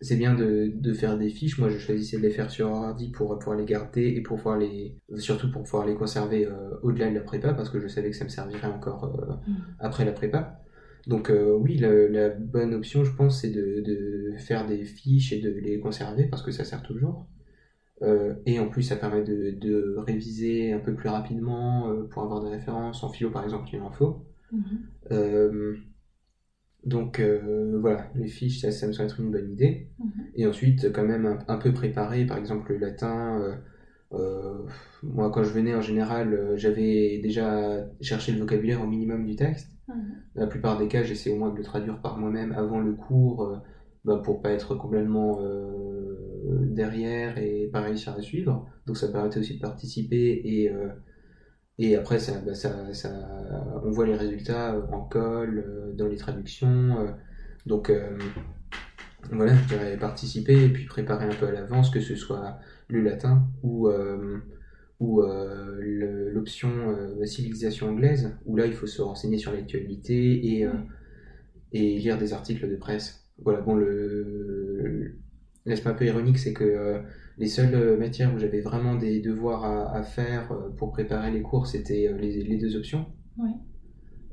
c'est 0.00 0.16
bien 0.16 0.34
de, 0.34 0.70
de 0.74 0.92
faire 0.94 1.18
des 1.18 1.28
fiches. 1.28 1.58
Moi, 1.58 1.68
je 1.70 1.78
choisissais 1.78 2.18
de 2.18 2.22
les 2.22 2.30
faire 2.30 2.50
sur 2.50 2.70
ordi 2.70 3.10
pour 3.10 3.36
pouvoir 3.38 3.56
les 3.58 3.64
garder 3.64 4.06
et 4.16 4.20
pour 4.22 4.36
pouvoir 4.36 4.58
les, 4.58 4.96
surtout 5.16 5.50
pour 5.50 5.62
pouvoir 5.64 5.86
les 5.86 5.94
conserver 5.94 6.46
euh, 6.46 6.70
au-delà 6.82 7.10
de 7.10 7.14
la 7.16 7.20
prépa 7.20 7.52
parce 7.54 7.70
que 7.70 7.80
je 7.80 7.88
savais 7.88 8.10
que 8.10 8.16
ça 8.16 8.24
me 8.24 8.28
servirait 8.30 8.68
encore 8.68 9.04
euh, 9.04 9.34
Mm. 9.50 9.54
après 9.80 10.04
la 10.04 10.12
prépa. 10.12 10.60
Donc 11.06 11.30
euh, 11.30 11.52
oui, 11.56 11.78
la, 11.78 12.08
la 12.08 12.28
bonne 12.30 12.74
option, 12.74 13.04
je 13.04 13.12
pense, 13.14 13.40
c'est 13.40 13.50
de, 13.50 13.80
de 13.80 14.34
faire 14.38 14.66
des 14.66 14.84
fiches 14.84 15.32
et 15.32 15.40
de 15.40 15.50
les 15.50 15.80
conserver 15.80 16.26
parce 16.26 16.42
que 16.42 16.50
ça 16.52 16.64
sert 16.64 16.82
toujours. 16.82 17.26
Et 18.46 18.60
en 18.60 18.68
plus, 18.68 18.82
ça 18.84 18.96
permet 18.96 19.24
de, 19.24 19.50
de 19.50 19.96
réviser 19.98 20.72
un 20.72 20.78
peu 20.78 20.94
plus 20.94 21.08
rapidement 21.08 21.92
pour 22.10 22.22
avoir 22.22 22.42
des 22.44 22.50
références. 22.50 23.02
En 23.02 23.10
philo, 23.10 23.30
par 23.30 23.42
exemple, 23.42 23.68
il 23.72 23.80
en 23.80 23.90
faut. 23.90 24.24
Mhm. 24.52 24.78
Donc 26.88 27.20
euh, 27.20 27.78
voilà, 27.80 28.06
les 28.14 28.28
fiches, 28.28 28.60
ça, 28.60 28.70
ça 28.70 28.86
me 28.86 28.92
semble 28.92 29.08
être 29.08 29.20
une 29.20 29.30
bonne 29.30 29.52
idée. 29.52 29.88
Mhm. 29.98 30.10
Et 30.36 30.46
ensuite, 30.46 30.90
quand 30.92 31.04
même 31.04 31.26
un, 31.26 31.38
un 31.46 31.58
peu 31.58 31.72
préparé, 31.72 32.24
par 32.24 32.38
exemple 32.38 32.72
le 32.72 32.78
latin. 32.78 33.40
euh, 33.40 33.54
euh, 34.12 34.62
moi, 35.02 35.30
quand 35.30 35.44
je 35.44 35.52
venais 35.52 35.74
en 35.74 35.82
général, 35.82 36.54
j'avais 36.56 37.18
déjà 37.18 37.86
cherché 38.00 38.32
le 38.32 38.38
vocabulaire 38.38 38.82
au 38.82 38.86
minimum 38.86 39.26
du 39.26 39.36
texte. 39.36 39.70
Mhm. 39.88 39.96
Dans 40.34 40.40
la 40.40 40.46
plupart 40.46 40.78
des 40.78 40.88
cas, 40.88 41.02
j'essaie 41.02 41.30
au 41.30 41.36
moins 41.36 41.50
de 41.50 41.58
le 41.58 41.62
traduire 41.62 42.00
par 42.00 42.16
moi-même 42.18 42.52
avant 42.52 42.80
le 42.80 42.94
cours, 42.94 43.60
bah, 44.04 44.22
pour 44.24 44.40
pas 44.40 44.50
être 44.52 44.74
complètement 44.74 45.42
derrière 46.70 47.36
et 47.36 47.68
pas 47.70 47.82
réussir 47.82 48.14
à 48.14 48.22
suivre. 48.22 48.66
Donc 48.86 48.96
ça 48.96 49.08
permettait 49.08 49.40
aussi 49.40 49.56
de 49.56 49.60
participer 49.60 50.40
et, 50.42 50.70
et 51.78 51.96
après 51.96 52.18
bah, 52.44 52.54
ça, 52.54 52.92
ça, 52.92 53.10
on 53.84 53.90
voit 53.90 54.06
les 54.06 54.16
résultats 54.16 54.74
euh, 54.74 54.82
en 54.92 55.02
colle, 55.02 55.64
euh, 55.66 55.92
dans 55.92 56.06
les 56.08 56.16
traductions. 56.16 56.98
euh. 57.00 57.12
donc 57.66 57.92
voilà, 59.30 59.54
je 59.54 59.68
dirais 59.68 59.96
participer 59.98 60.64
et 60.64 60.68
puis 60.68 60.86
préparer 60.86 61.26
un 61.26 61.34
peu 61.34 61.46
à 61.46 61.52
l'avance, 61.52 61.90
que 61.90 62.00
ce 62.00 62.14
soit 62.14 62.58
le 62.88 63.02
latin 63.02 63.46
ou, 63.62 63.88
ou 65.00 65.22
l'option 65.22 66.70
civilisation 67.24 67.90
anglaise, 67.90 68.34
où 68.46 68.56
là 68.56 68.66
il 68.66 68.72
faut 68.72 68.86
se 68.86 69.02
renseigner 69.02 69.36
sur 69.38 69.52
l'actualité 69.52 70.60
et, 70.60 70.66
et 71.72 71.98
lire 71.98 72.16
des 72.16 72.32
articles 72.32 72.70
de 72.70 72.76
presse. 72.76 73.26
Voilà, 73.42 73.60
bon, 73.60 73.74
le, 73.74 75.16
l'aspect 75.66 75.90
un 75.90 75.94
peu 75.94 76.06
ironique, 76.06 76.38
c'est 76.38 76.54
que 76.54 77.02
les 77.38 77.46
seules 77.46 77.96
matières 77.98 78.34
où 78.34 78.38
j'avais 78.38 78.60
vraiment 78.60 78.96
des 78.96 79.20
devoirs 79.20 79.64
à, 79.64 79.94
à 79.94 80.02
faire 80.02 80.52
euh, 80.52 80.70
pour 80.76 80.90
préparer 80.92 81.30
les 81.30 81.42
cours, 81.42 81.66
c'était 81.66 82.08
euh, 82.08 82.18
les, 82.18 82.42
les 82.42 82.56
deux 82.58 82.76
options. 82.76 83.06
Ouais. 83.36 83.54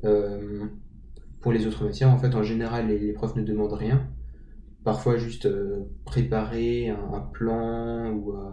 Euh, 0.04 0.66
pour 1.40 1.54
les 1.54 1.68
autres 1.68 1.86
matières, 1.86 2.10
en 2.10 2.18
fait, 2.18 2.34
en 2.36 2.44
général, 2.44 2.88
les, 2.88 3.00
les 3.00 3.14
profs 3.14 3.36
ne 3.36 3.44
demandent 3.44 3.74
rien. 3.74 4.08
Parfois, 4.84 5.18
juste 5.18 5.46
euh, 5.46 5.86
préparer 6.06 6.90
un, 6.90 7.14
un 7.14 7.22
plan 7.22 8.12
ou, 8.12 8.34
euh, 8.34 8.52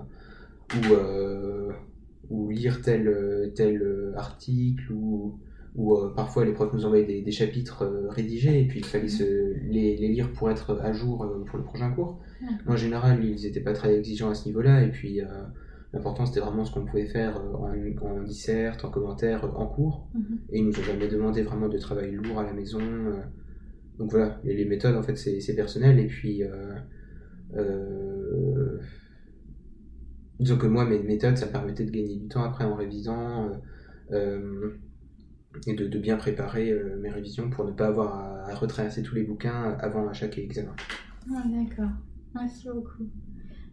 ou, 0.77 0.93
euh, 0.93 1.73
ou 2.31 2.51
lire 2.51 2.83
tel, 2.83 3.09
euh, 3.09 3.53
tel 3.55 3.81
euh, 3.83 4.13
article 4.17 4.93
ou, 4.93 5.41
ou 5.75 5.97
euh, 5.97 6.13
parfois 6.15 6.45
les 6.45 6.53
profs 6.53 6.73
nous 6.75 6.85
envoyaient 6.85 7.07
des, 7.07 7.23
des 7.23 7.31
chapitres 7.31 7.83
euh, 7.83 8.09
rédigés 8.09 8.61
et 8.61 8.67
puis 8.67 8.81
il 8.81 8.85
fallait 8.85 9.09
se, 9.09 9.25
les, 9.25 9.97
les 9.97 10.09
lire 10.09 10.31
pour 10.33 10.51
être 10.51 10.79
à 10.83 10.93
jour 10.93 11.25
euh, 11.25 11.45
pour 11.47 11.59
le 11.59 11.65
prochain 11.65 11.91
cours. 11.93 12.21
En 12.67 12.77
général, 12.77 13.25
ils 13.25 13.43
n'étaient 13.43 13.61
pas 13.61 13.73
très 13.73 13.97
exigeants 13.97 14.31
à 14.31 14.35
ce 14.35 14.47
niveau-là 14.47 14.83
et 14.83 14.91
puis 14.91 15.21
l'important 15.93 16.27
c'était 16.27 16.41
vraiment 16.41 16.65
ce 16.65 16.75
qu'on 16.75 16.85
pouvait 16.85 17.07
faire 17.07 17.41
en, 17.41 17.73
en 18.03 18.23
disserte, 18.23 18.85
en 18.85 18.91
commentaire, 18.91 19.45
en 19.57 19.67
cours. 19.67 20.09
Mhm. 20.15 20.39
Et 20.51 20.59
ils 20.59 20.67
nous 20.67 20.79
ont 20.79 20.83
jamais 20.83 21.09
demandé 21.09 21.43
vraiment 21.43 21.69
de 21.69 21.79
travail 21.79 22.11
lourd 22.13 22.41
à 22.41 22.45
la 22.45 22.53
maison. 22.53 22.81
Donc 23.99 24.11
voilà, 24.11 24.41
les, 24.43 24.57
les 24.57 24.65
méthodes 24.65 24.97
en 24.97 25.03
fait 25.03 25.17
c'est 25.17 25.55
personnel 25.55 25.99
et 26.01 26.07
puis 26.07 26.43
disons 30.41 30.59
que 30.59 30.67
moi 30.67 30.85
mes 30.85 30.99
méthodes 30.99 31.37
ça 31.37 31.47
me 31.47 31.53
permettait 31.53 31.85
de 31.85 31.91
gagner 31.93 32.17
du 32.17 32.27
temps 32.27 32.43
après 32.43 32.65
en 32.65 32.75
révisant 32.75 33.53
et 35.67 35.75
de, 35.75 35.87
de 35.87 35.99
bien 35.99 36.17
préparer 36.17 36.71
euh, 36.71 36.99
mes 37.01 37.11
révisions 37.11 37.51
pour 37.51 37.65
ne 37.65 37.73
pas 37.73 37.87
avoir 37.87 38.15
à, 38.15 38.51
à 38.51 38.55
retraverser 38.55 39.03
tous 39.03 39.15
les 39.15 39.25
bouquins 39.25 39.77
avant 39.81 40.09
à 40.09 40.13
chaque 40.13 40.39
examen. 40.39 40.75
Ah, 41.35 41.43
d'accord. 41.47 41.91
Merci 42.35 42.69
beaucoup. 42.69 43.05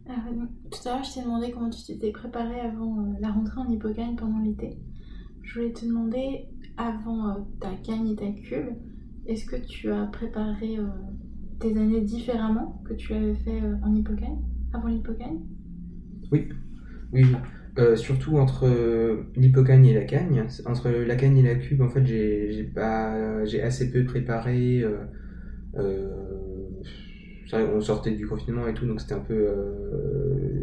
Alors, 0.06 0.34
donc, 0.34 0.50
tout 0.72 0.88
à 0.90 0.94
l'heure, 0.94 1.04
je 1.04 1.14
t'ai 1.14 1.22
demandé 1.22 1.52
comment 1.52 1.70
tu 1.70 1.84
t'étais 1.84 2.12
préparé 2.12 2.60
avant 2.60 3.00
euh, 3.00 3.14
la 3.20 3.32
rentrée 3.32 3.62
en 3.62 3.70
Hippocagne 3.70 4.16
pendant 4.16 4.40
l'été. 4.40 4.78
Je 5.44 5.60
voulais 5.60 5.74
te 5.74 5.86
demander, 5.86 6.46
avant 6.78 7.30
euh, 7.30 7.34
ta 7.60 7.70
cagne 7.84 8.10
et 8.10 8.16
ta 8.16 8.32
cube, 8.32 8.70
est-ce 9.26 9.46
que 9.46 9.56
tu 9.56 9.92
as 9.92 10.06
préparé 10.08 10.78
euh, 10.80 10.88
tes 11.60 11.78
années 11.78 12.02
différemment 12.02 12.82
que 12.86 12.94
tu 12.94 13.14
l'avais 13.14 13.36
fait 13.36 13.62
euh, 13.62 13.76
en 13.84 13.94
Hippocagne, 13.96 14.40
avant 14.74 14.88
l'Hippocagne 14.88 15.42
Oui, 16.32 16.50
oui. 17.14 17.26
Euh, 17.78 17.96
surtout 17.96 18.38
entre 18.38 18.66
euh, 18.66 19.26
l'hypocagne 19.36 19.86
et 19.86 19.94
la 19.94 20.04
cagne. 20.04 20.46
Entre 20.66 20.90
la 20.90 21.16
cagne 21.16 21.38
et 21.38 21.44
la 21.44 21.56
cube, 21.56 21.82
en 21.82 21.90
fait, 21.90 22.06
j'ai 22.06 23.62
assez 23.62 23.92
peu 23.92 24.04
préparé. 24.06 24.84
Euh, 25.78 26.08
on 27.54 27.82
sortait 27.82 28.12
du 28.12 28.28
confinement 28.28 28.68
et 28.68 28.74
tout, 28.74 28.86
donc 28.86 29.02
c'était 29.02 29.14
un 29.14 29.20
peu 29.20 29.48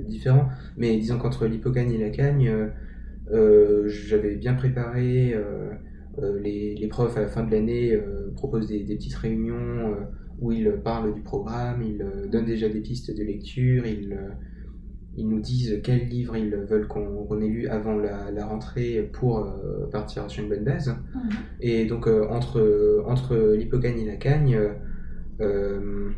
différent. 0.06 0.48
Mais 0.76 0.96
disons 0.96 1.18
qu'entre 1.18 1.46
l'hypocagne 1.46 1.92
et 1.92 1.98
la 1.98 2.10
cagne, 2.10 2.52
j'avais 3.86 4.36
bien 4.36 4.54
préparé. 4.54 5.34
les, 6.42 6.86
profs 6.88 7.16
à 7.16 7.22
la 7.22 7.28
fin 7.28 7.44
de 7.44 7.50
l'année 7.50 7.98
proposent 8.36 8.68
des, 8.68 8.84
petites 8.84 9.14
réunions 9.14 9.96
où 10.40 10.52
ils 10.52 10.70
parlent 10.84 11.14
du 11.14 11.22
programme, 11.22 11.82
ils 11.82 12.04
donnent 12.30 12.46
déjà 12.46 12.68
des 12.68 12.80
pistes 12.80 13.16
de 13.16 13.24
lecture, 13.24 13.84
ils 13.84 14.16
ils 15.16 15.28
nous 15.28 15.40
disent 15.40 15.80
quels 15.82 16.08
livres 16.08 16.36
ils 16.36 16.54
veulent 16.54 16.86
qu'on 16.88 17.40
ait 17.40 17.48
lu 17.48 17.68
avant 17.68 17.96
la, 17.96 18.30
la 18.30 18.46
rentrée 18.46 19.08
pour 19.12 19.38
euh, 19.38 19.86
partir 19.90 20.30
sur 20.30 20.42
une 20.44 20.50
bonne 20.50 20.64
base. 20.64 20.88
Mhm. 20.88 21.30
Et 21.60 21.86
donc 21.86 22.06
euh, 22.06 22.26
entre, 22.28 23.02
entre 23.06 23.36
l'hypocagne 23.56 24.00
et 24.00 24.06
la 24.06 24.16
cagne, 24.16 24.58
euh, 25.40 26.10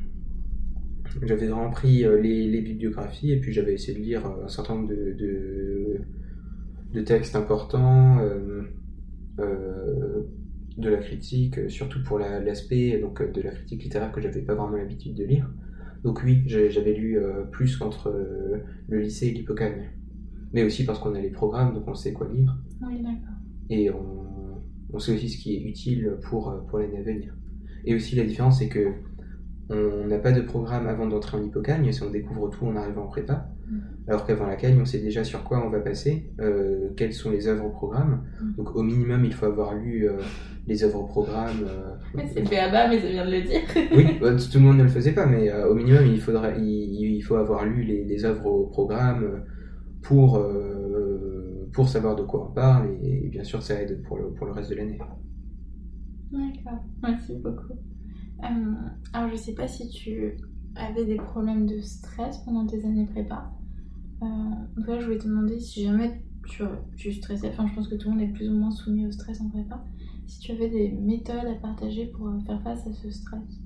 j'avais 1.23 1.47
vraiment 1.47 1.71
pris 1.71 2.05
les, 2.23 2.49
les 2.49 2.61
bibliographies 2.61 3.33
et 3.33 3.41
puis 3.41 3.53
j'avais 3.53 3.75
essayé 3.75 3.99
de 3.99 4.03
lire 4.03 4.27
un 4.27 4.49
certain 4.49 4.75
nombre 4.75 4.89
de, 4.89 5.15
de, 5.19 6.01
de 6.93 7.01
textes 7.03 7.35
importants, 7.35 8.19
de 10.77 10.89
la 10.91 10.99
critique, 10.99 11.71
surtout 11.71 12.03
pour 12.05 12.19
la- 12.19 12.41
l'aspect 12.41 12.99
donc 12.99 13.23
de 13.33 13.41
la 13.43 13.51
critique 13.51 13.83
littéraire 13.83 14.13
que 14.13 14.21
j'avais 14.21 14.43
pas 14.43 14.55
vraiment 14.55 14.77
l'habitude 14.77 15.15
de 15.15 15.25
lire. 15.25 15.51
Donc 16.09 16.23
oui, 16.25 16.43
j'avais 16.47 16.95
lu 16.95 17.19
euh, 17.19 17.43
plus 17.43 17.77
qu'entre 17.77 18.09
euh, 18.09 18.65
le 18.89 18.99
lycée 18.99 19.27
et 19.27 19.31
l'hypocagne. 19.31 19.91
Mais 20.55 20.63
aussi 20.63 20.87
parce 20.87 21.01
qu'on 21.01 21.15
a 21.15 21.21
les 21.21 21.29
programmes, 21.29 21.75
donc 21.75 21.87
on 21.87 21.95
sait 21.95 22.15
quoi 22.15 22.27
lire. 22.33 22.57
Oui, 22.81 23.03
d'accord. 23.03 23.37
Et 23.69 23.91
on, 23.91 24.63
on 24.91 24.99
sait 24.99 25.13
aussi 25.13 25.29
ce 25.29 25.37
qui 25.37 25.57
est 25.57 25.61
utile 25.61 26.17
pour, 26.23 26.49
euh, 26.49 26.61
pour 26.67 26.79
l'année 26.79 26.97
à 26.97 27.03
venir. 27.03 27.37
Et 27.85 27.95
aussi 27.95 28.17
la 28.17 28.25
différence, 28.25 28.61
c'est 28.61 28.71
que 28.71 28.89
on 29.69 30.07
n'a 30.07 30.17
pas 30.17 30.33
de 30.33 30.41
programme 30.41 30.87
avant 30.87 31.07
d'entrer 31.07 31.37
en 31.37 31.45
hypocagne, 31.45 31.93
si 31.93 32.03
on 32.03 32.11
découvre 32.11 32.49
tout 32.49 32.65
en 32.65 32.75
arrivant 32.75 33.05
en 33.05 33.09
prépa. 33.09 33.51
Mm. 33.71 33.79
Alors 34.09 34.25
qu'avant 34.27 34.47
la 34.47 34.57
cagne, 34.57 34.79
on 34.81 34.85
sait 34.85 35.01
déjà 35.01 35.25
sur 35.25 35.45
quoi 35.45 35.65
on 35.67 35.71
va 35.71 35.81
passer, 35.81 36.31
euh, 36.41 36.91
quelles 36.97 37.13
sont 37.13 37.31
les 37.31 37.47
œuvres 37.47 37.67
au 37.67 37.71
programme. 37.71 38.25
Mm. 38.41 38.55
Donc 38.57 38.75
au 38.77 38.83
minimum, 38.83 39.25
il 39.25 39.35
faut 39.35 39.47
avoir 39.47 39.75
lu 39.75 40.09
euh, 40.09 40.19
les 40.67 40.85
œuvres 40.85 41.01
au 41.01 41.07
programme. 41.07 41.65
euh, 41.67 41.95
Mais 42.15 42.27
c'est 42.33 42.45
fait 42.47 42.59
à 42.59 42.71
bas, 42.71 42.89
mais 42.89 43.01
ça 43.01 43.09
vient 43.09 43.27
de 43.27 43.31
le 43.31 43.43
dire. 43.43 43.61
oui, 43.97 44.19
bah, 44.21 44.35
tout 44.35 44.59
le 44.59 44.65
monde 44.65 44.79
ne 44.79 44.83
le 44.85 44.89
faisait 44.89 45.13
pas, 45.13 45.27
mais 45.27 45.51
euh, 45.51 45.69
au 45.71 45.75
minimum, 45.75 46.05
il, 46.07 46.17
il, 46.59 47.17
il 47.17 47.21
faut 47.23 47.37
avoir 47.37 47.65
lu 47.65 47.83
les, 47.83 48.05
les 48.05 48.25
œuvres 48.25 48.47
au 48.47 48.67
programme 48.67 49.45
pour, 50.03 50.41
pour 51.73 51.89
savoir 51.89 52.17
de 52.17 52.23
quoi 52.23 52.49
on 52.49 52.55
parle, 52.55 52.89
et, 53.03 53.27
et 53.27 53.29
bien 53.29 53.45
sûr, 53.45 53.63
ça 53.63 53.81
aide 53.83 54.03
pour 54.05 54.17
le, 54.19 54.31
pour 54.33 54.47
le 54.47 54.53
reste 54.53 54.71
de 54.71 54.77
l'année. 54.77 54.99
D'accord, 56.31 56.81
merci 57.03 57.35
beaucoup. 57.43 57.75
Alors, 59.13 59.29
je 59.31 59.37
sais 59.37 59.55
pas 59.55 59.67
si 59.67 59.89
tu 59.89 60.37
avais 60.77 61.05
des 61.05 61.17
problèmes 61.17 61.67
de 61.67 61.81
stress 61.81 62.39
pendant 62.45 62.67
tes 62.67 62.85
années 62.85 63.07
prépa. 63.07 63.51
Euh, 64.23 64.27
je 65.01 65.05
voulais 65.05 65.19
te 65.19 65.27
demander 65.29 65.61
si 65.61 65.85
jamais 65.85 66.23
tu, 66.47 66.63
tu 66.97 67.13
stressais, 67.13 67.49
enfin, 67.49 67.67
je 67.69 67.75
pense 67.75 67.89
que 67.89 67.95
tout 67.95 68.11
le 68.11 68.17
monde 68.17 68.25
est 68.25 68.33
plus 68.33 68.49
ou 68.49 68.55
moins 68.55 68.71
soumis 68.71 69.07
au 69.07 69.11
stress 69.11 69.41
en 69.41 69.49
prépa, 69.49 69.85
si 70.27 70.41
tu 70.41 70.53
avais 70.53 70.69
des 70.69 70.91
méthodes 70.91 71.47
à 71.47 71.55
partager 71.61 72.07
pour 72.07 72.29
euh, 72.29 72.39
faire 72.47 72.61
face 72.63 72.87
à 72.87 72.93
ce 72.93 73.11
stress. 73.11 73.61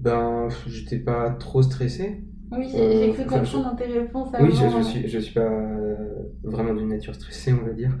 Ben, 0.00 0.48
j'étais 0.66 0.98
pas 0.98 1.30
trop 1.30 1.62
stressé. 1.62 2.24
Oui, 2.50 2.66
j'ai 2.70 2.78
Euh, 2.80 3.06
j'ai 3.06 3.12
cru 3.12 3.24
comprendre 3.24 3.70
dans 3.70 3.76
tes 3.76 3.86
réponses 3.86 4.28
Oui, 4.40 4.50
je, 4.52 4.78
je 4.78 4.82
suis, 4.82 5.08
je 5.08 5.18
suis 5.18 5.34
pas 5.34 5.40
euh, 5.40 5.94
vraiment 6.42 6.74
d'une 6.74 6.88
nature 6.88 7.14
stressée, 7.14 7.52
on 7.52 7.64
va 7.64 7.72
dire. 7.72 7.96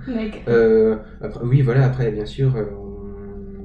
Euh, 0.48 0.98
après, 1.20 1.44
oui, 1.44 1.62
voilà, 1.62 1.86
après, 1.86 2.10
bien 2.10 2.26
sûr, 2.26 2.54
euh, 2.56 2.66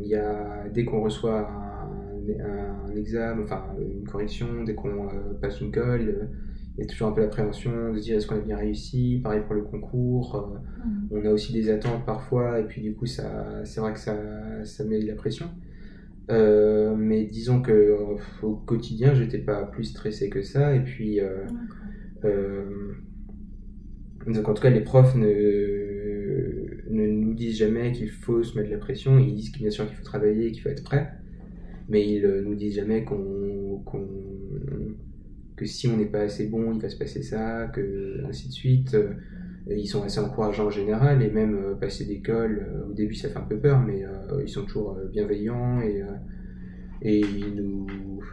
il 0.01 0.07
y 0.07 0.15
a, 0.15 0.69
dès 0.73 0.85
qu'on 0.85 1.01
reçoit 1.01 1.49
un, 1.49 2.87
un 2.91 2.95
examen, 2.95 3.43
enfin 3.43 3.63
une 3.79 4.07
correction, 4.07 4.63
dès 4.65 4.75
qu'on 4.75 5.07
euh, 5.07 5.33
passe 5.41 5.59
une 5.59 5.71
colle, 5.71 6.07
euh, 6.09 6.25
il 6.77 6.81
y 6.81 6.83
a 6.83 6.87
toujours 6.87 7.07
un 7.09 7.11
peu 7.11 7.21
l'appréhension 7.21 7.91
de 7.93 7.97
se 7.97 8.03
dire 8.03 8.17
est-ce 8.17 8.27
qu'on 8.27 8.35
a 8.35 8.39
bien 8.39 8.57
réussi? 8.57 9.19
Pareil 9.23 9.41
pour 9.45 9.55
le 9.55 9.63
concours. 9.63 10.35
euh, 10.35 10.57
Mhm. 10.85 11.07
on 11.11 11.25
a 11.29 11.31
aussi 11.31 11.53
des 11.53 11.69
attentes 11.69 12.05
parfois, 12.05 12.59
et 12.59 12.63
puis 12.65 12.81
du 12.81 12.93
coup, 12.95 13.05
ça, 13.05 13.63
c'est 13.65 13.79
vrai 13.79 13.93
que 13.93 13.99
ça, 13.99 14.15
ça 14.65 14.83
met 14.85 14.99
de 14.99 15.07
la 15.07 15.15
pression. 15.15 15.47
Euh, 16.29 16.93
mais 16.95 17.23
disons 17.25 17.61
que 17.61 17.95
au 18.43 18.55
quotidien, 18.55 19.13
j'étais 19.15 19.37
pas 19.39 19.63
plus 19.65 19.85
stressé 19.85 20.29
que 20.29 20.41
ça, 20.41 20.75
et 20.75 20.81
puis. 20.83 21.19
euh, 21.21 21.45
euh, 22.25 22.93
donc 24.27 24.47
en 24.49 24.53
tout 24.53 24.61
cas, 24.61 24.69
les 24.69 24.81
profs 24.81 25.15
ne, 25.15 25.25
ne 26.89 27.07
nous 27.07 27.33
disent 27.33 27.57
jamais 27.57 27.91
qu'il 27.93 28.09
faut 28.09 28.43
se 28.43 28.57
mettre 28.57 28.69
de 28.69 28.73
la 28.73 28.79
pression. 28.79 29.17
Ils 29.19 29.33
disent 29.35 29.51
bien 29.53 29.69
sûr 29.69 29.87
qu'il 29.87 29.95
faut 29.95 30.03
travailler, 30.03 30.51
qu'il 30.51 30.61
faut 30.61 30.69
être 30.69 30.83
prêt, 30.83 31.11
mais 31.89 32.05
ils 32.07 32.27
nous 32.45 32.55
disent 32.55 32.75
jamais 32.75 33.03
qu'on, 33.03 33.81
qu'on- 33.85 34.16
que 35.57 35.65
si 35.65 35.87
on 35.89 35.97
n'est 35.97 36.05
pas 36.05 36.21
assez 36.21 36.47
bon, 36.47 36.73
il 36.73 36.81
va 36.81 36.87
se 36.87 36.97
passer 36.97 37.21
ça, 37.23 37.67
que 37.73 38.23
ainsi 38.25 38.47
de 38.47 38.53
suite. 38.53 38.93
Euh, 38.93 39.13
et 39.69 39.77
ils 39.79 39.87
sont 39.87 40.03
assez 40.03 40.19
encourageants 40.19 40.67
en 40.67 40.71
général, 40.71 41.21
et 41.21 41.29
même 41.29 41.55
euh, 41.55 41.75
passer 41.75 42.05
d'école, 42.05 42.65
euh, 42.67 42.89
au 42.89 42.93
début 42.93 43.15
ça 43.15 43.29
fait 43.29 43.37
un 43.37 43.41
peu 43.41 43.57
peur, 43.57 43.81
mais 43.81 44.05
euh, 44.05 44.41
ils 44.41 44.49
sont 44.49 44.63
toujours 44.63 44.97
bienveillants 45.11 45.81
et, 45.81 46.03
et 47.01 47.19
ils 47.19 47.55
nous, 47.55 47.85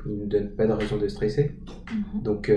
ils 0.06 0.18
nous 0.18 0.26
donnent 0.26 0.54
pas 0.54 0.66
de 0.66 0.72
raison 0.72 0.96
de 0.96 1.08
stresser. 1.08 1.56
Mhm. 1.92 2.22
Donc, 2.22 2.52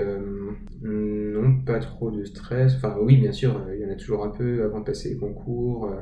non, 0.82 1.60
pas 1.66 1.80
trop 1.80 2.10
de 2.10 2.24
stress. 2.24 2.76
Enfin, 2.76 2.96
oui, 3.02 3.18
bien 3.18 3.32
sûr, 3.32 3.66
il 3.74 3.80
y 3.80 3.84
en 3.84 3.90
a 3.90 3.96
toujours 3.96 4.24
un 4.24 4.30
peu 4.30 4.62
avant 4.62 4.80
de 4.80 4.84
passer 4.84 5.10
les 5.10 5.16
concours, 5.16 5.92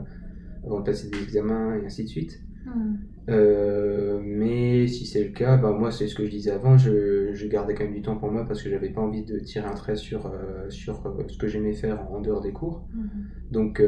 avant 0.65 0.81
de 0.81 0.85
passer 0.85 1.09
des 1.11 1.23
examens 1.23 1.77
et 1.77 1.87
ainsi 1.87 2.05
de 2.05 2.09
suite. 2.09 2.41
Mhm. 2.67 2.99
Euh, 3.29 4.21
mais 4.23 4.87
si 4.87 5.05
c'est 5.05 5.25
le 5.25 5.31
cas, 5.31 5.57
bah, 5.57 5.73
moi, 5.73 5.91
c'est 5.91 6.07
ce 6.07 6.15
que 6.15 6.25
je 6.25 6.31
disais 6.31 6.53
avant, 6.53 6.79
je, 6.79 7.33
je 7.33 7.47
gardais 7.49 7.75
quand 7.75 7.85
même 7.85 7.95
du 7.95 8.03
temps 8.03 8.17
pour 8.17 8.31
moi 8.31 8.47
parce 8.47 8.63
que 8.63 8.71
j'avais 8.71 8.91
pas 8.91 9.01
envie 9.01 9.25
de 9.25 9.39
tirer 9.41 9.67
un 9.67 9.75
trait 9.75 9.97
sur, 9.97 10.27
euh, 10.27 10.71
sur 10.71 11.05
euh, 11.07 11.25
ce 11.29 11.37
que 11.37 11.49
j'aimais 11.49 11.75
faire 11.75 12.11
en 12.13 12.21
dehors 12.21 12.41
des 12.41 12.53
cours. 12.53 12.87
Mhm. 12.95 13.27
Donc, 13.51 13.83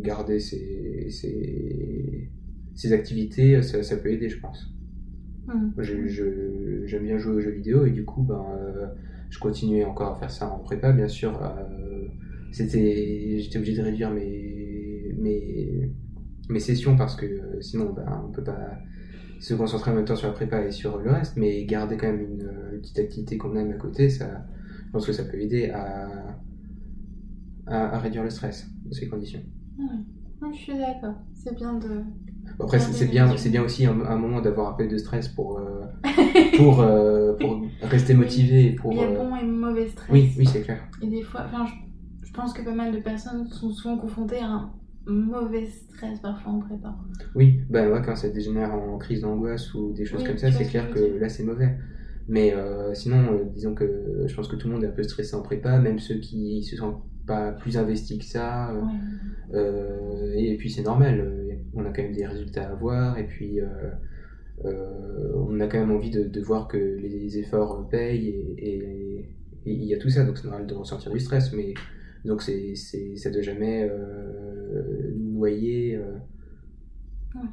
garder 0.00 0.38
ces, 0.40 1.08
ces, 1.10 2.30
ces 2.74 2.92
activités, 2.92 3.62
ça, 3.62 3.82
ça 3.82 3.96
peut 3.96 4.10
aider, 4.10 4.28
je 4.28 4.38
pense. 4.40 4.74
Mhm. 5.46 5.74
J'aime 6.86 7.04
bien 7.04 7.18
jouer 7.18 7.34
aux 7.34 7.40
jeux 7.40 7.50
vidéo 7.50 7.84
et 7.86 7.90
du 7.90 8.04
coup, 8.04 8.22
ben, 8.22 8.44
je 9.30 9.38
continuais 9.38 9.84
encore 9.84 10.12
à 10.12 10.18
faire 10.18 10.30
ça 10.30 10.48
en 10.50 10.58
prépa, 10.58 10.92
bien 10.92 11.08
sûr. 11.08 11.40
c'était, 12.52 13.38
j'étais 13.38 13.58
obligé 13.58 13.76
de 13.76 13.82
réduire 13.82 14.10
mes, 14.10 15.14
mes, 15.18 15.90
mes 16.48 16.60
sessions 16.60 16.96
parce 16.96 17.16
que 17.16 17.26
euh, 17.26 17.60
sinon, 17.60 17.92
ben, 17.92 18.24
on 18.26 18.32
peut 18.32 18.44
pas 18.44 18.78
se 19.40 19.54
concentrer 19.54 19.90
en 19.90 19.94
même 19.94 20.04
temps 20.04 20.16
sur 20.16 20.28
la 20.28 20.34
prépa 20.34 20.62
et 20.64 20.70
sur 20.70 20.98
le 20.98 21.10
reste, 21.10 21.36
mais 21.36 21.64
garder 21.64 21.96
quand 21.96 22.06
même 22.06 22.20
une, 22.20 22.42
euh, 22.42 22.78
petite 22.78 22.98
activité 22.98 23.36
qu'on 23.36 23.54
aime 23.56 23.70
à 23.70 23.76
côté, 23.76 24.08
ça, 24.08 24.46
je 24.86 24.90
pense 24.92 25.06
que 25.06 25.12
ça 25.12 25.24
peut 25.24 25.38
aider 25.40 25.70
à, 25.70 26.08
à, 27.66 27.96
à 27.96 27.98
réduire 27.98 28.22
le 28.22 28.30
stress 28.30 28.66
dans 28.84 28.92
ces 28.92 29.08
conditions. 29.08 29.42
Ouais. 29.78 29.84
Ouais, 30.40 30.52
je 30.52 30.58
suis 30.58 30.76
d'accord. 30.76 31.14
C'est 31.34 31.54
bien 31.54 31.74
de. 31.74 32.02
Après, 32.60 32.78
c'est 32.78 33.06
bien, 33.06 33.36
c'est 33.36 33.48
bien 33.50 33.62
aussi 33.62 33.86
un, 33.86 34.00
un 34.02 34.16
moment 34.16 34.40
d'avoir 34.40 34.72
un 34.72 34.74
peu 34.74 34.86
de 34.86 34.96
stress 34.96 35.28
pour, 35.28 35.58
euh, 35.58 35.84
pour, 36.56 36.80
euh, 36.80 37.34
pour 37.34 37.62
rester 37.82 38.14
motivé 38.14 38.72
pour. 38.72 38.92
Il 38.92 38.98
y 38.98 39.02
a 39.02 39.08
bon 39.08 39.34
et 39.36 39.44
mauvais 39.44 39.88
stress. 39.88 40.10
Oui, 40.10 40.32
oui, 40.38 40.46
c'est 40.46 40.62
clair. 40.62 40.80
Et 41.02 41.06
des 41.06 41.22
fois, 41.22 41.42
enfin, 41.46 41.64
je, 41.66 42.28
je 42.28 42.32
pense 42.32 42.52
que 42.52 42.62
pas 42.62 42.74
mal 42.74 42.92
de 42.92 42.98
personnes 42.98 43.48
sont 43.48 43.70
souvent 43.70 43.96
confrontées 43.98 44.38
à 44.38 44.46
un 44.48 44.72
mauvais 45.06 45.66
stress 45.66 46.20
parfois 46.20 46.52
en 46.52 46.58
prépa. 46.60 46.94
Oui, 47.34 47.60
ben 47.70 47.90
ouais, 47.90 48.02
quand 48.04 48.16
ça 48.16 48.28
dégénère 48.28 48.72
en 48.74 48.98
crise 48.98 49.20
d'angoisse 49.22 49.72
ou 49.74 49.92
des 49.92 50.04
choses 50.04 50.22
Oui, 50.22 50.28
comme 50.28 50.38
ça, 50.38 50.50
c'est 50.50 50.64
que 50.64 50.70
clair 50.70 50.90
que 50.90 51.18
là 51.18 51.28
c'est 51.28 51.44
mauvais. 51.44 51.76
Mais 52.28 52.52
euh, 52.54 52.92
sinon, 52.94 53.32
euh, 53.32 53.44
disons 53.54 53.74
que 53.74 54.24
je 54.26 54.34
pense 54.34 54.48
que 54.48 54.56
tout 54.56 54.66
le 54.66 54.74
monde 54.74 54.84
est 54.84 54.88
un 54.88 54.92
peu 54.92 55.04
stressé 55.04 55.36
en 55.36 55.42
prépa, 55.42 55.78
même 55.78 55.98
ceux 56.00 56.16
qui 56.16 56.62
se 56.64 56.76
sentent 56.76 57.02
pas 57.26 57.52
plus 57.52 57.76
investis 57.78 58.18
que 58.18 58.24
ça. 58.24 58.72
euh, 58.72 58.82
Ouais. 59.52 60.42
Et 60.42 60.56
puis 60.56 60.70
c'est 60.70 60.82
normal, 60.82 61.24
on 61.72 61.84
a 61.84 61.90
quand 61.90 62.02
même 62.02 62.12
des 62.12 62.26
résultats 62.26 62.68
à 62.68 62.72
avoir, 62.72 63.16
et 63.16 63.26
puis 63.26 63.60
on 64.64 65.60
a 65.60 65.66
quand 65.68 65.78
même 65.78 65.92
envie 65.92 66.10
de, 66.10 66.24
de 66.24 66.40
voir 66.40 66.66
que 66.66 66.76
les 66.76 67.38
efforts 67.38 67.88
payent, 67.88 68.34
et, 68.58 69.28
il 69.64 69.84
y 69.84 69.94
a 69.94 69.98
tout 69.98 70.08
ça, 70.10 70.24
donc 70.24 70.38
c'est 70.38 70.44
normal 70.46 70.66
de 70.66 70.74
ressentir 70.74 71.10
du 71.12 71.18
stress, 71.20 71.52
mais 71.52 71.74
donc 72.24 72.42
c'est, 72.42 72.74
ça 72.74 73.28
ne 73.28 73.34
doit 73.34 73.42
jamais 73.42 73.88
euh. 75.44 76.18
Ouais. 77.34 77.48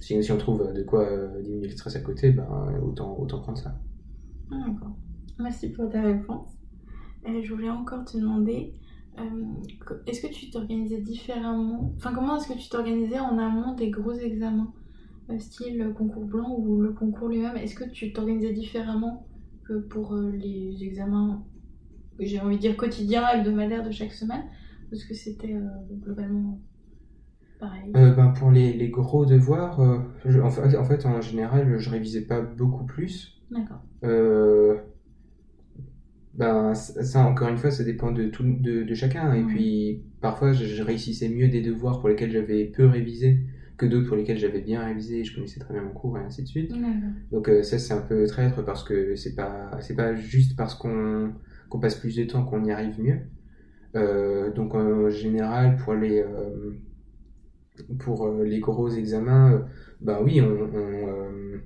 Si, 0.00 0.22
si 0.22 0.32
on 0.32 0.38
trouve 0.38 0.72
de 0.72 0.82
quoi 0.82 1.08
euh, 1.08 1.40
diminuer 1.42 1.68
le 1.68 1.72
stress 1.72 1.96
à 1.96 2.00
côté, 2.00 2.30
ben, 2.30 2.46
autant, 2.82 3.18
autant 3.18 3.40
prendre 3.40 3.58
ça. 3.58 3.80
Ah, 4.50 4.56
D'accord. 4.68 4.96
Merci 5.38 5.70
pour 5.70 5.88
ta 5.88 6.02
réponse. 6.02 6.50
Euh, 7.26 7.42
je 7.42 7.52
voulais 7.52 7.70
encore 7.70 8.04
te 8.04 8.18
demander, 8.18 8.74
euh, 9.18 9.44
est-ce 10.06 10.20
que 10.20 10.32
tu 10.32 10.50
t'organisais 10.50 11.00
différemment 11.00 11.92
Enfin, 11.96 12.12
comment 12.14 12.36
est-ce 12.36 12.52
que 12.52 12.58
tu 12.58 12.68
t'organisais 12.68 13.18
en 13.18 13.38
amont 13.38 13.74
des 13.74 13.90
gros 13.90 14.12
examens 14.12 14.72
euh, 15.30 15.38
Style 15.38 15.78
le 15.78 15.92
concours 15.92 16.26
blanc 16.26 16.54
ou 16.58 16.80
le 16.82 16.92
concours 16.92 17.28
lui-même? 17.28 17.56
Est-ce 17.56 17.74
que 17.74 17.88
tu 17.88 18.12
t'organisais 18.12 18.52
différemment 18.52 19.26
que 19.66 19.78
pour 19.78 20.14
les 20.14 20.84
examens, 20.84 21.46
j'ai 22.18 22.40
envie 22.40 22.56
de 22.56 22.60
dire 22.60 22.76
quotidiens, 22.76 23.26
hebdomadaires 23.28 23.84
de 23.84 23.90
chaque 23.90 24.12
semaine? 24.12 24.44
Parce 24.90 25.04
que 25.04 25.14
c'était 25.14 25.56
globalement 26.02 26.60
pareil. 27.64 27.92
Euh, 27.96 28.14
ben, 28.14 28.28
pour 28.28 28.50
les, 28.50 28.72
les 28.72 28.88
gros 28.88 29.26
devoirs, 29.26 29.80
euh, 29.80 29.98
je- 30.24 30.40
en, 30.40 30.50
fait, 30.50 30.76
en 30.76 30.84
fait, 30.84 31.06
en 31.06 31.20
général, 31.20 31.78
je 31.78 31.90
révisais 31.90 32.22
pas 32.22 32.40
beaucoup 32.40 32.84
plus. 32.84 33.40
D'accord. 33.50 33.82
Euh, 34.04 34.76
ben, 36.34 36.74
ça, 36.74 37.24
encore 37.26 37.48
une 37.48 37.58
fois, 37.58 37.70
ça 37.70 37.84
dépend 37.84 38.10
de, 38.10 38.24
tout, 38.28 38.42
de, 38.44 38.82
de 38.82 38.94
chacun. 38.94 39.32
Et 39.34 39.42
puis, 39.44 40.02
parfois, 40.20 40.52
je, 40.52 40.64
je 40.64 40.82
réussissais 40.82 41.28
mieux 41.28 41.48
des 41.48 41.62
devoirs 41.62 42.00
pour 42.00 42.08
lesquels 42.08 42.30
j'avais 42.32 42.64
peu 42.64 42.86
révisé 42.86 43.40
que 43.76 43.86
d'autres 43.86 44.06
pour 44.06 44.16
lesquels 44.16 44.38
j'avais 44.38 44.60
bien 44.60 44.84
révisé 44.84 45.20
et 45.20 45.24
je 45.24 45.34
connaissais 45.34 45.58
très 45.58 45.74
bien 45.74 45.82
mon 45.82 45.90
cours 45.90 46.16
et 46.18 46.20
ainsi 46.22 46.42
de 46.42 46.48
suite. 46.48 46.72
Donc, 47.32 47.50
ça, 47.62 47.78
c'est 47.78 47.92
un 47.94 48.00
peu 48.00 48.24
traître 48.26 48.64
parce 48.64 48.84
que 48.84 49.14
c'est 49.16 49.34
pas, 49.34 49.70
pas 49.96 50.14
juste 50.14 50.56
parce 50.56 50.74
qu'on 50.74 51.32
qu'on 51.68 51.80
passe 51.80 51.96
plus 51.96 52.14
de 52.16 52.24
temps 52.24 52.44
qu'on 52.44 52.62
y 52.64 52.70
arrive 52.70 53.00
mieux. 53.00 53.18
Euh, 53.96 54.52
donc, 54.52 54.74
en 54.74 55.08
général, 55.08 55.76
pour 55.76 55.94
les, 55.94 56.20
euh, 56.20 56.72
pour 57.98 58.26
euh, 58.26 58.44
les 58.44 58.60
gros 58.60 58.88
examens, 58.90 59.52
euh, 59.54 59.58
bah 60.00 60.20
oui, 60.22 60.40
on, 60.40 60.46
on, 60.46 61.08
euh, 61.08 61.58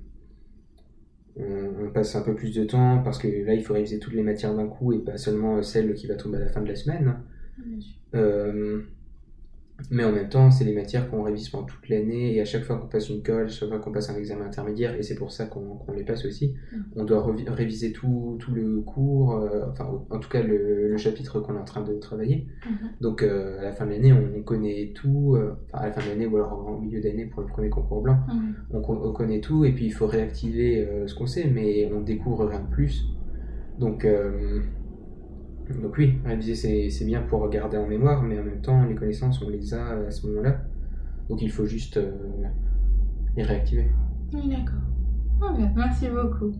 on- 1.35 1.85
on 1.85 1.91
passe 1.91 2.15
un 2.15 2.21
peu 2.21 2.35
plus 2.35 2.53
de 2.53 2.63
temps 2.65 3.01
parce 3.03 3.17
que 3.17 3.27
là, 3.27 3.53
il 3.55 3.63
faut 3.63 3.73
réviser 3.73 3.99
toutes 3.99 4.13
les 4.13 4.21
matières 4.23 4.55
d'un 4.55 4.67
coup 4.67 4.93
et 4.93 4.99
pas 4.99 5.17
seulement 5.17 5.61
celle 5.63 5.93
qui 5.95 6.07
va 6.07 6.15
tomber 6.15 6.37
à 6.37 6.41
la 6.41 6.49
fin 6.49 6.61
de 6.61 6.67
la 6.67 6.75
semaine. 6.75 7.15
Bien 7.57 7.79
sûr. 7.81 7.95
Mais 9.91 10.03
en 10.03 10.11
même 10.11 10.29
temps, 10.29 10.51
c'est 10.51 10.63
les 10.65 10.73
matières 10.73 11.09
qu'on 11.09 11.23
révise 11.23 11.49
pendant 11.49 11.65
toute 11.65 11.87
l'année 11.89 12.35
et 12.35 12.41
à 12.41 12.45
chaque 12.45 12.63
fois 12.63 12.77
qu'on 12.77 12.87
passe 12.87 13.09
une 13.09 13.23
colle, 13.23 13.45
à 13.45 13.47
chaque 13.47 13.69
fois 13.69 13.79
qu'on 13.79 13.91
passe 13.91 14.09
un 14.09 14.15
examen 14.15 14.45
intermédiaire, 14.45 14.95
et 14.95 15.03
c'est 15.03 15.15
pour 15.15 15.31
ça 15.31 15.45
qu'on 15.45 15.79
les 15.95 16.03
passe 16.03 16.25
aussi, 16.25 16.53
Mm. 16.73 16.77
on 16.97 17.03
doit 17.05 17.25
réviser 17.49 17.91
tout, 17.91 18.35
tout 18.39 18.51
le 18.53 18.81
cours, 18.81 19.35
euh, 19.37 19.65
enfin 19.71 19.89
en 20.09 20.19
tout 20.19 20.29
cas 20.29 20.41
le, 20.43 20.89
le 20.89 20.97
chapitre 20.97 21.39
qu'on 21.39 21.55
est 21.55 21.59
en 21.59 21.63
train 21.65 21.81
de 21.83 21.93
travailler. 21.93 22.47
Mhm. 22.65 22.89
Donc 23.01 23.23
euh, 23.23 23.59
à 23.59 23.63
la 23.63 23.71
fin 23.71 23.85
de 23.85 23.91
l'année, 23.91 24.13
on, 24.13 24.37
on 24.37 24.43
connaît 24.43 24.91
tout, 24.95 25.35
euh, 25.35 25.53
enfin 25.71 25.83
à 25.83 25.87
la 25.87 25.91
fin 25.93 26.01
de 26.01 26.09
l'année 26.09 26.27
ou 26.27 26.35
alors 26.35 26.53
en 26.67 26.79
milieu 26.79 27.01
d'année 27.01 27.25
pour 27.25 27.41
le 27.41 27.47
premier 27.47 27.69
concours 27.69 28.01
blanc, 28.01 28.17
Ouais. 28.27 28.79
on, 28.87 28.93
on 28.93 29.11
connaît 29.13 29.39
tout 29.41 29.65
et 29.65 29.71
puis 29.73 29.85
il 29.85 29.93
faut 29.93 30.07
réactiver 30.07 30.85
euh, 30.85 31.07
ce 31.07 31.15
qu'on 31.15 31.25
sait, 31.27 31.49
mais 31.49 31.89
on 31.93 32.01
découvre 32.01 32.45
rien 32.45 32.59
de 32.61 32.69
plus. 32.69 33.05
Donc, 33.79 34.03
donc 35.69 35.97
oui, 35.97 36.17
réviser 36.25 36.89
c'est 36.89 37.05
bien 37.05 37.21
pour 37.21 37.47
garder 37.49 37.77
en 37.77 37.87
mémoire, 37.87 38.23
mais 38.23 38.39
en 38.39 38.43
même 38.43 38.61
temps 38.61 38.85
les 38.85 38.95
connaissances 38.95 39.41
on 39.41 39.49
les 39.49 39.73
a 39.73 39.99
à 40.07 40.11
ce 40.11 40.25
moment-là. 40.27 40.61
Donc 41.29 41.41
il 41.41 41.51
faut 41.51 41.65
juste 41.65 41.97
euh, 41.97 42.11
les 43.35 43.43
réactiver. 43.43 43.87
Oui, 44.33 44.49
d'accord. 44.49 44.79
Ah 45.41 45.53
bien, 45.55 45.71
merci 45.75 46.07
beaucoup. 46.09 46.51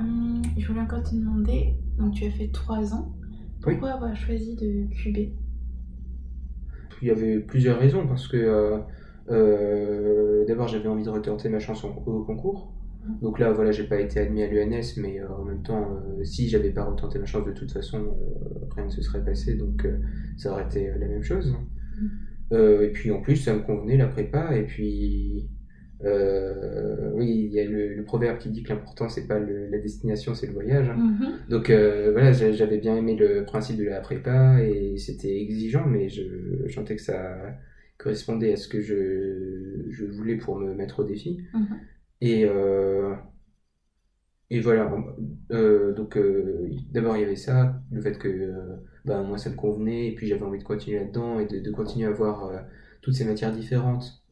Hum, 0.00 0.42
je 0.58 0.66
voulais 0.66 0.80
encore 0.80 1.02
te 1.02 1.14
demander, 1.14 1.76
donc 1.98 2.14
tu 2.14 2.24
as 2.24 2.30
fait 2.30 2.48
trois 2.48 2.94
ans. 2.94 3.14
Oui. 3.64 3.74
Pourquoi 3.74 3.92
avoir 3.92 4.16
choisi 4.16 4.56
de 4.56 4.86
QB 4.92 5.32
Il 7.00 7.08
y 7.08 7.10
avait 7.10 7.38
plusieurs 7.38 7.78
raisons 7.78 8.06
parce 8.08 8.26
que 8.26 8.36
euh, 8.36 8.78
euh, 9.30 10.44
d'abord 10.46 10.66
j'avais 10.66 10.88
envie 10.88 11.04
de 11.04 11.10
retenter 11.10 11.48
ma 11.48 11.60
chance 11.60 11.84
au, 11.84 11.88
au 11.88 12.24
concours. 12.24 12.71
Donc 13.20 13.38
là 13.38 13.52
voilà 13.52 13.72
j'ai 13.72 13.84
pas 13.84 14.00
été 14.00 14.20
admis 14.20 14.42
à 14.42 14.46
l'UNS 14.48 14.96
mais 14.96 15.20
euh, 15.20 15.28
en 15.28 15.44
même 15.44 15.62
temps 15.62 15.96
euh, 16.20 16.24
si 16.24 16.48
j'avais 16.48 16.70
pas 16.70 16.84
retenté 16.84 17.18
ma 17.18 17.26
chance 17.26 17.44
de 17.46 17.52
toute 17.52 17.72
façon 17.72 17.98
euh, 17.98 18.66
rien 18.74 18.84
ne 18.86 18.90
se 18.90 19.02
serait 19.02 19.24
passé 19.24 19.54
donc 19.56 19.86
ça 20.36 20.52
aurait 20.52 20.64
été 20.64 20.88
la 20.88 21.06
même 21.06 21.22
chose. 21.22 21.54
Euh, 22.52 22.82
et 22.82 22.90
puis 22.92 23.10
en 23.10 23.20
plus 23.20 23.36
ça 23.36 23.54
me 23.54 23.60
convenait 23.60 23.96
la 23.96 24.08
prépa 24.08 24.56
et 24.56 24.64
puis 24.64 25.48
oui 27.14 27.28
il 27.46 27.52
y 27.52 27.60
a 27.60 27.64
le, 27.64 27.94
le 27.94 28.04
proverbe 28.04 28.38
qui 28.38 28.50
dit 28.50 28.62
que 28.62 28.70
l'important 28.70 29.08
c'est 29.08 29.26
pas 29.26 29.38
le- 29.38 29.68
la 29.68 29.78
destination 29.78 30.34
c'est 30.34 30.46
le 30.46 30.52
voyage. 30.52 30.88
Mhm. 30.88 31.32
Donc 31.48 31.70
voilà, 31.70 32.32
j'a- 32.32 32.52
j'avais 32.52 32.78
bien 32.78 32.96
aimé 32.96 33.16
le 33.16 33.44
principe 33.44 33.76
de 33.78 33.84
la 33.84 34.00
prépa 34.00 34.62
et 34.62 34.96
c'était 34.98 35.40
exigeant, 35.40 35.86
mais 35.86 36.08
je, 36.08 36.22
je 36.66 36.72
sentais 36.72 36.96
que 36.96 37.02
ça 37.02 37.36
correspondait 37.98 38.52
à 38.52 38.56
ce 38.56 38.68
que 38.68 38.80
je, 38.80 39.86
je 39.90 40.04
voulais 40.04 40.36
pour 40.36 40.58
me 40.58 40.74
mettre 40.74 41.00
au 41.00 41.04
défi. 41.04 41.38
Mhm. 41.54 41.78
Et, 42.22 42.46
euh, 42.46 43.14
et 44.50 44.60
voilà, 44.60 44.92
euh, 45.50 45.92
donc 45.94 46.16
euh, 46.16 46.68
d'abord 46.90 47.16
il 47.16 47.20
y 47.20 47.24
avait 47.24 47.36
ça, 47.36 47.80
le 47.90 48.00
fait 48.02 48.18
que 48.18 48.52
ben, 49.04 49.22
moi 49.24 49.38
ça 49.38 49.50
me 49.50 49.56
convenait, 49.56 50.08
et 50.08 50.14
puis 50.14 50.26
j'avais 50.26 50.42
envie 50.42 50.58
de 50.58 50.64
continuer 50.64 51.00
là-dedans 51.00 51.40
et 51.40 51.46
de, 51.46 51.58
de 51.60 51.70
continuer 51.70 52.06
à 52.06 52.12
voir 52.12 52.50
toutes 53.00 53.14
ces 53.14 53.24
matières 53.24 53.52
différentes 53.52 54.22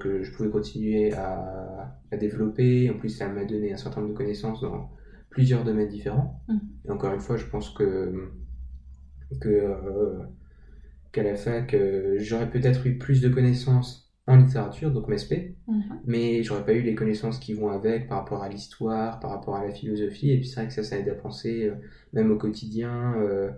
que 0.00 0.22
je 0.22 0.32
pouvais 0.32 0.50
continuer 0.50 1.12
à, 1.14 1.98
à 2.12 2.16
développer. 2.16 2.90
En 2.90 2.98
plus, 2.98 3.08
ça 3.10 3.28
m'a 3.28 3.44
donné 3.44 3.72
un 3.72 3.76
certain 3.76 4.00
nombre 4.00 4.12
de 4.12 4.18
connaissances 4.18 4.60
dans 4.60 4.90
plusieurs 5.30 5.64
domaines 5.64 5.88
différents. 5.88 6.42
Mhm. 6.48 6.60
Et 6.86 6.90
encore 6.90 7.12
une 7.12 7.20
fois, 7.20 7.36
je 7.36 7.46
pense 7.46 7.70
que, 7.70 8.30
que 9.40 9.48
euh, 9.48 10.22
qu'à 11.12 11.22
la 11.22 11.34
fac, 11.36 11.74
euh, 11.74 12.16
j'aurais 12.18 12.50
peut-être 12.50 12.86
eu 12.86 12.98
plus 12.98 13.20
de 13.20 13.28
connaissances 13.28 14.13
en 14.26 14.36
littérature, 14.36 14.90
donc 14.90 15.08
MESP, 15.08 15.54
Mhm. 15.68 15.82
mais 16.06 16.42
j'aurais 16.42 16.64
pas 16.64 16.72
eu 16.72 16.82
les 16.82 16.94
connaissances 16.94 17.38
qui 17.38 17.52
vont 17.54 17.68
avec 17.68 18.08
par 18.08 18.18
rapport 18.18 18.42
à 18.42 18.48
l'histoire, 18.48 19.20
par 19.20 19.30
rapport 19.30 19.56
à 19.56 19.64
la 19.66 19.70
philosophie, 19.72 20.30
et 20.30 20.38
puis 20.38 20.46
c'est 20.48 20.56
vrai 20.60 20.68
que 20.68 20.72
ça, 20.74 20.82
ça 20.82 20.98
aide 20.98 21.08
à 21.08 21.14
penser, 21.14 21.66
euh, 21.66 21.74
même 22.12 22.30
au 22.32 22.36
quotidien. 22.38 23.14
euh, 23.18 23.50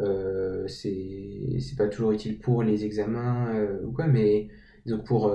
euh, 0.00 0.66
c'est 0.68 1.76
pas 1.76 1.86
toujours 1.88 2.12
utile 2.12 2.38
pour 2.40 2.62
les 2.62 2.84
examens 2.84 3.54
euh, 3.54 3.84
ou 3.84 3.92
quoi, 3.92 4.06
mais 4.06 4.48
donc 4.86 5.04
pour 5.04 5.32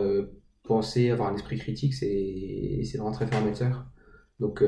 penser, 0.64 1.12
avoir 1.12 1.32
un 1.32 1.36
esprit 1.36 1.58
critique, 1.58 1.94
c'est 1.94 2.82
vraiment 2.96 3.12
très 3.12 3.28
formateur. 3.28 3.86
Donc 4.40 4.64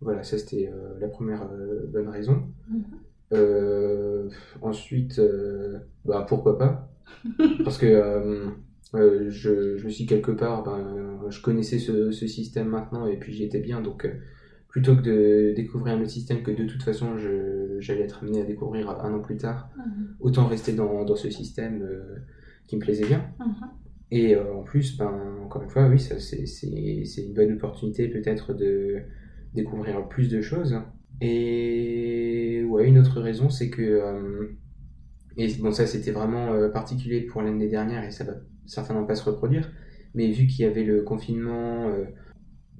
voilà, 0.00 0.22
ça 0.24 0.38
c'était 0.38 0.70
la 1.00 1.08
première 1.08 1.48
bonne 1.92 2.08
raison. 2.08 2.42
Mhm. 2.68 4.30
Ensuite, 4.60 5.20
bah, 6.04 6.26
pourquoi 6.28 6.58
pas? 6.58 6.88
Parce 7.64 7.78
que 7.78 8.50
euh, 8.94 9.30
je, 9.30 9.76
je 9.76 9.84
me 9.86 9.90
suis 9.90 10.06
quelque 10.06 10.30
part, 10.32 10.62
ben, 10.64 11.20
je 11.30 11.40
connaissais 11.40 11.78
ce, 11.78 12.10
ce 12.10 12.26
système 12.26 12.68
maintenant 12.68 13.06
et 13.06 13.18
puis 13.18 13.32
j'y 13.32 13.44
étais 13.44 13.60
bien. 13.60 13.80
Donc 13.80 14.04
euh, 14.04 14.12
plutôt 14.68 14.96
que 14.96 15.02
de 15.02 15.54
découvrir 15.54 15.94
un 15.96 16.00
autre 16.00 16.10
système 16.10 16.42
que 16.42 16.50
de 16.50 16.64
toute 16.64 16.82
façon 16.82 17.16
j'allais 17.78 18.02
être 18.02 18.22
amené 18.22 18.40
à 18.42 18.44
découvrir 18.44 18.90
un 18.90 19.12
an 19.14 19.20
plus 19.20 19.36
tard, 19.36 19.70
Mhm. 19.76 20.16
autant 20.20 20.46
rester 20.46 20.72
dans, 20.72 21.04
dans 21.04 21.16
ce 21.16 21.30
système 21.30 21.82
euh, 21.82 22.16
qui 22.66 22.76
me 22.76 22.80
plaisait 22.80 23.06
bien. 23.06 23.26
Mhm. 23.38 23.68
Et 24.10 24.36
en 24.36 24.62
plus, 24.62 24.98
ben, 24.98 25.10
encore 25.42 25.62
une 25.62 25.70
fois, 25.70 25.88
oui, 25.88 25.98
c'est, 25.98 27.22
une 27.22 27.32
bonne 27.34 27.52
opportunité 27.54 28.08
peut-être 28.08 28.52
de 28.52 28.98
découvrir 29.54 30.06
plus 30.08 30.28
de 30.28 30.42
choses. 30.42 30.76
Et 31.22 32.62
ouais, 32.68 32.86
une 32.88 32.98
autre 32.98 33.20
raison, 33.22 33.48
c'est 33.48 33.70
que, 33.70 34.52
et 35.36 35.48
bon, 35.56 35.72
ça 35.72 35.86
c'était 35.86 36.10
vraiment 36.10 36.52
euh, 36.52 36.68
particulier 36.68 37.22
pour 37.22 37.42
l'année 37.42 37.68
dernière 37.68 38.04
et 38.04 38.10
ça 38.10 38.24
va 38.24 38.34
certainement 38.66 39.04
pas 39.04 39.14
se 39.14 39.24
reproduire, 39.24 39.70
mais 40.14 40.30
vu 40.30 40.46
qu'il 40.46 40.64
y 40.64 40.68
avait 40.68 40.84
le 40.84 41.02
confinement, 41.02 41.88
euh, 41.88 42.04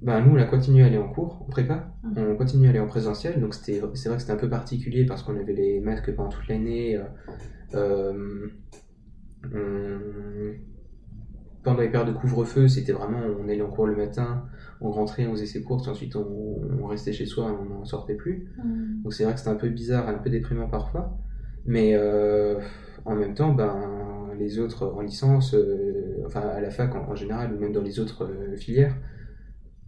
ben, 0.01 0.21
nous 0.21 0.33
on 0.33 0.37
a 0.37 0.43
continué 0.45 0.83
à 0.83 0.87
aller 0.87 0.97
en 0.97 1.07
cours, 1.09 1.41
en 1.41 1.49
prépa, 1.49 1.93
Mhm. 2.03 2.13
on 2.17 2.35
continue 2.35 2.67
à 2.67 2.69
aller 2.71 2.79
en 2.79 2.87
présentiel, 2.87 3.39
donc 3.39 3.53
c'est 3.53 3.79
vrai 3.79 3.89
que 3.93 3.97
c'était 4.19 4.31
un 4.33 4.35
peu 4.37 4.49
particulier 4.49 5.05
parce 5.05 5.23
qu'on 5.23 5.35
avait 5.39 5.53
les 5.53 5.79
masques 5.79 6.13
pendant 6.15 6.29
toute 6.29 6.47
l'année. 6.47 6.97
euh, 6.97 7.03
euh, 7.75 8.47
on- 9.53 10.53
pendant 11.63 11.81
les 11.81 11.89
périodes 11.89 12.13
de 12.13 12.17
couvre-feu, 12.19 12.67
c'était 12.67 12.91
vraiment, 12.91 13.19
on 13.39 13.47
allait 13.47 13.61
en 13.61 13.69
cours 13.69 13.87
le 13.87 13.95
matin, 13.95 14.45
on 14.81 14.91
rentrait, 14.91 15.25
on 15.27 15.31
faisait 15.31 15.45
ses 15.45 15.63
courses, 15.63 15.87
ensuite 15.87 16.15
on, 16.17 16.59
on 16.81 16.87
restait 16.87 17.13
chez 17.13 17.25
soi, 17.25 17.45
on 17.59 17.65
n'en 17.65 17.85
sortait 17.85 18.15
plus. 18.15 18.47
Mhm. 18.57 19.01
Donc 19.03 19.13
c'est 19.13 19.23
vrai 19.23 19.33
que 19.33 19.39
c'était 19.39 19.51
un 19.51 19.55
peu 19.55 19.69
bizarre, 19.69 20.07
un 20.09 20.15
peu 20.15 20.29
déprimant 20.29 20.67
parfois. 20.67 21.17
Mais 21.65 21.91
euh, 21.95 22.59
en 23.05 23.15
même 23.15 23.33
temps, 23.33 23.53
ben, 23.53 23.73
les 24.43 24.59
autres 24.59 24.85
en 24.97 25.01
licence, 25.01 25.53
euh, 25.53 26.23
enfin 26.25 26.41
à 26.41 26.61
la 26.61 26.69
fac 26.69 26.93
en, 26.95 27.09
en 27.11 27.15
général, 27.15 27.53
ou 27.53 27.59
même 27.59 27.71
dans 27.73 27.81
les 27.81 27.99
autres 27.99 28.25
euh, 28.25 28.55
filières, 28.57 28.95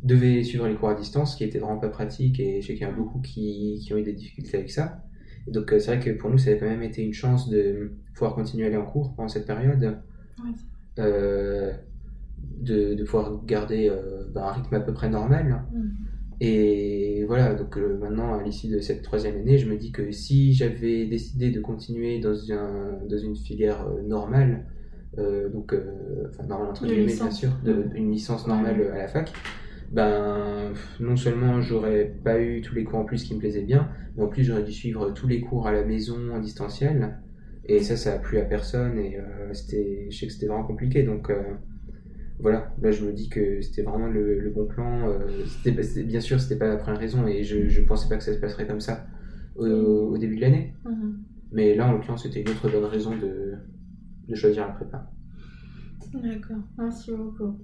devaient 0.03 0.43
suivre 0.43 0.67
les 0.67 0.75
cours 0.75 0.89
à 0.89 0.95
distance, 0.95 1.33
ce 1.33 1.37
qui 1.37 1.43
était 1.43 1.59
vraiment 1.59 1.79
pas 1.79 1.89
pratique, 1.89 2.39
et 2.39 2.61
je 2.61 2.67
sais 2.67 2.73
qu'il 2.75 2.83
y 2.83 2.89
en 2.89 2.93
a 2.93 2.95
beaucoup 2.95 3.19
qui, 3.19 3.79
qui 3.83 3.93
ont 3.93 3.97
eu 3.97 4.03
des 4.03 4.13
difficultés 4.13 4.57
avec 4.57 4.71
ça. 4.71 5.03
Et 5.47 5.51
donc 5.51 5.71
euh, 5.71 5.79
c'est 5.79 5.95
vrai 5.95 5.99
que 6.05 6.11
pour 6.19 6.29
nous, 6.29 6.37
ça 6.37 6.51
a 6.51 6.55
quand 6.55 6.67
même 6.67 6.83
été 6.83 7.03
une 7.03 7.13
chance 7.13 7.49
de 7.49 7.91
pouvoir 8.13 8.35
continuer 8.35 8.65
à 8.65 8.67
aller 8.67 8.77
en 8.77 8.85
cours 8.85 9.15
pendant 9.15 9.27
cette 9.29 9.45
période 9.47 9.99
euh, 10.99 11.73
de, 12.39 12.93
de 12.93 13.03
pouvoir 13.03 13.43
garder 13.45 13.89
euh, 13.89 14.25
bah, 14.33 14.47
un 14.49 14.51
rythme 14.53 14.75
à 14.75 14.79
peu 14.79 14.93
près 14.93 15.09
normal. 15.09 15.63
Mhm. 15.73 15.91
Et 16.41 17.23
voilà, 17.27 17.53
donc 17.55 17.77
euh, 17.77 17.97
maintenant, 17.97 18.33
à 18.37 18.43
l'issue 18.43 18.67
de 18.67 18.79
cette 18.79 19.01
troisième 19.03 19.37
année, 19.37 19.57
je 19.57 19.69
me 19.69 19.77
dis 19.77 19.91
que 19.91 20.11
si 20.11 20.53
j'avais 20.53 21.05
décidé 21.05 21.49
de 21.51 21.61
continuer 21.61 22.19
dans, 22.19 22.35
un, 22.51 22.99
dans 23.07 23.17
une 23.17 23.35
filière 23.35 23.87
euh, 23.87 24.01
normale, 24.01 24.65
euh, 25.17 25.49
donc, 25.49 25.73
enfin, 26.27 26.43
normale 26.43 26.69
entre 26.69 26.85
guillemets, 26.87 27.15
bien 27.15 27.31
sûr, 27.31 27.51
de- 27.63 27.89
une 27.95 28.11
licence 28.11 28.47
normale 28.47 28.81
Ouais. 28.81 28.89
à 28.91 28.97
la 28.97 29.07
fac, 29.07 29.31
ben, 29.91 30.73
non 30.99 31.15
seulement 31.15 31.61
j'aurais 31.61 32.05
pas 32.23 32.39
eu 32.41 32.61
tous 32.61 32.75
les 32.75 32.83
cours 32.83 32.99
en 32.99 33.05
plus 33.05 33.23
qui 33.23 33.33
me 33.33 33.39
plaisaient 33.39 33.63
bien, 33.63 33.89
mais 34.17 34.23
en 34.23 34.27
plus 34.27 34.43
j'aurais 34.43 34.63
dû 34.63 34.71
suivre 34.73 35.11
tous 35.11 35.27
les 35.27 35.39
cours 35.41 35.67
à 35.67 35.71
la 35.71 35.83
maison 35.83 36.17
en 36.33 36.39
distanciel. 36.39 37.17
Et 37.67 37.81
ça, 37.81 37.97
ça 37.97 38.13
a 38.13 38.19
plu 38.19 38.37
à 38.39 38.45
personne 38.45 38.99
et 38.99 39.17
c'était, 39.53 40.07
je 40.11 40.17
sais 40.17 40.27
que 40.27 40.33
c'était 40.33 40.47
vraiment 40.47 40.65
compliqué. 40.65 41.03
Donc 41.03 41.31
voilà, 42.39 42.73
là 42.81 42.91
je 42.91 43.05
me 43.05 43.13
dis 43.13 43.29
que 43.29 43.61
c'était 43.61 43.83
vraiment 43.83 44.07
le, 44.07 44.39
le 44.39 44.49
bon 44.49 44.65
plan. 44.65 45.09
Euh, 45.09 45.19
c'était, 45.45 46.03
bien 46.03 46.19
sûr, 46.19 46.39
c'était 46.39 46.57
pas 46.57 46.67
la 46.67 46.77
première 46.77 46.99
raison 46.99 47.25
et 47.27 47.43
je, 47.43 47.67
je 47.67 47.81
pensais 47.81 48.09
pas 48.09 48.17
que 48.17 48.23
ça 48.23 48.33
se 48.33 48.39
passerait 48.39 48.67
comme 48.67 48.81
ça 48.81 49.07
au, 49.55 49.65
au 49.65 50.17
début 50.17 50.35
de 50.35 50.41
l'année. 50.41 50.73
Mhm. 50.85 51.23
Mais 51.51 51.75
là, 51.75 51.87
en 51.87 51.93
l'occurrence, 51.93 52.23
c'était 52.23 52.41
une 52.41 52.49
autre 52.49 52.69
bonne 52.69 52.85
raison 52.85 53.15
de, 53.15 53.53
de 54.27 54.35
choisir 54.35 54.67
la 54.67 54.73
prépa. 54.73 55.11
D'accord, 56.13 56.63
merci 56.77 57.11
beaucoup. 57.11 57.59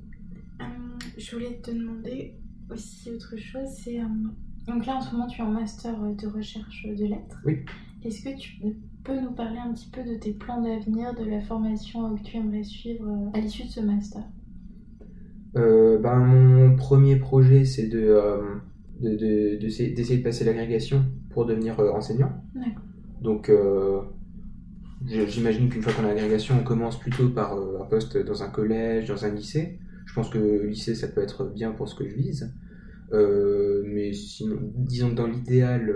Hum, 0.60 0.98
je 1.18 1.36
voulais 1.36 1.60
te 1.62 1.72
demander 1.72 2.36
aussi 2.70 3.12
autre 3.12 3.36
chose, 3.38 3.68
c'est... 3.70 4.00
hum, 4.02 4.34
donc 4.68 4.86
là, 4.86 4.98
en 4.98 5.02
ce 5.02 5.12
moment, 5.14 5.28
tu 5.28 5.42
es 5.42 5.44
en 5.44 5.52
master 5.52 6.00
de 6.00 6.28
recherche 6.28 6.86
de 6.86 7.06
lettres. 7.06 7.42
Oui. 7.46 7.60
Est-ce 8.04 8.24
que 8.24 8.38
tu 8.38 8.62
peux 9.04 9.20
nous 9.20 9.32
parler 9.32 9.58
un 9.58 9.74
petit 9.74 9.90
peu 9.90 10.04
de 10.04 10.16
tes 10.16 10.34
plans 10.34 10.62
d'avenir, 10.62 11.16
de 11.16 11.24
la 11.24 11.42
formation 11.42 12.16
que 12.16 12.22
tu 12.24 12.38
aimerais 12.38 12.64
suivre 12.64 13.08
euh, 13.08 13.38
à 13.38 13.42
l'issue 13.42 13.64
de 13.64 13.70
ce 13.70 13.80
master? 13.80 14.24
Euh, 15.56 15.98
ben, 16.00 16.18
mon 16.20 16.76
premier 16.76 17.18
projet, 17.18 17.66
c'est 17.66 17.88
de, 17.88 18.00
euh, 18.00 18.38
de, 19.02 19.10
de- 19.16 19.58
d'essayer 19.60 19.92
d'essayer 19.94 20.20
de 20.20 20.24
passer 20.24 20.46
l'agrégation 20.46 21.04
pour 21.30 21.46
devenir 21.46 21.80
euh, 21.80 21.92
enseignant. 21.92 22.32
Donc, 23.22 23.52
j'imagine 25.06 25.70
qu'une 25.70 25.82
fois 25.82 25.94
qu'on 25.94 26.04
a 26.06 26.08
l'agrégation, 26.14 26.56
on 26.60 26.64
commence 26.64 27.00
plutôt 27.00 27.30
par 27.30 27.54
un 27.54 27.86
poste 27.86 28.18
dans 28.18 28.44
un 28.44 28.50
collège, 28.50 29.08
dans 29.10 29.26
un 29.26 29.30
lycée. 29.30 29.80
Je 30.06 30.14
pense 30.14 30.30
que 30.30 30.38
le 30.38 30.66
lycée, 30.68 30.96
ça 30.96 31.08
peut 31.08 31.22
être 31.22 31.46
bien 31.46 31.72
pour 31.72 31.88
ce 31.88 31.96
que 31.96 32.08
je 32.08 32.16
vise. 32.16 32.54
Mais 33.14 34.14
sinon, 34.14 34.58
disons 34.76 35.10
que 35.12 35.16
dans 35.16 35.28
l'idéal, 35.28 35.94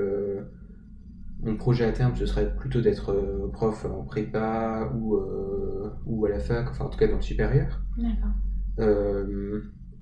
mon 1.41 1.56
projet 1.58 1.86
à 1.86 1.91
terme, 1.91 2.16
ce 2.16 2.26
serait 2.26 2.56
plutôt 2.56 2.82
d'être 2.82 3.14
prof 3.53 3.86
en 3.86 4.03
prépa 4.03 4.91
ou, 4.95 5.16
euh, 5.16 5.89
ou 6.06 6.26
à 6.26 6.30
la 6.30 6.39
fac, 6.39 6.68
enfin 6.70 6.86
en 6.86 6.89
tout 6.89 6.97
cas 6.99 7.08
dans 7.08 7.18
le 7.18 7.22
supérieur. 7.22 7.82
D'accord. 7.97 8.32
Euh, 8.80 9.61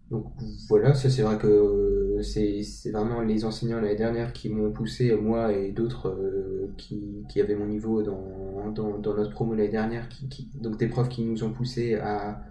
donc 0.09 0.26
voilà, 0.69 0.93
ça 0.93 1.09
c'est 1.09 1.21
vrai 1.21 1.38
que 1.38 2.19
c'est 2.24 2.63
c'est 2.63 2.91
vraiment 2.91 3.21
les 3.21 3.45
enseignants 3.45 3.80
l'année 3.80 3.95
dernière 3.95 4.34
qui 4.34 4.49
m'ont 4.49 4.71
poussé, 4.71 5.15
moi 5.15 5.53
et 5.53 5.71
d'autres 5.71 6.09
euh, 6.09 6.74
qui, 6.78 7.26
qui 7.30 7.39
avaient 7.41 7.55
mon 7.55 7.67
niveau 7.67 8.01
dans, 8.03 8.71
dans, 8.71 8.97
dans 8.99 9.13
notre 9.15 9.32
promo 9.32 9.53
l'année 9.55 9.69
dernière, 9.69 10.09
qui, 10.09 10.28
qui- 10.30 10.49
donc 10.55 10.78
des 10.78 10.88
profs 10.88 11.09
qui 11.09 11.24
nous 11.24 11.43
ont 11.43 11.51
poussé 11.51 11.95
à, 11.95 12.41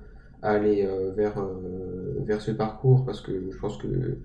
à 0.42 0.50
aller 0.52 0.84
euh, 0.84 1.12
vers, 1.12 1.38
euh, 1.40 2.20
vers 2.24 2.40
ce 2.40 2.50
parcours 2.52 3.04
parce 3.04 3.20
que 3.20 3.50
je 3.50 3.58
pense 3.58 3.76
que 3.78 4.18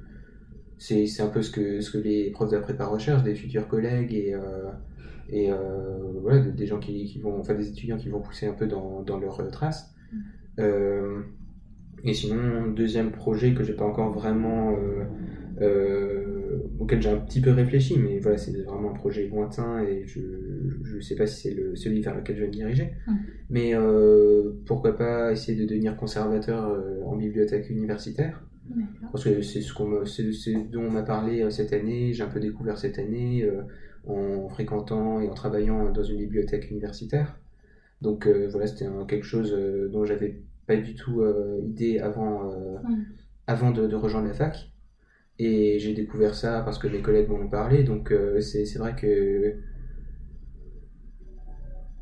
c'est 0.77 1.21
un 1.21 1.27
peu 1.27 1.41
ce 1.41 1.51
que, 1.51 1.81
ce 1.81 1.91
que 1.91 1.97
les 1.97 2.29
profs 2.31 2.49
de 2.51 2.55
la 2.55 2.61
prépa 2.61 2.85
recherchent, 2.85 3.23
des 3.23 3.35
futurs 3.35 3.67
collègues 3.67 4.13
et, 4.13 4.33
euh, 4.33 4.71
et 5.29 5.51
euh, 5.51 5.57
voilà, 6.21 6.39
des, 6.41 6.67
gens 6.67 6.79
qui, 6.79 7.05
qui 7.05 7.19
vont, 7.19 7.39
enfin 7.39 7.55
des 7.55 7.69
étudiants 7.69 7.97
qui 7.97 8.09
vont 8.09 8.21
pousser 8.21 8.47
un 8.47 8.53
peu 8.53 8.67
dans, 8.67 9.01
dans 9.03 9.19
leurs 9.19 9.49
traces. 9.51 9.93
Euh, 10.59 11.23
et 12.03 12.13
sinon, 12.13 12.67
deuxième 12.67 13.11
projet 13.11 13.53
que 13.53 13.63
j'ai 13.63 13.73
pas 13.73 13.85
encore 13.85 14.11
vraiment, 14.13 14.71
euh, 14.77 15.03
euh, 15.61 16.59
auquel 16.79 17.01
j'ai 17.01 17.09
un 17.09 17.17
petit 17.17 17.41
peu 17.41 17.51
réfléchi, 17.51 17.97
mais 17.99 18.19
voilà, 18.19 18.37
c'est 18.37 18.51
vraiment 18.63 18.91
un 18.91 18.93
projet 18.93 19.27
lointain 19.27 19.83
et 19.83 20.03
je 20.05 20.19
je 20.83 20.99
sais 20.99 21.15
pas 21.15 21.25
si 21.27 21.41
c'est 21.49 21.53
le 21.55 21.75
celui 21.75 22.01
vers 22.01 22.15
lequel 22.15 22.35
je 22.35 22.41
vais 22.41 22.47
me 22.47 22.53
diriger. 22.53 22.91
Mm. 23.07 23.11
Mais 23.49 23.71
euh, 23.73 24.51
pourquoi 24.65 24.95
pas 24.97 25.31
essayer 25.31 25.59
de 25.59 25.65
devenir 25.67 25.95
conservateur 25.97 26.77
en 27.05 27.15
bibliothèque 27.15 27.69
universitaire 27.69 28.43
parce 29.11 29.23
que 29.23 29.41
c'est 29.41 29.61
ce 29.61 29.73
qu'on 29.73 30.05
c'est 30.05 30.31
c'est 30.33 30.69
dont 30.71 30.83
on 30.83 30.91
m'a 30.91 31.03
parlé 31.03 31.41
euh, 31.41 31.49
cette 31.49 31.73
année, 31.73 32.13
j'ai 32.13 32.23
un 32.23 32.27
peu 32.27 32.39
découvert 32.39 32.77
cette 32.77 32.99
année 32.99 33.43
euh, 33.43 33.61
en 34.05 34.47
fréquentant 34.49 35.19
et 35.21 35.27
en 35.29 35.33
travaillant 35.33 35.91
dans 35.91 36.03
une 36.03 36.17
bibliothèque 36.17 36.69
universitaire. 36.69 37.39
Donc 38.01 38.27
euh, 38.27 38.47
voilà, 38.51 38.67
c'était 38.67 38.85
un- 38.85 39.05
quelque 39.05 39.25
chose 39.25 39.57
dont 39.91 40.05
j'avais 40.05 40.41
pas 40.68 40.78
du 40.78 40.95
tout 40.95 41.22
euh, 41.22 41.59
idée 41.63 41.99
avant, 41.99 42.51
euh, 42.51 42.78
avant 43.47 43.72
de, 43.72 43.88
de 43.88 43.95
rejoindre 43.95 44.28
la 44.28 44.34
fac. 44.36 44.72
Et 45.39 45.80
j'ai 45.80 45.93
découvert 45.93 46.36
ça 46.36 46.61
parce 46.61 46.80
que 46.80 46.88
mes 46.88 47.01
collègues 47.01 47.30
m'en 47.30 47.38
ont 47.38 47.49
parlé, 47.49 47.84
donc 47.84 48.11
euh, 48.11 48.41
c'est 48.41 48.65
vrai 48.78 48.95
que 48.95 49.57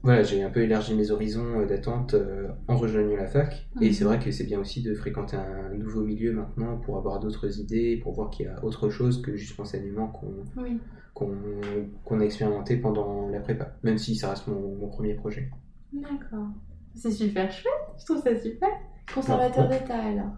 voilà, 0.04 0.22
j'ai 0.22 0.44
un 0.44 0.52
peu 0.52 0.62
élargi 0.62 0.94
mes 0.94 1.10
horizons 1.10 1.66
d'attente 1.66 2.14
euh, 2.14 2.50
en 2.68 2.78
rejoignant 2.78 3.16
la 3.16 3.26
fac. 3.26 3.68
Et 3.82 3.92
c'est 3.92 4.04
vrai 4.04 4.20
que 4.20 4.30
c'est 4.32 4.44
bien 4.44 4.60
aussi 4.60 4.84
de 4.84 4.94
fréquenter 4.94 5.36
un 5.36 5.74
nouveau 5.74 6.02
milieu 6.04 6.32
maintenant 6.32 6.78
pour 6.78 6.98
avoir 6.98 7.20
d'autres 7.20 7.60
idées, 7.60 7.98
pour 7.98 8.14
voir 8.14 8.30
qu'il 8.30 8.46
y 8.46 8.50
a 8.50 8.64
autre 8.64 8.90
chose 8.90 9.22
que 9.24 9.36
juste 9.36 9.58
l'enseignement 9.58 10.08
qu'on 10.08 10.44
Oui. 10.58 10.80
qu'on 11.14 12.20
a 12.20 12.24
expérimenté 12.24 12.78
pendant 12.78 13.30
la 13.30 13.40
prépa, 13.40 13.78
même 13.84 13.98
si 13.98 14.16
ça 14.16 14.30
reste 14.30 14.48
mon, 14.48 14.76
mon 14.76 14.90
premier 14.90 15.16
projet. 15.16 15.50
D'accord. 15.94 16.50
C'est 16.96 17.12
super 17.12 17.52
chouette. 17.52 17.74
Je 18.00 18.06
trouve 18.06 18.22
ça 18.24 18.36
super. 18.40 18.70
Conservateur 19.14 19.68
d'État 19.70 19.98
alors. 20.02 20.32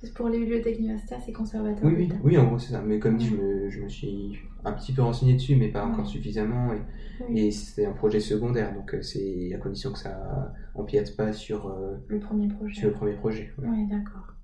Parce 0.00 0.12
que 0.12 0.16
pour 0.18 0.28
les 0.28 0.38
bibliothèques 0.38 0.78
universitaires, 0.78 1.20
c'est 1.24 1.32
conservateur 1.32 1.82
Oui, 1.84 1.94
oui, 1.96 2.06
d'État. 2.08 2.20
oui, 2.22 2.36
en 2.38 2.46
gros 2.46 2.58
c'est 2.58 2.72
ça. 2.72 2.82
Mais 2.82 2.98
comme 2.98 3.16
dit, 3.16 3.26
je 3.26 3.36
me, 3.36 3.70
je 3.70 3.80
me 3.82 3.88
suis 3.88 4.38
un 4.64 4.72
petit 4.72 4.92
peu 4.92 5.02
renseigné 5.02 5.32
dessus, 5.34 5.56
mais 5.56 5.68
pas 5.68 5.84
Ouais. 5.84 5.92
encore 5.92 6.06
suffisamment. 6.06 6.72
Et, 6.74 6.80
Oui. 7.28 7.40
et 7.46 7.50
c'est 7.50 7.86
un 7.86 7.92
projet 7.92 8.20
secondaire, 8.20 8.74
donc 8.74 8.92
euh, 8.94 9.00
c'est 9.02 9.52
à 9.54 9.58
condition 9.58 9.92
que 9.92 9.98
ça 9.98 10.52
empiète 10.74 11.16
pas 11.16 11.32
sur, 11.32 11.68
euh, 11.68 11.96
Le 12.08 12.18
premier 12.20 12.48
projet. 12.48 12.74
sur 12.80 12.88
le 12.88 12.94
premier 12.94 13.14
projet. 13.14 13.52
voilà. 13.56 13.72
Oui, 13.72 13.86
d'accord. 13.88 14.34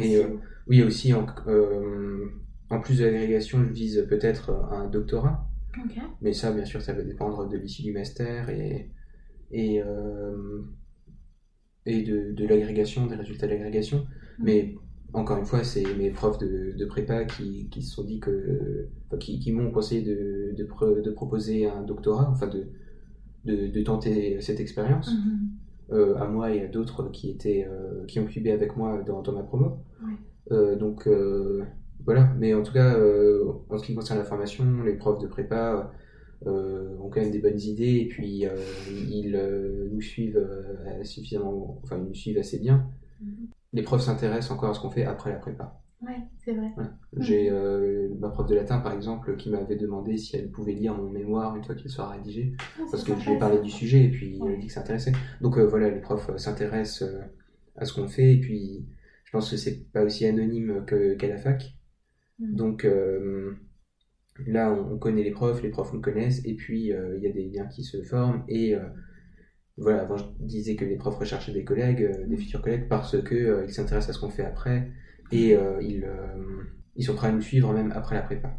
Et 0.00 0.16
euh, 0.16 0.38
oui, 0.68 0.82
aussi, 0.82 1.12
en, 1.12 1.26
euh, 1.48 2.26
en 2.70 2.80
plus 2.80 2.98
de 3.00 3.04
l'agrégation, 3.04 3.62
je 3.64 3.70
vise 3.70 4.06
peut-être 4.08 4.50
un 4.72 4.86
doctorat. 4.86 5.46
Mais 6.22 6.32
ça, 6.32 6.52
bien 6.52 6.64
sûr, 6.64 6.80
ça 6.80 6.92
va 6.94 7.02
dépendre 7.02 7.48
de 7.48 7.56
l'issue 7.58 7.82
du 7.82 7.92
master 7.92 8.48
et, 8.50 8.90
et, 9.50 9.82
euh, 9.82 10.62
et 11.86 12.02
de, 12.02 12.32
de 12.32 12.46
l'agrégation, 12.46 13.06
des 13.06 13.16
résultats 13.16 13.46
de 13.46 13.52
l'agrégation. 13.52 14.06
Mm. 14.38 14.44
Mais 14.44 14.74
encore 15.12 15.38
une 15.38 15.44
fois, 15.46 15.64
c'est 15.64 15.84
mes 15.96 16.10
profs 16.10 16.38
de, 16.38 16.72
de 16.76 16.84
prépa 16.86 17.24
qui, 17.24 17.68
qui 17.70 17.82
se 17.82 17.94
sont 17.94 18.04
dit 18.04 18.20
que. 18.20 18.88
enfin, 19.06 19.18
qui, 19.18 19.38
qui 19.40 19.52
m'ont 19.52 19.70
conseillé 19.70 20.02
de, 20.02 20.54
de, 20.56 20.64
pro- 20.64 21.00
de 21.00 21.10
proposer 21.10 21.66
un 21.66 21.82
doctorat, 21.82 22.28
enfin 22.30 22.48
de, 22.48 22.68
tenter 23.82 24.40
cette 24.40 24.60
expérience 24.60 25.10
Mhm. 25.14 25.48
euh, 25.92 26.16
à 26.16 26.28
moi 26.28 26.54
et 26.54 26.62
à 26.62 26.68
d'autres 26.68 27.10
qui 27.10 27.30
étaient 27.30 27.66
euh, 27.68 28.04
qui 28.06 28.20
ont 28.20 28.26
cubé 28.26 28.52
avec 28.52 28.76
moi 28.76 29.02
dans, 29.02 29.22
dans 29.22 29.32
ma 29.32 29.42
promo. 29.42 29.78
Ouais. 30.02 30.14
Euh, 30.52 30.76
donc 30.76 31.06
voilà, 32.04 32.32
mais 32.38 32.54
en 32.54 32.62
tout 32.62 32.72
cas, 32.72 32.96
en 33.68 33.78
ce 33.78 33.84
qui 33.86 33.94
concerne 33.94 34.18
la 34.18 34.24
formation, 34.24 34.82
les 34.84 34.94
profs 34.94 35.20
de 35.20 35.26
prépa 35.28 35.92
ont 36.46 37.08
quand 37.10 37.20
même 37.20 37.30
des 37.30 37.38
bonnes 37.40 37.60
idées 37.60 37.98
et 38.00 38.08
puis 38.08 38.46
euh, 38.46 38.56
ils 39.10 39.34
euh, 39.36 39.88
nous 39.90 40.00
suivent 40.00 40.36
euh, 40.38 41.02
suffisamment, 41.04 41.80
enfin 41.82 41.98
ils 41.98 42.04
nous 42.04 42.14
suivent 42.14 42.38
assez 42.38 42.58
bien. 42.58 42.88
Mhm. 43.20 43.48
Les 43.74 43.82
profs 43.82 44.02
s'intéressent 44.02 44.50
encore 44.52 44.70
à 44.70 44.74
ce 44.74 44.80
qu'on 44.80 44.90
fait 44.90 45.04
après 45.04 45.30
la 45.30 45.36
prépa. 45.38 45.78
Ouais, 46.02 46.18
c'est 46.44 46.52
vrai. 46.52 46.72
J'ai 47.18 47.48
euh, 47.48 48.08
ma 48.18 48.28
prof 48.28 48.48
de 48.48 48.56
latin 48.56 48.80
par 48.80 48.92
exemple 48.92 49.36
qui 49.36 49.50
m'avait 49.50 49.76
demandé 49.76 50.16
si 50.16 50.34
elle 50.36 50.50
pouvait 50.50 50.72
lire 50.72 50.96
mon 50.96 51.08
mémoire 51.08 51.54
une 51.54 51.62
fois 51.62 51.76
qu'il 51.76 51.90
sera 51.90 52.10
rédigé 52.10 52.54
Ah, 52.80 52.82
parce 52.90 53.04
que 53.04 53.16
je 53.16 53.24
lui 53.30 53.36
ai 53.36 53.38
parlé 53.38 53.60
du 53.60 53.70
sujet 53.70 54.04
et 54.04 54.10
puis 54.10 54.34
il 54.36 54.42
Ouais. 54.42 54.54
a 54.54 54.56
dit 54.56 54.66
que 54.66 54.72
ça 54.72 54.80
intéressait. 54.80 55.12
Donc 55.40 55.58
euh, 55.58 55.62
voilà, 55.64 55.90
les 55.90 56.00
profs 56.00 56.28
euh, 56.30 56.38
s'intéressent 56.38 57.02
euh, 57.08 57.20
à 57.76 57.84
ce 57.84 57.92
qu'on 57.94 58.08
fait 58.08 58.34
et 58.34 58.40
puis 58.40 58.84
je 59.24 59.30
pense 59.30 59.48
que 59.48 59.56
c'est 59.56 59.90
pas 59.92 60.02
aussi 60.02 60.26
anonyme 60.26 60.84
que, 60.86 61.14
qu'à 61.14 61.28
la 61.28 61.38
fac. 61.38 61.72
Mhm. 62.40 62.56
Donc 62.56 62.84
euh, 62.84 63.52
là, 64.46 64.72
on, 64.72 64.94
on 64.94 64.98
connaît 64.98 65.22
les 65.22 65.30
profs, 65.30 65.62
les 65.62 65.70
profs 65.70 65.92
nous 65.92 66.00
connaissent 66.00 66.44
et 66.44 66.54
puis 66.54 66.92
euh, 66.92 67.16
il 67.16 67.22
y 67.22 67.26
a 67.26 67.32
des 67.32 67.48
liens 67.48 67.66
qui 67.66 67.84
se 67.84 68.02
forment 68.02 68.44
et 68.48 68.74
euh, 68.74 68.88
voilà, 69.76 70.02
avant 70.02 70.16
je 70.16 70.24
disais 70.40 70.76
que 70.76 70.84
les 70.84 70.96
profs 70.96 71.16
recherchaient 71.16 71.52
des 71.52 71.64
collègues, 71.64 72.02
euh, 72.02 72.26
des 72.26 72.36
futurs 72.36 72.62
collègues 72.62 72.88
parce 72.88 73.20
que 73.22 73.64
ils 73.66 73.72
s'intéressent 73.72 74.10
à 74.10 74.12
ce 74.12 74.20
qu'on 74.20 74.30
fait 74.30 74.44
après 74.44 74.90
et 75.30 75.56
ils, 75.80 76.06
ils 76.94 77.04
sont 77.04 77.14
prêts 77.14 77.28
à 77.28 77.32
nous 77.32 77.40
suivre 77.40 77.72
même 77.72 77.90
après 77.92 78.16
la 78.16 78.20
prépa. 78.22 78.58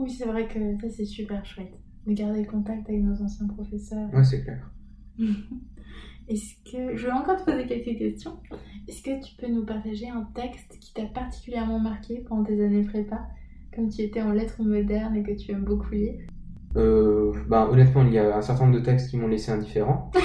Oui, 0.00 0.10
c'est 0.10 0.24
vrai 0.24 0.48
que 0.48 0.58
ça, 0.80 0.88
c'est 0.88 1.04
super 1.04 1.44
chouette. 1.44 1.78
De 2.06 2.12
garder 2.14 2.40
le 2.40 2.50
contact 2.50 2.88
avec 2.88 3.02
nos 3.02 3.22
anciens 3.22 3.46
professeurs. 3.46 4.12
Ouais, 4.14 4.24
c'est 4.24 4.42
clair. 4.42 4.70
Est-ce 6.28 6.54
que. 6.64 6.96
Je 6.96 7.06
vais 7.06 7.12
encore 7.12 7.44
te 7.44 7.50
poser 7.50 7.66
quelques 7.66 7.98
questions. 7.98 8.38
Est-ce 8.88 9.02
que 9.02 9.22
tu 9.22 9.36
peux 9.36 9.48
nous 9.48 9.66
partager 9.66 10.08
un 10.08 10.24
texte 10.34 10.78
qui 10.80 10.94
t'a 10.94 11.04
particulièrement 11.06 11.78
marqué 11.78 12.24
pendant 12.26 12.44
tes 12.44 12.64
années 12.64 12.84
prépa, 12.84 13.28
comme 13.74 13.88
tu 13.88 14.02
étais 14.02 14.20
en 14.22 14.32
lettres 14.32 14.62
modernes 14.62 15.16
et 15.16 15.22
que 15.22 15.32
tu 15.32 15.52
aimes 15.52 15.64
beaucoup 15.64 15.92
lire 15.92 16.14
Euh, 16.76 17.32
ben, 17.48 17.66
honnêtement, 17.70 18.04
il 18.04 18.12
y 18.12 18.18
a 18.18 18.36
un 18.36 18.42
certain 18.42 18.66
nombre 18.66 18.78
de 18.78 18.84
textes 18.84 19.10
qui 19.10 19.16
m'ont 19.16 19.28
laissé 19.28 19.50
indifférent. 19.52 20.10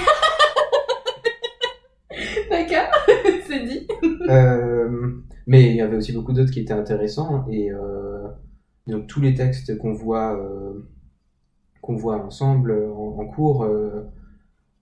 D'accord, 2.50 2.90
c'est 3.46 3.64
dit. 3.66 3.86
Euh, 4.28 5.12
mais 5.46 5.70
il 5.70 5.76
y 5.76 5.80
avait 5.80 5.96
aussi 5.96 6.12
beaucoup 6.12 6.32
d'autres 6.32 6.50
qui 6.52 6.60
étaient 6.60 6.72
intéressants 6.72 7.46
et 7.48 7.70
euh, 7.70 8.26
donc 8.86 9.06
tous 9.06 9.20
les 9.20 9.34
textes 9.34 9.76
qu'on 9.78 9.92
voit 9.92 10.36
euh, 10.36 10.88
qu'on 11.82 11.94
voit 11.96 12.16
ensemble 12.24 12.72
en, 12.72 13.18
en 13.18 13.26
cours 13.26 13.64
euh, 13.64 14.02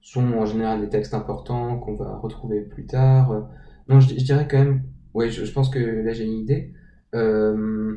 sont 0.01 0.33
en 0.35 0.45
général 0.47 0.81
des 0.81 0.89
textes 0.89 1.15
importants 1.15 1.79
qu'on 1.79 1.95
va 1.95 2.17
retrouver 2.17 2.61
plus 2.63 2.87
tard. 2.87 3.49
Non, 3.89 4.01
je, 4.01 4.11
je 4.11 4.25
dirais 4.25 4.47
quand 4.51 4.59
même, 4.59 4.83
ouais, 5.15 5.31
je, 5.31 5.45
je 5.45 5.53
pense 5.53 5.69
que 5.71 5.79
là 5.79 6.13
j'ai 6.13 6.25
une 6.25 6.39
idée. 6.39 6.73
Euh, 7.15 7.97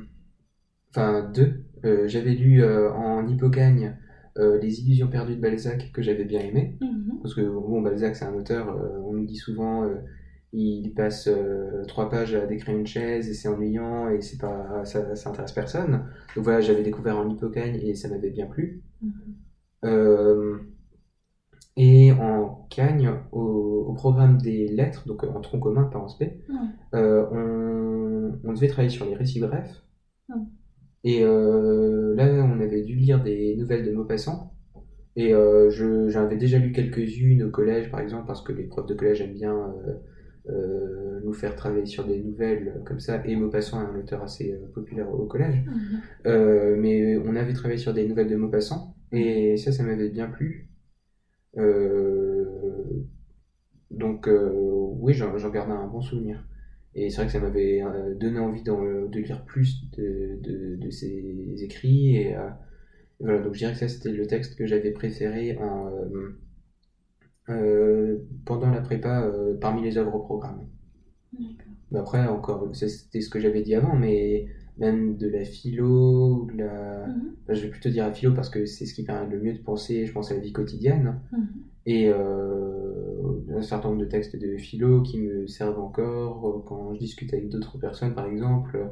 Enfin 0.89 1.29
deux. 1.33 1.63
Euh, 1.85 2.07
j'avais 2.07 2.33
lu 2.33 2.63
euh, 2.63 2.91
en 2.91 3.27
hypocagne 3.27 3.97
euh, 4.38 4.57
Les 4.59 4.81
illusions 4.81 5.07
perdues 5.07 5.35
de 5.35 5.41
Balzac 5.41 5.91
que 5.91 6.01
j'avais 6.01 6.25
bien 6.25 6.41
aimé. 6.41 6.77
Mhm. 6.81 7.19
Parce 7.21 7.35
que 7.35 7.41
bon, 7.41 7.81
Balzac, 7.81 8.15
c'est 8.15 8.25
un 8.25 8.33
auteur, 8.33 8.67
on 9.05 9.13
nous 9.13 9.25
dit 9.25 9.35
souvent, 9.35 9.89
il 10.53 10.93
passe 10.93 11.29
trois 11.88 12.09
pages 12.09 12.35
à 12.35 12.45
décrire 12.45 12.77
une 12.77 12.85
chaise 12.88 13.27
et 13.29 13.33
c'est 13.33 13.47
ennuyant 13.47 14.09
et 14.09 14.21
c'est 14.21 14.38
pas, 14.38 14.85
ça, 14.85 15.15
ça 15.15 15.29
intéresse 15.29 15.51
personne. 15.51 16.05
Donc 16.35 16.43
voilà, 16.43 16.61
j'avais 16.61 16.83
découvert 16.83 17.17
en 17.17 17.29
hypocagne 17.29 17.79
et 17.81 17.95
ça 17.95 18.07
m'avait 18.07 18.29
bien 18.29 18.45
plu. 18.45 18.83
Mhm. 19.83 20.67
Et 21.75 22.11
en 22.11 22.65
cagne, 22.71 23.11
au, 23.31 23.85
au 23.88 23.93
programme 23.93 24.38
des 24.41 24.67
lettres, 24.67 25.07
donc 25.07 25.23
en 25.23 25.39
tronc 25.41 25.59
commun, 25.59 25.83
pas 25.83 25.99
en 25.99 26.07
euh, 26.95 27.25
on, 27.31 28.39
on 28.43 28.53
devait 28.53 28.67
travailler 28.67 28.89
sur 28.89 29.05
les 29.05 29.15
récits 29.15 29.39
brefs. 29.39 29.83
Et 31.03 31.23
euh, 31.23 32.15
là, 32.15 32.25
on 32.43 32.59
avait 32.59 32.81
dû 32.83 32.95
lire 32.95 33.23
des 33.23 33.55
nouvelles 33.55 33.85
de 33.85 33.91
Maupassant. 33.91 34.53
Et 35.15 35.33
euh, 35.33 35.69
je- 35.71 36.09
j'en 36.09 36.23
avais 36.23 36.37
déjà 36.37 36.59
lu 36.59 36.71
quelques-unes 36.73 37.43
au 37.43 37.49
collège, 37.51 37.91
par 37.91 38.01
exemple, 38.01 38.27
parce 38.27 38.43
que 38.43 38.53
les 38.53 38.63
profs 38.65 38.87
de 38.87 38.95
collège 38.95 39.21
aiment 39.21 39.33
bien 39.33 39.73
euh, 40.49 41.19
nous 41.23 41.33
faire 41.33 41.55
travailler 41.55 41.85
sur 41.85 42.05
des 42.05 42.19
nouvelles 42.21 42.73
euh, 42.77 42.83
comme 42.85 42.99
ça. 42.99 43.21
Et 43.25 43.35
Maupassant 43.35 43.81
est 43.81 43.85
un 43.85 43.99
auteur 43.99 44.23
assez 44.23 44.53
euh, 44.53 44.67
populaire 44.73 45.11
au 45.13 45.25
collège. 45.25 45.63
Mhm. 45.65 46.01
Mais 46.79 47.17
on 47.17 47.35
avait 47.35 47.53
travaillé 47.53 47.77
sur 47.79 47.93
des 47.93 48.07
nouvelles 48.07 48.29
de 48.29 48.35
Maupassant. 48.35 48.95
Et 49.11 49.57
ça, 49.57 49.71
ça 49.71 49.83
m'avait 49.83 50.09
bien 50.09 50.27
plu. 50.27 50.69
Donc, 53.91 54.29
oui, 54.29 55.13
j'en 55.13 55.37
j'en 55.37 55.49
garde 55.49 55.71
un 55.71 55.87
bon 55.87 56.01
souvenir. 56.01 56.43
Et 56.97 57.09
c'est 57.11 57.17
vrai 57.17 57.27
que 57.27 57.33
ça 57.33 57.39
m'avait 57.39 57.81
euh, 57.83 58.15
donné 58.15 58.39
envie 58.39 58.63
d'en- 58.63 58.83
de 59.07 59.19
lire 59.21 59.43
plus 59.45 59.81
de, 59.97 60.37
de, 60.41 60.75
de 60.77 60.91
ses 60.91 61.63
écrits 61.63 62.17
et, 62.17 62.35
euh, 62.35 62.49
voilà, 63.21 63.39
donc 63.39 63.53
je 63.55 63.59
dirais 63.59 63.73
que 63.73 63.79
ça 63.79 63.87
c'était 63.89 64.11
le 64.11 64.27
texte 64.27 64.55
que 64.55 64.67
j'avais 64.67 64.91
préféré 64.91 65.57
en, 65.59 65.87
euh, 65.89 66.29
euh, 67.49 68.17
pendant 68.45 68.69
la 68.69 68.79
prépa 68.81 69.21
euh, 69.23 69.53
parmi 69.59 69.81
les 69.81 69.97
œuvres 69.97 70.15
au 70.15 70.19
programme. 70.19 70.65
D'accord. 71.31 71.77
Après, 71.95 72.25
encore, 72.27 72.67
c'était 72.73 73.21
ce 73.21 73.29
que 73.29 73.39
j'avais 73.39 73.61
dit 73.61 73.75
avant, 73.75 73.95
mais 73.95 74.45
même 74.78 75.17
de 75.17 75.28
la 75.28 75.43
philo, 75.43 76.41
ou 76.41 76.51
de 76.51 76.57
la... 76.57 77.07
Mhm. 77.07 77.36
enfin, 77.43 77.53
je 77.53 77.63
vais 77.63 77.69
plutôt 77.69 77.89
dire 77.89 78.05
la 78.05 78.13
philo 78.13 78.34
parce 78.34 78.49
que 78.49 78.65
c'est 78.65 78.86
ce 78.86 78.93
qui 78.93 79.03
permet 79.03 79.30
le 79.30 79.41
mieux 79.41 79.53
de 79.53 79.59
penser, 79.59 80.05
je 80.05 80.11
pense, 80.11 80.32
à 80.32 80.36
la 80.36 80.39
vie 80.39 80.53
quotidienne. 80.53 81.19
Mhm. 81.32 81.47
Et 81.86 82.09
euh, 82.09 82.97
un 83.55 83.61
certain 83.61 83.89
nombre 83.89 84.01
de 84.01 84.05
textes 84.05 84.36
de 84.36 84.57
philo 84.57 85.01
qui 85.01 85.19
me 85.19 85.47
servent 85.47 85.80
encore 85.80 86.47
euh, 86.47 86.63
quand 86.65 86.93
je 86.93 86.99
discute 86.99 87.34
avec 87.34 87.49
d'autres 87.49 87.78
personnes, 87.78 88.13
par 88.13 88.28
exemple, 88.28 88.91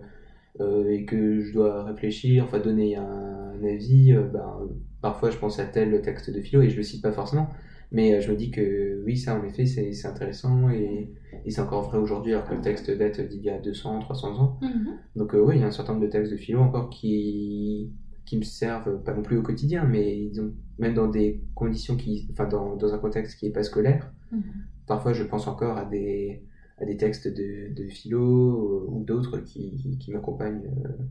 euh, 0.61 0.89
et 0.89 1.03
que 1.03 1.41
je 1.41 1.53
dois 1.53 1.83
réfléchir, 1.83 2.45
enfin 2.45 2.59
donner 2.59 2.95
un, 2.95 3.63
avis. 3.63 4.13
euh, 4.13 4.23
ben, 4.23 4.69
parfois, 5.01 5.29
je 5.29 5.37
pense 5.37 5.59
à 5.59 5.65
tel 5.65 6.01
texte 6.01 6.29
de 6.29 6.39
philo 6.39 6.61
et 6.61 6.69
je 6.69 6.77
le 6.77 6.83
cite 6.83 7.01
pas 7.01 7.11
forcément, 7.11 7.49
mais 7.91 8.15
euh, 8.15 8.21
je 8.21 8.31
me 8.31 8.35
dis 8.35 8.51
que 8.51 9.01
oui, 9.05 9.17
ça 9.17 9.35
en 9.39 9.43
effet, 9.43 9.65
c'est 9.65 10.05
intéressant 10.07 10.69
et, 10.69 11.11
et 11.45 11.51
c'est 11.51 11.61
encore 11.61 11.83
vrai 11.83 11.97
aujourd'hui 11.97 12.33
alors 12.33 12.47
que 12.47 12.53
le 12.55 12.61
texte 12.61 12.89
date 12.91 13.21
d'il 13.21 13.43
y 13.43 13.49
a 13.49 13.59
200, 13.59 13.99
300 13.99 14.39
ans. 14.39 14.59
Mhm. 14.61 14.99
Donc 15.15 15.33
euh, 15.35 15.39
oui, 15.41 15.55
il 15.57 15.61
y 15.61 15.63
a 15.63 15.67
un 15.67 15.71
certain 15.71 15.93
nombre 15.93 16.05
de 16.05 16.11
textes 16.11 16.31
de 16.31 16.37
philo 16.37 16.61
encore 16.61 16.89
qui, 16.89 17.91
qui 18.25 18.37
me 18.37 18.43
servent, 18.43 19.03
pas 19.03 19.13
non 19.13 19.21
plus 19.23 19.37
au 19.37 19.43
quotidien, 19.43 19.85
mais 19.85 20.27
disons, 20.29 20.53
même 20.79 20.93
dans 20.93 21.07
des 21.07 21.41
conditions 21.55 21.95
qui, 21.97 22.27
enfin 22.31 22.47
dans, 22.47 22.75
dans 22.75 22.93
un 22.93 22.99
contexte 22.99 23.39
qui 23.39 23.47
est 23.47 23.51
pas 23.51 23.63
scolaire, 23.63 24.11
Mhm. 24.31 24.41
parfois 24.87 25.13
je 25.13 25.23
pense 25.23 25.47
encore 25.47 25.77
à 25.77 25.85
des, 25.85 26.43
à 26.77 26.85
des 26.85 26.97
textes 26.97 27.27
de, 27.27 27.73
de 27.73 27.87
philo 27.89 28.21
euh, 28.21 28.85
ou 28.89 29.03
d'autres 29.03 29.39
qui, 29.39 29.77
qui, 29.77 29.97
qui 29.99 30.11
m'accompagnent 30.11 30.67
euh, 30.85 31.03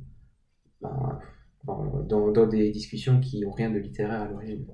ben, 0.81 1.19
en- 1.67 2.01
dans, 2.05 2.31
dans 2.31 2.47
des 2.47 2.71
discussions 2.71 3.21
qui 3.21 3.45
ont 3.45 3.51
rien 3.53 3.71
de 3.71 3.79
littéraire 3.79 4.23
à 4.23 4.29
l'origine. 4.29 4.67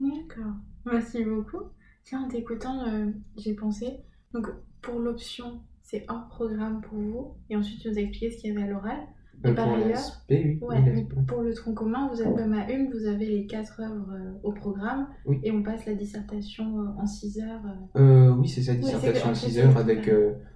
D'accord. 0.00 0.56
Merci 0.86 1.24
beaucoup. 1.24 1.64
Tiens, 2.04 2.22
en 2.22 2.28
t'écoutant, 2.28 2.86
euh, 2.88 3.06
j'ai 3.36 3.54
pensé. 3.54 3.86
Donc, 4.32 4.46
pour 4.82 4.98
l'option, 5.00 5.60
c'est 5.82 6.04
hors 6.08 6.28
programme 6.28 6.80
pour 6.82 6.98
vous. 6.98 7.34
Et 7.50 7.56
ensuite, 7.56 7.80
tu 7.80 7.88
nous 7.88 7.98
as 7.98 8.00
expliqué 8.02 8.30
ce 8.30 8.38
qu'il 8.40 8.52
y 8.52 8.56
avait 8.56 8.68
à 8.68 8.72
l'oral. 8.72 8.98
Et 9.44 9.48
Euh, 9.48 9.54
par 9.54 9.68
ailleurs- 9.68 9.98
oui. 10.30 10.58
Ouais, 10.62 10.80
mais 10.80 11.06
pour 11.26 11.42
le 11.42 11.52
tronc 11.52 11.74
commun, 11.74 12.08
vous 12.10 12.22
êtes 12.22 12.34
comme 12.36 12.54
à 12.54 12.70
une, 12.72 12.90
vous 12.90 13.06
avez 13.06 13.26
les 13.26 13.46
quatre 13.46 13.80
œuvres 13.80 14.12
euh, 14.12 14.32
au 14.42 14.52
programme. 14.52 15.08
Oui. 15.26 15.38
Et 15.42 15.50
on 15.52 15.62
passe 15.62 15.84
la 15.84 15.94
dissertation 15.94 16.80
euh, 16.80 16.86
en 17.02 17.06
6 17.06 17.40
heures. 17.40 17.60
euh. 17.96 18.30
Oui, 18.34 18.48
c'est 18.48 18.62
ça, 18.62 18.74
dissertation 18.74 19.30
de 19.30 19.34
6 19.34 19.50
c'est 19.52 19.60
heures 19.62 19.76
avec 19.76 20.10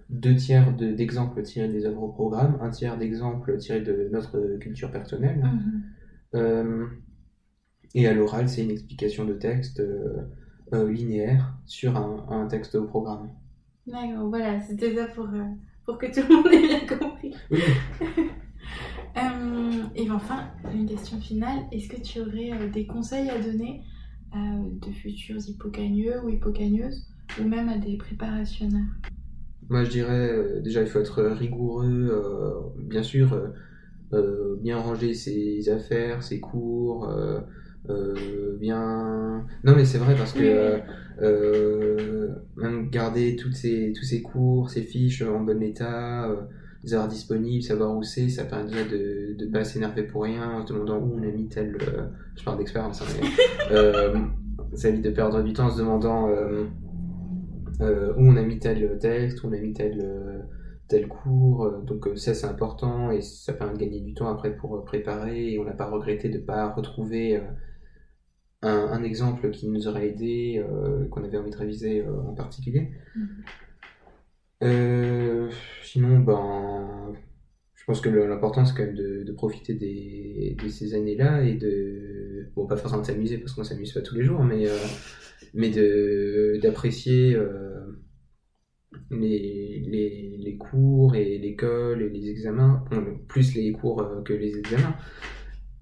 deux 0.09 0.35
tiers 0.35 0.75
de- 0.75 0.93
d'exemples 0.93 1.43
tirés 1.43 1.69
des 1.69 1.85
œuvres 1.85 2.03
au 2.05 2.09
programme, 2.09 2.57
un 2.63 2.71
tiers 2.71 2.97
d'exemples 2.97 3.59
tirés 3.59 3.83
de 3.83 4.09
notre 4.13 4.57
culture 4.59 4.91
personnelle. 4.91 5.43
Mhm. 6.33 6.93
Et 7.95 8.07
à 8.09 8.15
l'oral, 8.15 8.49
c'est 8.49 8.63
une 8.63 8.71
explication 8.71 9.25
de 9.25 9.35
texte 9.35 9.81
euh, 9.81 10.23
euh, 10.73 10.91
linéaire 10.91 11.55
sur 11.67 11.97
un, 11.97 12.27
un 12.31 12.47
texte 12.49 12.75
au 12.77 12.85
programme. 12.87 13.31
D'accord, 13.87 14.29
voilà, 14.29 14.61
c'était 14.61 14.95
ça 14.95 15.07
pour, 15.09 15.27
euh, 15.27 15.45
pour 15.85 15.99
que 15.99 16.07
tout 16.07 16.27
le 16.29 16.35
monde 16.37 16.47
ait 16.53 16.67
bien 16.67 16.99
compris. 16.99 17.35
Oui, 17.51 17.61
Euh, 19.17 19.83
et 19.97 20.11
enfin, 20.11 20.51
une 20.73 20.87
question 20.87 21.21
finale. 21.21 21.65
Est-ce 21.73 21.89
que 21.89 22.01
tu 22.01 22.21
aurais 22.21 22.53
euh, 22.53 22.69
des 22.71 22.87
conseils 22.87 23.29
à 23.29 23.39
donner 23.41 23.83
euh, 24.35 24.39
de 24.87 24.93
futurs 24.93 25.39
hippocagneux 25.49 26.23
ou 26.25 26.29
hippocagneuses 26.29 27.07
ou 27.41 27.45
même 27.45 27.69
à 27.69 27.79
des 27.79 27.97
préparationnaires? 27.97 28.87
Moi 29.69 29.85
je 29.85 29.91
dirais 29.91 30.61
déjà 30.63 30.83
il 30.83 30.89
faut 30.89 30.99
être 30.99 31.23
rigoureux, 31.23 32.73
bien 32.77 33.03
sûr, 33.03 33.53
bien 34.61 34.79
ranger 34.79 35.15
ses 35.15 35.69
affaires, 35.69 36.23
ses 36.23 36.41
cours, 36.41 37.09
euh, 37.89 38.57
bien. 38.59 39.47
Non 39.65 39.75
mais 39.75 39.85
c'est 39.85 39.99
vrai 39.99 40.15
parce 40.15 40.33
que 40.33 40.43
euh, 40.43 40.79
euh, 41.23 42.29
même 42.57 42.91
garder 42.91 43.37
toutes 43.37 43.55
ces, 43.55 43.93
tous 43.97 44.05
ces 44.05 44.23
cours, 44.23 44.71
ces 44.71 44.83
fiches 44.83 45.23
en 45.23 45.41
bon 45.41 45.63
état, 45.63 46.29
les 46.85 46.95
avoir 46.95 47.09
disponibles, 47.09 47.63
savoir 47.63 47.97
où 47.97 48.03
c'est, 48.03 48.29
ça 48.29 48.45
permet 48.45 48.69
déjà 48.69 48.85
de 48.85 49.37
ne 49.39 49.51
pas 49.51 49.65
s'énerver 49.65 50.03
pour 50.03 50.25
rien 50.25 50.51
en 50.51 50.67
se 50.67 50.73
demandant 50.73 50.99
où 50.99 51.19
on 51.19 51.23
a 51.23 51.33
mis 51.33 51.49
tel. 51.49 51.77
je 52.37 52.45
parle 52.45 52.59
d'expérience, 52.59 53.03
hein, 53.03 53.07
mais, 53.71 54.77
ça 54.77 54.89
évite 54.89 55.05
de 55.05 55.11
perdre 55.11 55.43
du 55.43 55.53
temps 55.53 55.67
en 55.67 55.71
se 55.71 55.79
demandant 55.79 56.29
où 56.29 58.23
on 58.27 58.37
a 58.37 58.43
mis 58.43 58.59
tel 58.59 58.99
texte, 58.99 59.43
où 59.43 59.49
on 59.49 59.53
a 59.53 59.59
mis 59.59 59.73
tel, 59.73 60.45
tel 60.89 61.09
cours. 61.09 61.71
Donc 61.87 62.09
ça 62.17 62.35
c'est 62.35 62.47
important 62.47 63.11
et 63.11 63.23
ça 63.23 63.55
permet 63.55 63.75
de 63.75 63.79
gagner 63.79 64.01
du 64.01 64.13
temps 64.13 64.29
après 64.29 64.55
pour 64.55 64.85
préparer 64.85 65.55
et 65.55 65.59
on 65.59 65.65
n'a 65.65 65.73
pas 65.73 65.89
regretté 65.89 66.29
de 66.29 66.39
ne 66.39 66.43
pas 66.43 66.71
retrouver 66.73 67.41
un, 68.63 68.69
un 68.93 69.03
exemple 69.03 69.51
qui 69.51 69.69
nous 69.69 69.89
aurait 69.89 70.09
aidé, 70.09 70.63
euh, 70.65 71.07
qu'on 71.09 71.25
avait 71.25 71.39
envie 71.39 71.51
de 71.51 71.57
réviser 71.57 72.03
euh, 72.03 72.21
en 72.21 72.35
particulier. 72.35 72.91
Mhm. 73.15 73.45
Euh, 74.63 75.51
sinon, 75.83 76.19
ben, 76.21 77.13
je 77.75 77.85
pense 77.85 78.01
que 78.03 78.11
l'important 78.11 78.65
c'est 78.67 78.77
quand 78.77 78.85
même 78.85 78.95
de, 78.95 79.23
de 79.25 79.33
profiter 79.33 79.75
des, 79.75 80.57
de 80.63 80.69
ces 80.69 80.95
années-là 80.95 81.43
et 81.43 81.55
de, 81.55 82.51
bon, 82.55 82.67
pas 82.67 82.77
forcément 82.77 83.01
de 83.01 83.07
s'amuser 83.07 83.39
parce 83.39 83.53
qu'on 83.55 83.65
s'amuse 83.65 83.93
pas 83.93 84.03
tous 84.03 84.17
les 84.17 84.25
jours, 84.25 84.45
mais, 84.45 84.67
mais 85.55 85.71
d'apprécier 86.61 87.39
les, 89.11 89.83
les, 89.87 90.37
les 90.39 90.57
cours 90.59 91.15
et 91.15 91.39
l'école 91.39 92.03
et 92.03 92.11
les 92.11 92.29
examens, 92.29 92.85
Bon, 92.91 93.19
plus 93.29 93.55
les 93.55 93.73
cours 93.73 94.23
que 94.25 94.35
les 94.35 94.59
examens. 94.59 94.95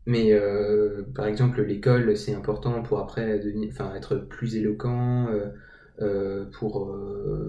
Mais 0.08 0.32
euh, 0.32 1.04
par 1.14 1.26
exemple, 1.26 1.62
l'école, 1.62 2.16
c'est 2.16 2.34
important 2.34 2.82
pour 2.82 3.00
après 3.00 3.40
devenir, 3.40 3.70
enfin, 3.72 3.94
être 3.94 4.16
plus 4.16 4.56
éloquent, 4.56 5.28
euh, 5.30 5.50
euh, 6.02 6.46
pour 6.46 6.96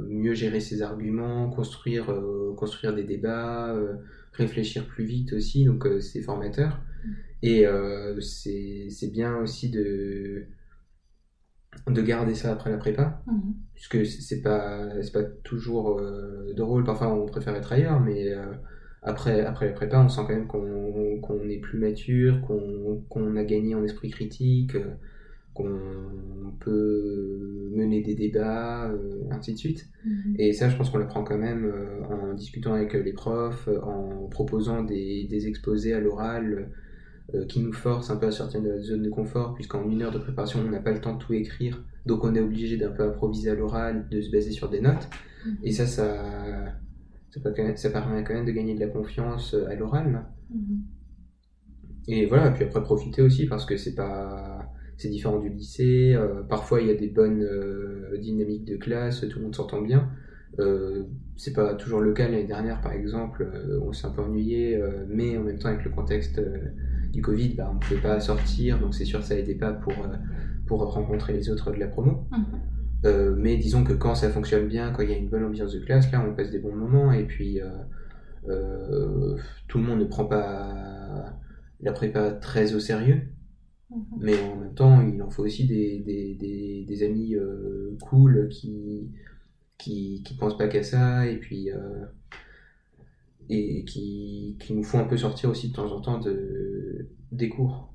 mieux 0.09 0.35
gérer 0.35 0.61
ses 0.61 0.83
arguments, 0.83 1.49
construire, 1.49 2.13
construire 2.57 2.93
des 2.95 3.05
débats, 3.05 3.75
réfléchir 4.33 4.87
plus 4.87 5.05
vite 5.05 5.33
aussi, 5.33 5.65
donc 5.65 5.87
c'est 6.01 6.21
formateur. 6.21 6.81
Et 7.43 7.67
euh, 7.67 8.19
c'est 8.21 9.11
bien 9.11 9.37
aussi 9.37 9.69
de, 9.71 10.47
de 11.87 12.01
garder 12.01 12.35
ça 12.35 12.51
après 12.51 12.69
la 12.71 12.77
prépa, 12.77 13.23
Mhm. 13.27 13.53
puisque 13.73 14.05
c'est 14.05 14.41
pas, 14.41 14.87
pas 15.13 15.23
toujours 15.43 16.01
drôle, 16.55 16.85
parfois 16.85 17.13
on 17.13 17.25
préfère 17.27 17.55
être 17.55 17.73
ailleurs, 17.73 17.99
mais 18.01 18.33
après, 19.01 19.41
après 19.41 19.67
la 19.67 19.73
prépa, 19.73 19.99
on 19.99 20.09
sent 20.09 20.21
quand 20.27 20.33
même 20.33 20.47
qu'on 20.47 21.19
qu'on 21.21 21.47
est 21.47 21.57
plus 21.57 21.79
mature, 21.79 22.41
qu'on 22.41 23.01
qu'on 23.09 23.35
a 23.35 23.43
gagné 23.43 23.75
en 23.75 23.83
esprit 23.83 24.09
critique, 24.09 24.75
euh, 24.75 24.95
qu'on 25.53 26.53
peut 26.59 27.69
mener 27.73 28.01
des 28.01 28.15
débats, 28.15 28.89
euh, 28.89 29.23
ainsi 29.31 29.53
de 29.53 29.57
suite. 29.57 29.87
Mhm. 30.05 30.35
Et 30.37 30.53
ça, 30.53 30.69
je 30.69 30.75
pense 30.75 30.89
qu'on 30.89 30.97
l'apprend 30.97 31.23
quand 31.23 31.37
même 31.37 31.65
euh, 31.65 32.03
en 32.09 32.33
discutant 32.33 32.73
avec 32.73 32.93
les 32.93 33.13
profs, 33.13 33.69
en 33.83 34.27
proposant 34.29 34.83
des, 34.83 35.25
des 35.29 35.47
exposés 35.47 35.93
à 35.93 35.99
l'oral 35.99 36.69
qui 37.47 37.61
nous 37.61 37.73
forcent 37.73 38.09
un 38.09 38.15
peu 38.15 38.25
à 38.25 38.31
sortir 38.31 38.59
de 38.59 38.69
la 38.69 38.81
zone 38.81 39.03
de 39.03 39.09
confort, 39.11 39.53
puisqu'en 39.53 39.87
une 39.87 40.01
heure 40.01 40.11
de 40.11 40.17
préparation, 40.17 40.61
on 40.65 40.71
n'a 40.71 40.79
pas 40.79 40.91
le 40.91 40.99
temps 40.99 41.13
de 41.13 41.19
tout 41.19 41.33
écrire, 41.33 41.83
donc 42.07 42.23
on 42.23 42.33
est 42.33 42.39
obligé 42.39 42.75
d'un 42.75 42.89
peu 42.89 43.03
improviser 43.03 43.51
à 43.51 43.53
l'oral, 43.53 44.07
de 44.09 44.19
se 44.19 44.31
baser 44.31 44.49
sur 44.49 44.67
des 44.67 44.81
notes. 44.81 45.07
Mhm. 45.45 45.57
Et 45.63 45.71
ça, 45.71 45.85
ça, 45.85 46.73
ça, 47.31 47.39
peut 47.39 47.53
ça 47.75 47.89
permet 47.89 48.23
quand 48.23 48.33
même 48.33 48.45
de 48.45 48.51
gagner 48.51 48.75
de 48.75 48.79
la 48.79 48.87
confiance 48.87 49.53
euh, 49.53 49.67
à 49.67 49.75
l'oral. 49.75 50.25
Mhm. 50.49 50.83
Et 52.07 52.25
voilà, 52.25 52.51
puis 52.51 52.63
après 52.63 52.81
profiter 52.81 53.21
aussi 53.21 53.45
parce 53.45 53.65
que 53.65 53.77
c'est 53.77 53.93
pas 53.95 54.71
c'est 54.97 55.09
différent 55.09 55.39
du 55.39 55.49
lycée. 55.49 56.13
euh, 56.15 56.43
parfois 56.43 56.81
il 56.81 56.87
y 56.87 56.91
a 56.91 56.95
des 56.95 57.07
bonnes 57.07 57.41
euh, 57.41 58.17
dynamiques 58.19 58.65
de 58.65 58.75
classe, 58.77 59.21
tout 59.21 59.37
le 59.39 59.45
monde 59.45 59.55
s'entend 59.55 59.81
bien. 59.81 60.09
Euh, 60.59 61.03
c'est 61.37 61.53
pas 61.53 61.75
toujours 61.75 62.01
le 62.01 62.11
cas 62.13 62.27
l'année 62.27 62.45
dernière 62.45 62.81
par 62.81 62.91
exemple, 62.93 63.47
on 63.81 63.93
s'est 63.93 64.07
un 64.07 64.11
peu 64.11 64.21
ennuyé, 64.21 64.81
mais 65.07 65.37
en 65.37 65.43
même 65.43 65.57
temps 65.57 65.69
avec 65.69 65.85
le 65.85 65.91
contexte 65.91 66.41
du 67.13 67.21
Covid, 67.21 67.53
bah, 67.55 67.69
on 67.71 67.75
ne 67.75 67.79
pouvait 67.79 68.01
pas 68.01 68.19
sortir, 68.19 68.79
donc 68.79 68.93
c'est 68.93 69.05
sûr 69.05 69.19
que 69.19 69.25
ça 69.25 69.37
aidait 69.37 69.55
pas 69.55 69.71
pour 69.71 69.93
pour 70.65 70.81
rencontrer 70.93 71.33
les 71.33 71.49
autres 71.49 71.71
de 71.71 71.77
la 71.77 71.87
promo. 71.87 72.27
Mhm. 72.31 72.78
Euh, 73.05 73.33
mais 73.37 73.57
disons 73.57 73.83
que 73.83 73.93
quand 73.93 74.15
ça 74.15 74.29
fonctionne 74.29 74.67
bien, 74.67 74.91
quand 74.91 75.03
il 75.03 75.09
y 75.09 75.13
a 75.13 75.17
une 75.17 75.29
bonne 75.29 75.45
ambiance 75.45 75.73
de 75.73 75.79
classe, 75.79 76.11
là 76.11 76.21
on 76.27 76.35
passe 76.35 76.51
des 76.51 76.59
bons 76.59 76.75
moments 76.75 77.11
et 77.13 77.25
puis 77.25 77.61
euh, 77.61 77.69
euh, 78.49 79.37
tout 79.67 79.79
le 79.79 79.85
monde 79.85 79.99
ne 79.99 80.05
prend 80.05 80.25
pas 80.25 81.33
la 81.81 81.93
prépa 81.93 82.31
très 82.31 82.73
au 82.75 82.79
sérieux, 82.79 83.21
Mhm. 83.91 84.19
mais 84.21 84.39
en 84.43 84.57
même 84.57 84.75
temps 84.75 85.01
il 85.01 85.21
en 85.23 85.29
faut 85.29 85.43
aussi 85.45 85.67
des, 85.67 85.99
des, 85.99 86.35
des, 86.35 86.85
des 86.87 87.03
amis 87.03 87.35
cool 88.01 88.49
qui, 88.49 89.11
qui 89.77 90.23
qui 90.25 90.35
pensent 90.35 90.57
pas 90.57 90.67
qu'à 90.69 90.83
ça 90.83 91.27
et 91.27 91.37
puis 91.37 91.69
et 93.49 93.83
qui, 93.85 94.57
qui 94.59 94.73
nous 94.73 94.83
font 94.83 94.99
un 94.99 95.05
peu 95.07 95.17
sortir 95.17 95.49
aussi 95.49 95.69
de 95.69 95.73
temps 95.75 95.91
en 95.91 96.01
temps 96.01 96.19
de, 96.19 97.09
des 97.31 97.49
cours. 97.49 97.91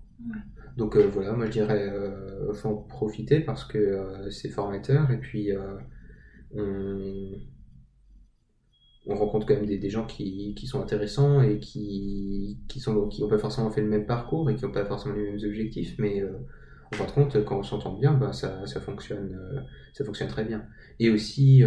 Donc 0.76 0.96
euh, 0.96 1.06
voilà, 1.12 1.32
moi 1.32 1.46
je 1.46 1.52
dirais 1.52 1.88
euh, 1.88 2.52
faut 2.52 2.68
en 2.68 2.76
profiter 2.76 3.40
parce 3.40 3.64
que 3.64 3.78
euh, 3.78 4.30
c'est 4.30 4.48
formateur 4.48 5.10
et 5.10 5.18
puis 5.18 5.52
euh, 5.52 5.76
on, 6.52 7.32
on 9.06 9.14
rencontre 9.14 9.46
quand 9.46 9.54
même 9.54 9.66
des, 9.66 9.90
gens 9.90 10.04
qui, 10.06 10.54
qui, 10.56 10.66
sont 10.66 10.82
intéressants 10.82 11.42
et 11.42 11.60
qui, 11.60 12.58
qui 12.68 12.80
qui 12.80 12.90
n'ont 12.90 13.28
pas 13.28 13.38
forcément 13.38 13.70
fait 13.70 13.82
le 13.82 13.88
même 13.88 14.06
parcours 14.06 14.50
et 14.50 14.56
qui 14.56 14.64
n'ont 14.64 14.72
pas 14.72 14.84
forcément 14.84 15.14
les 15.14 15.24
mêmes 15.24 15.40
objectifs, 15.44 15.94
mais 15.98 16.22
en 16.92 16.96
fin 16.96 17.04
de 17.04 17.10
compte, 17.10 17.44
quand 17.44 17.58
on 17.58 17.62
s'entend 17.62 17.98
bien, 17.98 18.14
bah, 18.14 18.32
ça, 18.32 18.66
ça, 18.66 18.80
fonctionne, 18.80 19.38
ça 19.92 20.04
fonctionne 20.04 20.28
très 20.28 20.44
bien. 20.44 20.64
Et 21.00 21.10
aussi, 21.10 21.62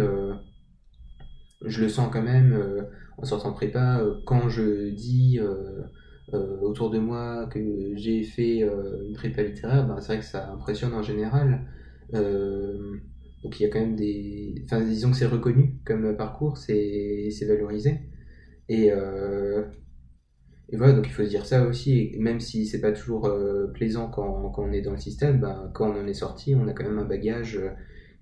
je 1.64 1.80
le 1.80 1.88
sens 1.88 2.10
quand 2.12 2.22
même 2.22 2.86
en 3.18 3.24
sortant 3.24 3.50
de 3.50 3.54
prépa, 3.54 4.02
quand 4.26 4.48
je 4.48 4.90
dis 4.90 5.38
autour 6.32 6.90
de 6.90 6.98
moi 6.98 7.48
que 7.50 7.96
j'ai 7.96 8.22
fait 8.22 8.60
une 8.60 9.14
prépa 9.14 9.42
littéraire, 9.42 9.86
bah, 9.86 9.96
c'est 10.00 10.08
vrai 10.08 10.18
que 10.18 10.24
ça 10.24 10.50
impressionne 10.50 10.94
en 10.94 11.02
général. 11.02 11.66
donc 12.12 13.60
il 13.60 13.62
y 13.62 13.66
a 13.66 13.68
quand 13.68 13.80
même 13.80 13.96
des... 13.96 14.62
Enfin, 14.64 14.80
disons 14.82 15.10
que 15.10 15.16
c'est 15.16 15.26
reconnu 15.26 15.78
comme 15.84 16.16
parcours, 16.16 16.58
c'est 16.58 17.30
valorisé. 17.46 18.00
Et, 18.68 18.92
et 20.70 20.76
voilà, 20.76 20.92
donc 20.92 21.06
il 21.06 21.12
faut 21.12 21.24
se 21.24 21.28
dire 21.28 21.46
ça 21.46 21.64
aussi, 21.64 22.14
même 22.18 22.40
si 22.40 22.66
c'est 22.66 22.80
pas 22.80 22.92
toujours 22.92 23.26
euh, 23.26 23.68
plaisant 23.68 24.10
quand, 24.10 24.50
quand, 24.50 24.64
on 24.64 24.72
est 24.72 24.82
dans 24.82 24.92
le 24.92 24.98
système, 24.98 25.40
bah, 25.40 25.70
quand 25.72 25.90
on 25.90 25.98
en 25.98 26.06
est 26.06 26.14
sorti, 26.14 26.54
on 26.54 26.68
a 26.68 26.72
quand 26.74 26.84
même 26.84 26.98
un 26.98 27.06
bagage 27.06 27.56
euh, 27.56 27.70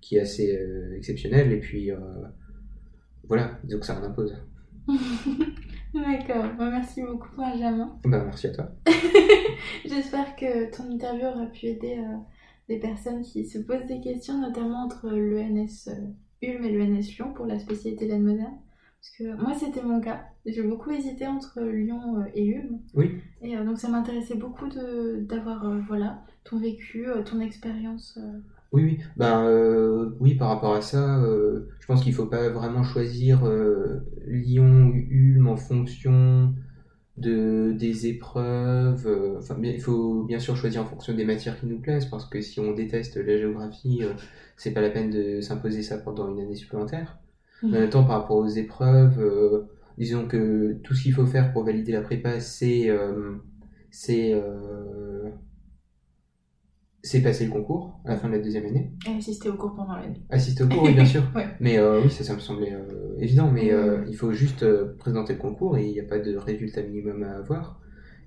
qui 0.00 0.16
est 0.16 0.20
assez 0.20 0.57
euh, 0.57 0.96
exceptionnel, 0.96 1.50
et 1.50 1.59
puis 1.59 1.90
voilà, 3.24 3.59
disons 3.64 3.80
que 3.80 3.86
ça 3.86 3.98
en 3.98 4.04
impose. 4.04 4.36
D'accord, 5.95 6.45
bah, 6.59 6.70
merci 6.70 7.03
beaucoup 7.03 7.28
Benjamin. 7.37 7.99
Bah, 8.05 8.22
merci 8.24 8.49
à 8.49 8.51
toi. 8.51 8.70
J'espère 9.84 10.37
que 10.37 10.74
ton 10.76 10.91
interview 10.91 11.26
aura 11.26 11.47
pu 11.47 11.66
aider 11.66 11.99
des 12.68 12.78
personnes 12.78 13.22
qui 13.22 13.47
se 13.47 13.59
posent 13.59 13.87
des 13.87 14.01
questions, 14.01 14.39
notamment 14.39 14.84
entre 14.84 15.11
l'ENS 15.11 15.89
Ulm 16.43 16.64
et 16.64 16.72
l'ENS 16.72 17.16
Lyon 17.16 17.32
pour 17.34 17.47
la 17.47 17.59
spécialité 17.59 18.07
d'aide 18.07 18.22
moderne. 18.22 18.59
Parce 19.01 19.16
que 19.18 19.43
moi, 19.43 19.55
c'était 19.55 19.82
mon 19.82 20.01
cas. 20.01 20.24
J'ai 20.45 20.62
beaucoup 20.62 20.91
hésité 20.91 21.26
entre 21.26 21.61
Lyon 21.61 22.20
euh, 22.20 22.24
et 22.34 22.45
Ulm. 22.45 22.80
Oui. 22.95 23.20
Et 23.41 23.57
euh, 23.57 23.64
donc, 23.64 23.78
ça 23.78 23.89
m'intéressait 23.89 24.37
beaucoup 24.37 24.68
d'avoir 24.68 25.64
euh, 25.64 25.78
voilà, 25.87 26.24
ton 26.45 26.59
vécu, 26.59 27.07
ton 27.24 27.41
expérience. 27.41 28.18
Oui, 28.77 28.85
oui. 28.85 28.99
Ben, 29.16 30.12
oui, 30.20 30.35
par 30.35 30.49
rapport 30.49 30.74
à 30.74 30.83
ça, 30.83 31.20
je 31.81 31.87
pense 31.87 32.03
qu'il 32.03 32.12
ne 32.12 32.16
faut 32.16 32.27
pas 32.27 32.49
vraiment 32.51 32.83
choisir 32.83 33.43
Lyon 34.27 34.89
ou 34.89 34.95
Ulm 34.95 35.49
en 35.49 35.57
fonction 35.57 36.55
de, 37.16 37.72
des 37.72 38.07
épreuves. 38.07 39.37
enfin, 39.39 39.57
il 39.62 39.81
faut 39.81 40.24
bien 40.24 40.39
sûr 40.39 40.57
choisir 40.57 40.83
en 40.83 40.85
fonction 40.85 41.14
des 41.14 41.24
matières 41.24 41.59
qui 41.59 41.66
nous 41.66 41.81
plaisent, 41.81 42.07
parce 42.07 42.27
que 42.27 42.41
si 42.41 42.61
on 42.61 42.72
déteste 42.72 43.16
la 43.16 43.37
géographie, 43.39 44.03
c'est 44.57 44.72
pas 44.72 44.81
la 44.81 44.91
peine 44.91 45.11
de 45.11 45.41
s'imposer 45.41 45.83
ça 45.83 45.99
pendant 45.99 46.29
une 46.29 46.41
année 46.41 46.55
supplémentaire. 46.57 47.18
En 47.62 47.68
même 47.68 47.91
temps, 47.91 48.05
par 48.05 48.20
rapport 48.20 48.37
aux 48.37 48.49
épreuves, 48.49 49.18
euh, 49.18 49.62
disons 49.97 50.27
que 50.27 50.74
tout 50.83 50.95
ce 50.95 51.03
qu'il 51.05 51.14
faut 51.14 51.27
faire 51.27 51.53
pour 51.53 51.64
valider 51.64 51.93
la 51.93 52.03
prépa, 52.03 52.41
c'est 52.41 52.91
euh, 52.91 53.37
c'est 53.91 54.33
euh, 54.35 55.05
c'est 57.07 57.22
passer 57.22 57.46
le 57.46 57.52
concours 57.52 58.00
à 58.04 58.11
la 58.11 58.16
fin 58.16 58.28
de 58.28 58.34
la 58.34 58.40
deuxième 58.40 58.66
année. 58.66 58.90
Et 59.09 59.16
assister 59.16 59.48
au 59.48 59.54
cours 59.54 59.74
pendant 59.74 59.96
l'année. 59.96 60.20
Assister 60.30 60.64
au 60.64 60.68
cours, 60.68 60.82
oui, 60.82 60.94
bien 60.94 61.04
sûr. 61.04 61.22
Mais 61.61 61.80
oui, 61.80 62.11
ça, 62.11 62.24
ça 62.24 62.34
me 62.34 62.40
semblait 62.40 62.74
évident. 63.18 63.50
Mais 63.50 63.70
il 64.09 64.16
faut 64.16 64.32
juste 64.32 64.66
présenter 64.98 65.34
le 65.34 65.38
concours 65.38 65.78
et 65.78 65.86
il 65.86 65.92
n'y 65.92 66.00
a 66.00 66.04
pas 66.04 66.18
de 66.18 66.36
résultat 66.36 66.82
minimum 66.82 67.22
à 67.22 67.36
avoir. 67.36 67.80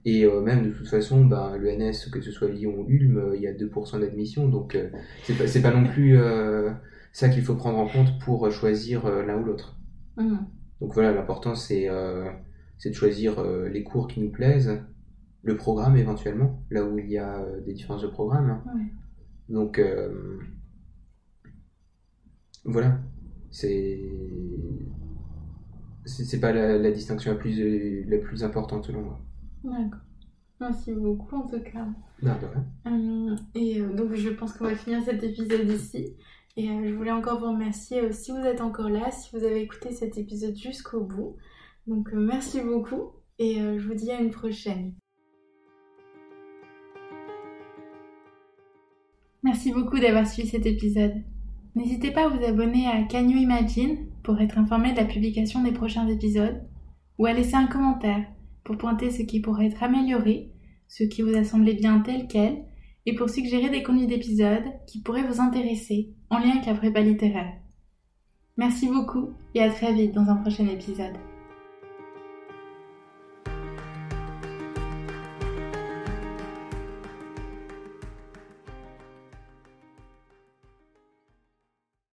Et 0.06 0.26
même 0.26 0.64
de 0.64 0.70
toute 0.72 0.88
façon, 0.88 1.26
bah, 1.26 1.56
l'ENS, 1.60 2.10
que 2.12 2.22
ce 2.22 2.32
soit 2.32 2.48
Lyon 2.48 2.74
ou 2.80 2.86
Ulm, 2.90 3.34
il 3.36 3.42
y 3.42 3.48
a 3.48 3.54
2% 3.54 4.00
d'admission, 4.00 4.48
donc 4.48 4.78
c'est 5.24 5.62
pas, 5.62 5.70
pas 5.70 5.76
non 5.76 5.86
plus 5.86 6.18
ça 7.12 7.30
qu'il 7.30 7.44
faut 7.44 7.56
prendre 7.56 7.78
en 7.78 7.88
compte 7.88 8.20
pour 8.20 8.50
choisir 8.52 9.06
euh, 9.06 9.24
l'un 9.26 9.38
ou 9.38 9.44
l'autre. 9.44 9.78
Mhm. 10.18 10.46
Donc 10.82 10.94
voilà, 10.94 11.12
l'important 11.12 11.56
c'est 11.56 11.90
euh, 11.90 12.30
de 12.84 12.94
choisir 12.94 13.40
euh, 13.40 13.68
les 13.68 13.84
cours 13.84 14.08
qui 14.08 14.22
nous 14.22 14.32
plaisent, 14.32 14.82
le 15.42 15.56
programme 15.56 15.98
éventuellement, 15.98 16.64
là 16.70 16.84
où 16.86 16.98
il 16.98 17.10
y 17.10 17.18
a 17.18 17.46
des 17.66 17.74
différences 17.74 18.02
de 18.02 18.08
programme. 18.08 18.62
Donc 19.48 19.82
voilà, 22.66 23.00
c'est 23.52 24.00
c'est 26.06 26.40
pas 26.40 26.52
la, 26.52 26.78
la, 26.78 26.92
distinction 26.92 27.32
la 27.32 27.38
plus, 27.38 28.04
la 28.06 28.18
plus 28.18 28.44
importante 28.44 28.86
selon 28.86 29.02
moi. 29.02 29.20
D'accord. 29.64 30.00
Merci 30.60 30.92
beaucoup 30.92 31.36
en 31.36 31.48
tout 31.48 31.62
cas. 31.62 31.86
Non, 32.22 32.34
de 32.36 32.48
rien. 32.48 33.36
et 33.56 33.82
donc 33.82 34.14
je 34.16 34.30
pense 34.30 34.54
qu'on 34.54 34.66
va 34.66 34.76
finir 34.76 35.02
cet 35.04 35.24
épisode 35.24 35.70
ici. 35.70 36.16
Et 36.58 36.70
euh, 36.70 36.90
je 36.90 36.94
voulais 36.94 37.12
encore 37.12 37.40
vous 37.40 37.52
remercier 37.52 38.02
euh, 38.02 38.12
si 38.12 38.32
vous 38.32 38.40
êtes 38.40 38.60
encore 38.60 38.90
là, 38.90 39.12
si 39.12 39.30
vous 39.32 39.46
avez 39.46 39.62
écouté 39.62 39.94
cet 39.94 40.18
épisode 40.18 40.58
jusqu'au 40.58 41.02
bout. 41.02 41.38
Donc 41.88 42.14
euh, 42.14 42.18
merci 42.20 42.60
beaucoup 42.60 43.14
et 43.38 43.56
je 43.56 43.88
vous 43.88 43.94
dis 43.94 44.12
à 44.12 44.20
une 44.20 44.32
prochaine. 44.32 44.94
Merci 49.44 49.72
beaucoup 49.72 50.00
d'avoir 50.00 50.28
suivi 50.28 50.50
cet 50.50 50.66
épisode. 50.66 51.14
N'hésitez 51.76 52.12
pas 52.12 52.26
à 52.26 52.30
vous 52.30 52.44
abonner 52.44 52.88
à 52.88 53.04
Canyon 53.04 53.40
Imagine 53.40 53.98
pour 54.24 54.40
être 54.42 54.58
informé 54.58 54.92
de 54.92 54.98
la 54.98 55.06
publication 55.06 55.64
des 55.64 55.72
prochains 55.72 56.08
épisodes 56.08 56.62
ou 57.18 57.26
à 57.26 57.34
laisser 57.34 57.56
un 57.56 57.68
commentaire 57.68 58.26
pour 58.64 58.78
pointer 58.78 59.12
ce 59.12 59.22
qui 59.22 59.40
pourrait 59.40 59.68
être 59.68 59.82
amélioré, 59.82 60.52
ce 60.88 61.04
qui 61.04 61.22
vous 61.22 61.36
a 61.36 61.44
semblé 61.44 61.74
bien 61.74 62.00
tel 62.00 62.28
quel 62.28 62.66
et 63.06 63.16
pour 63.16 63.30
suggérer 63.30 63.70
des 63.70 63.82
contenus 63.82 64.08
d'épisodes 64.08 64.66
qui 64.88 65.02
pourraient 65.02 65.28
vous 65.28 65.42
intéresser 65.42 66.10
en 66.30 66.40
lien 66.40 66.52
avec 66.52 66.66
la 66.66 66.76
prépa 66.76 67.02
littéraire. 67.02 67.54
Merci 68.58 68.88
beaucoup 68.88 69.30
et 69.56 69.62
à 69.62 69.70
très 69.70 69.94
vite 69.94 70.14
dans 70.14 70.30
un 70.30 70.36
prochain 70.36 70.68
épisode. 70.68 71.16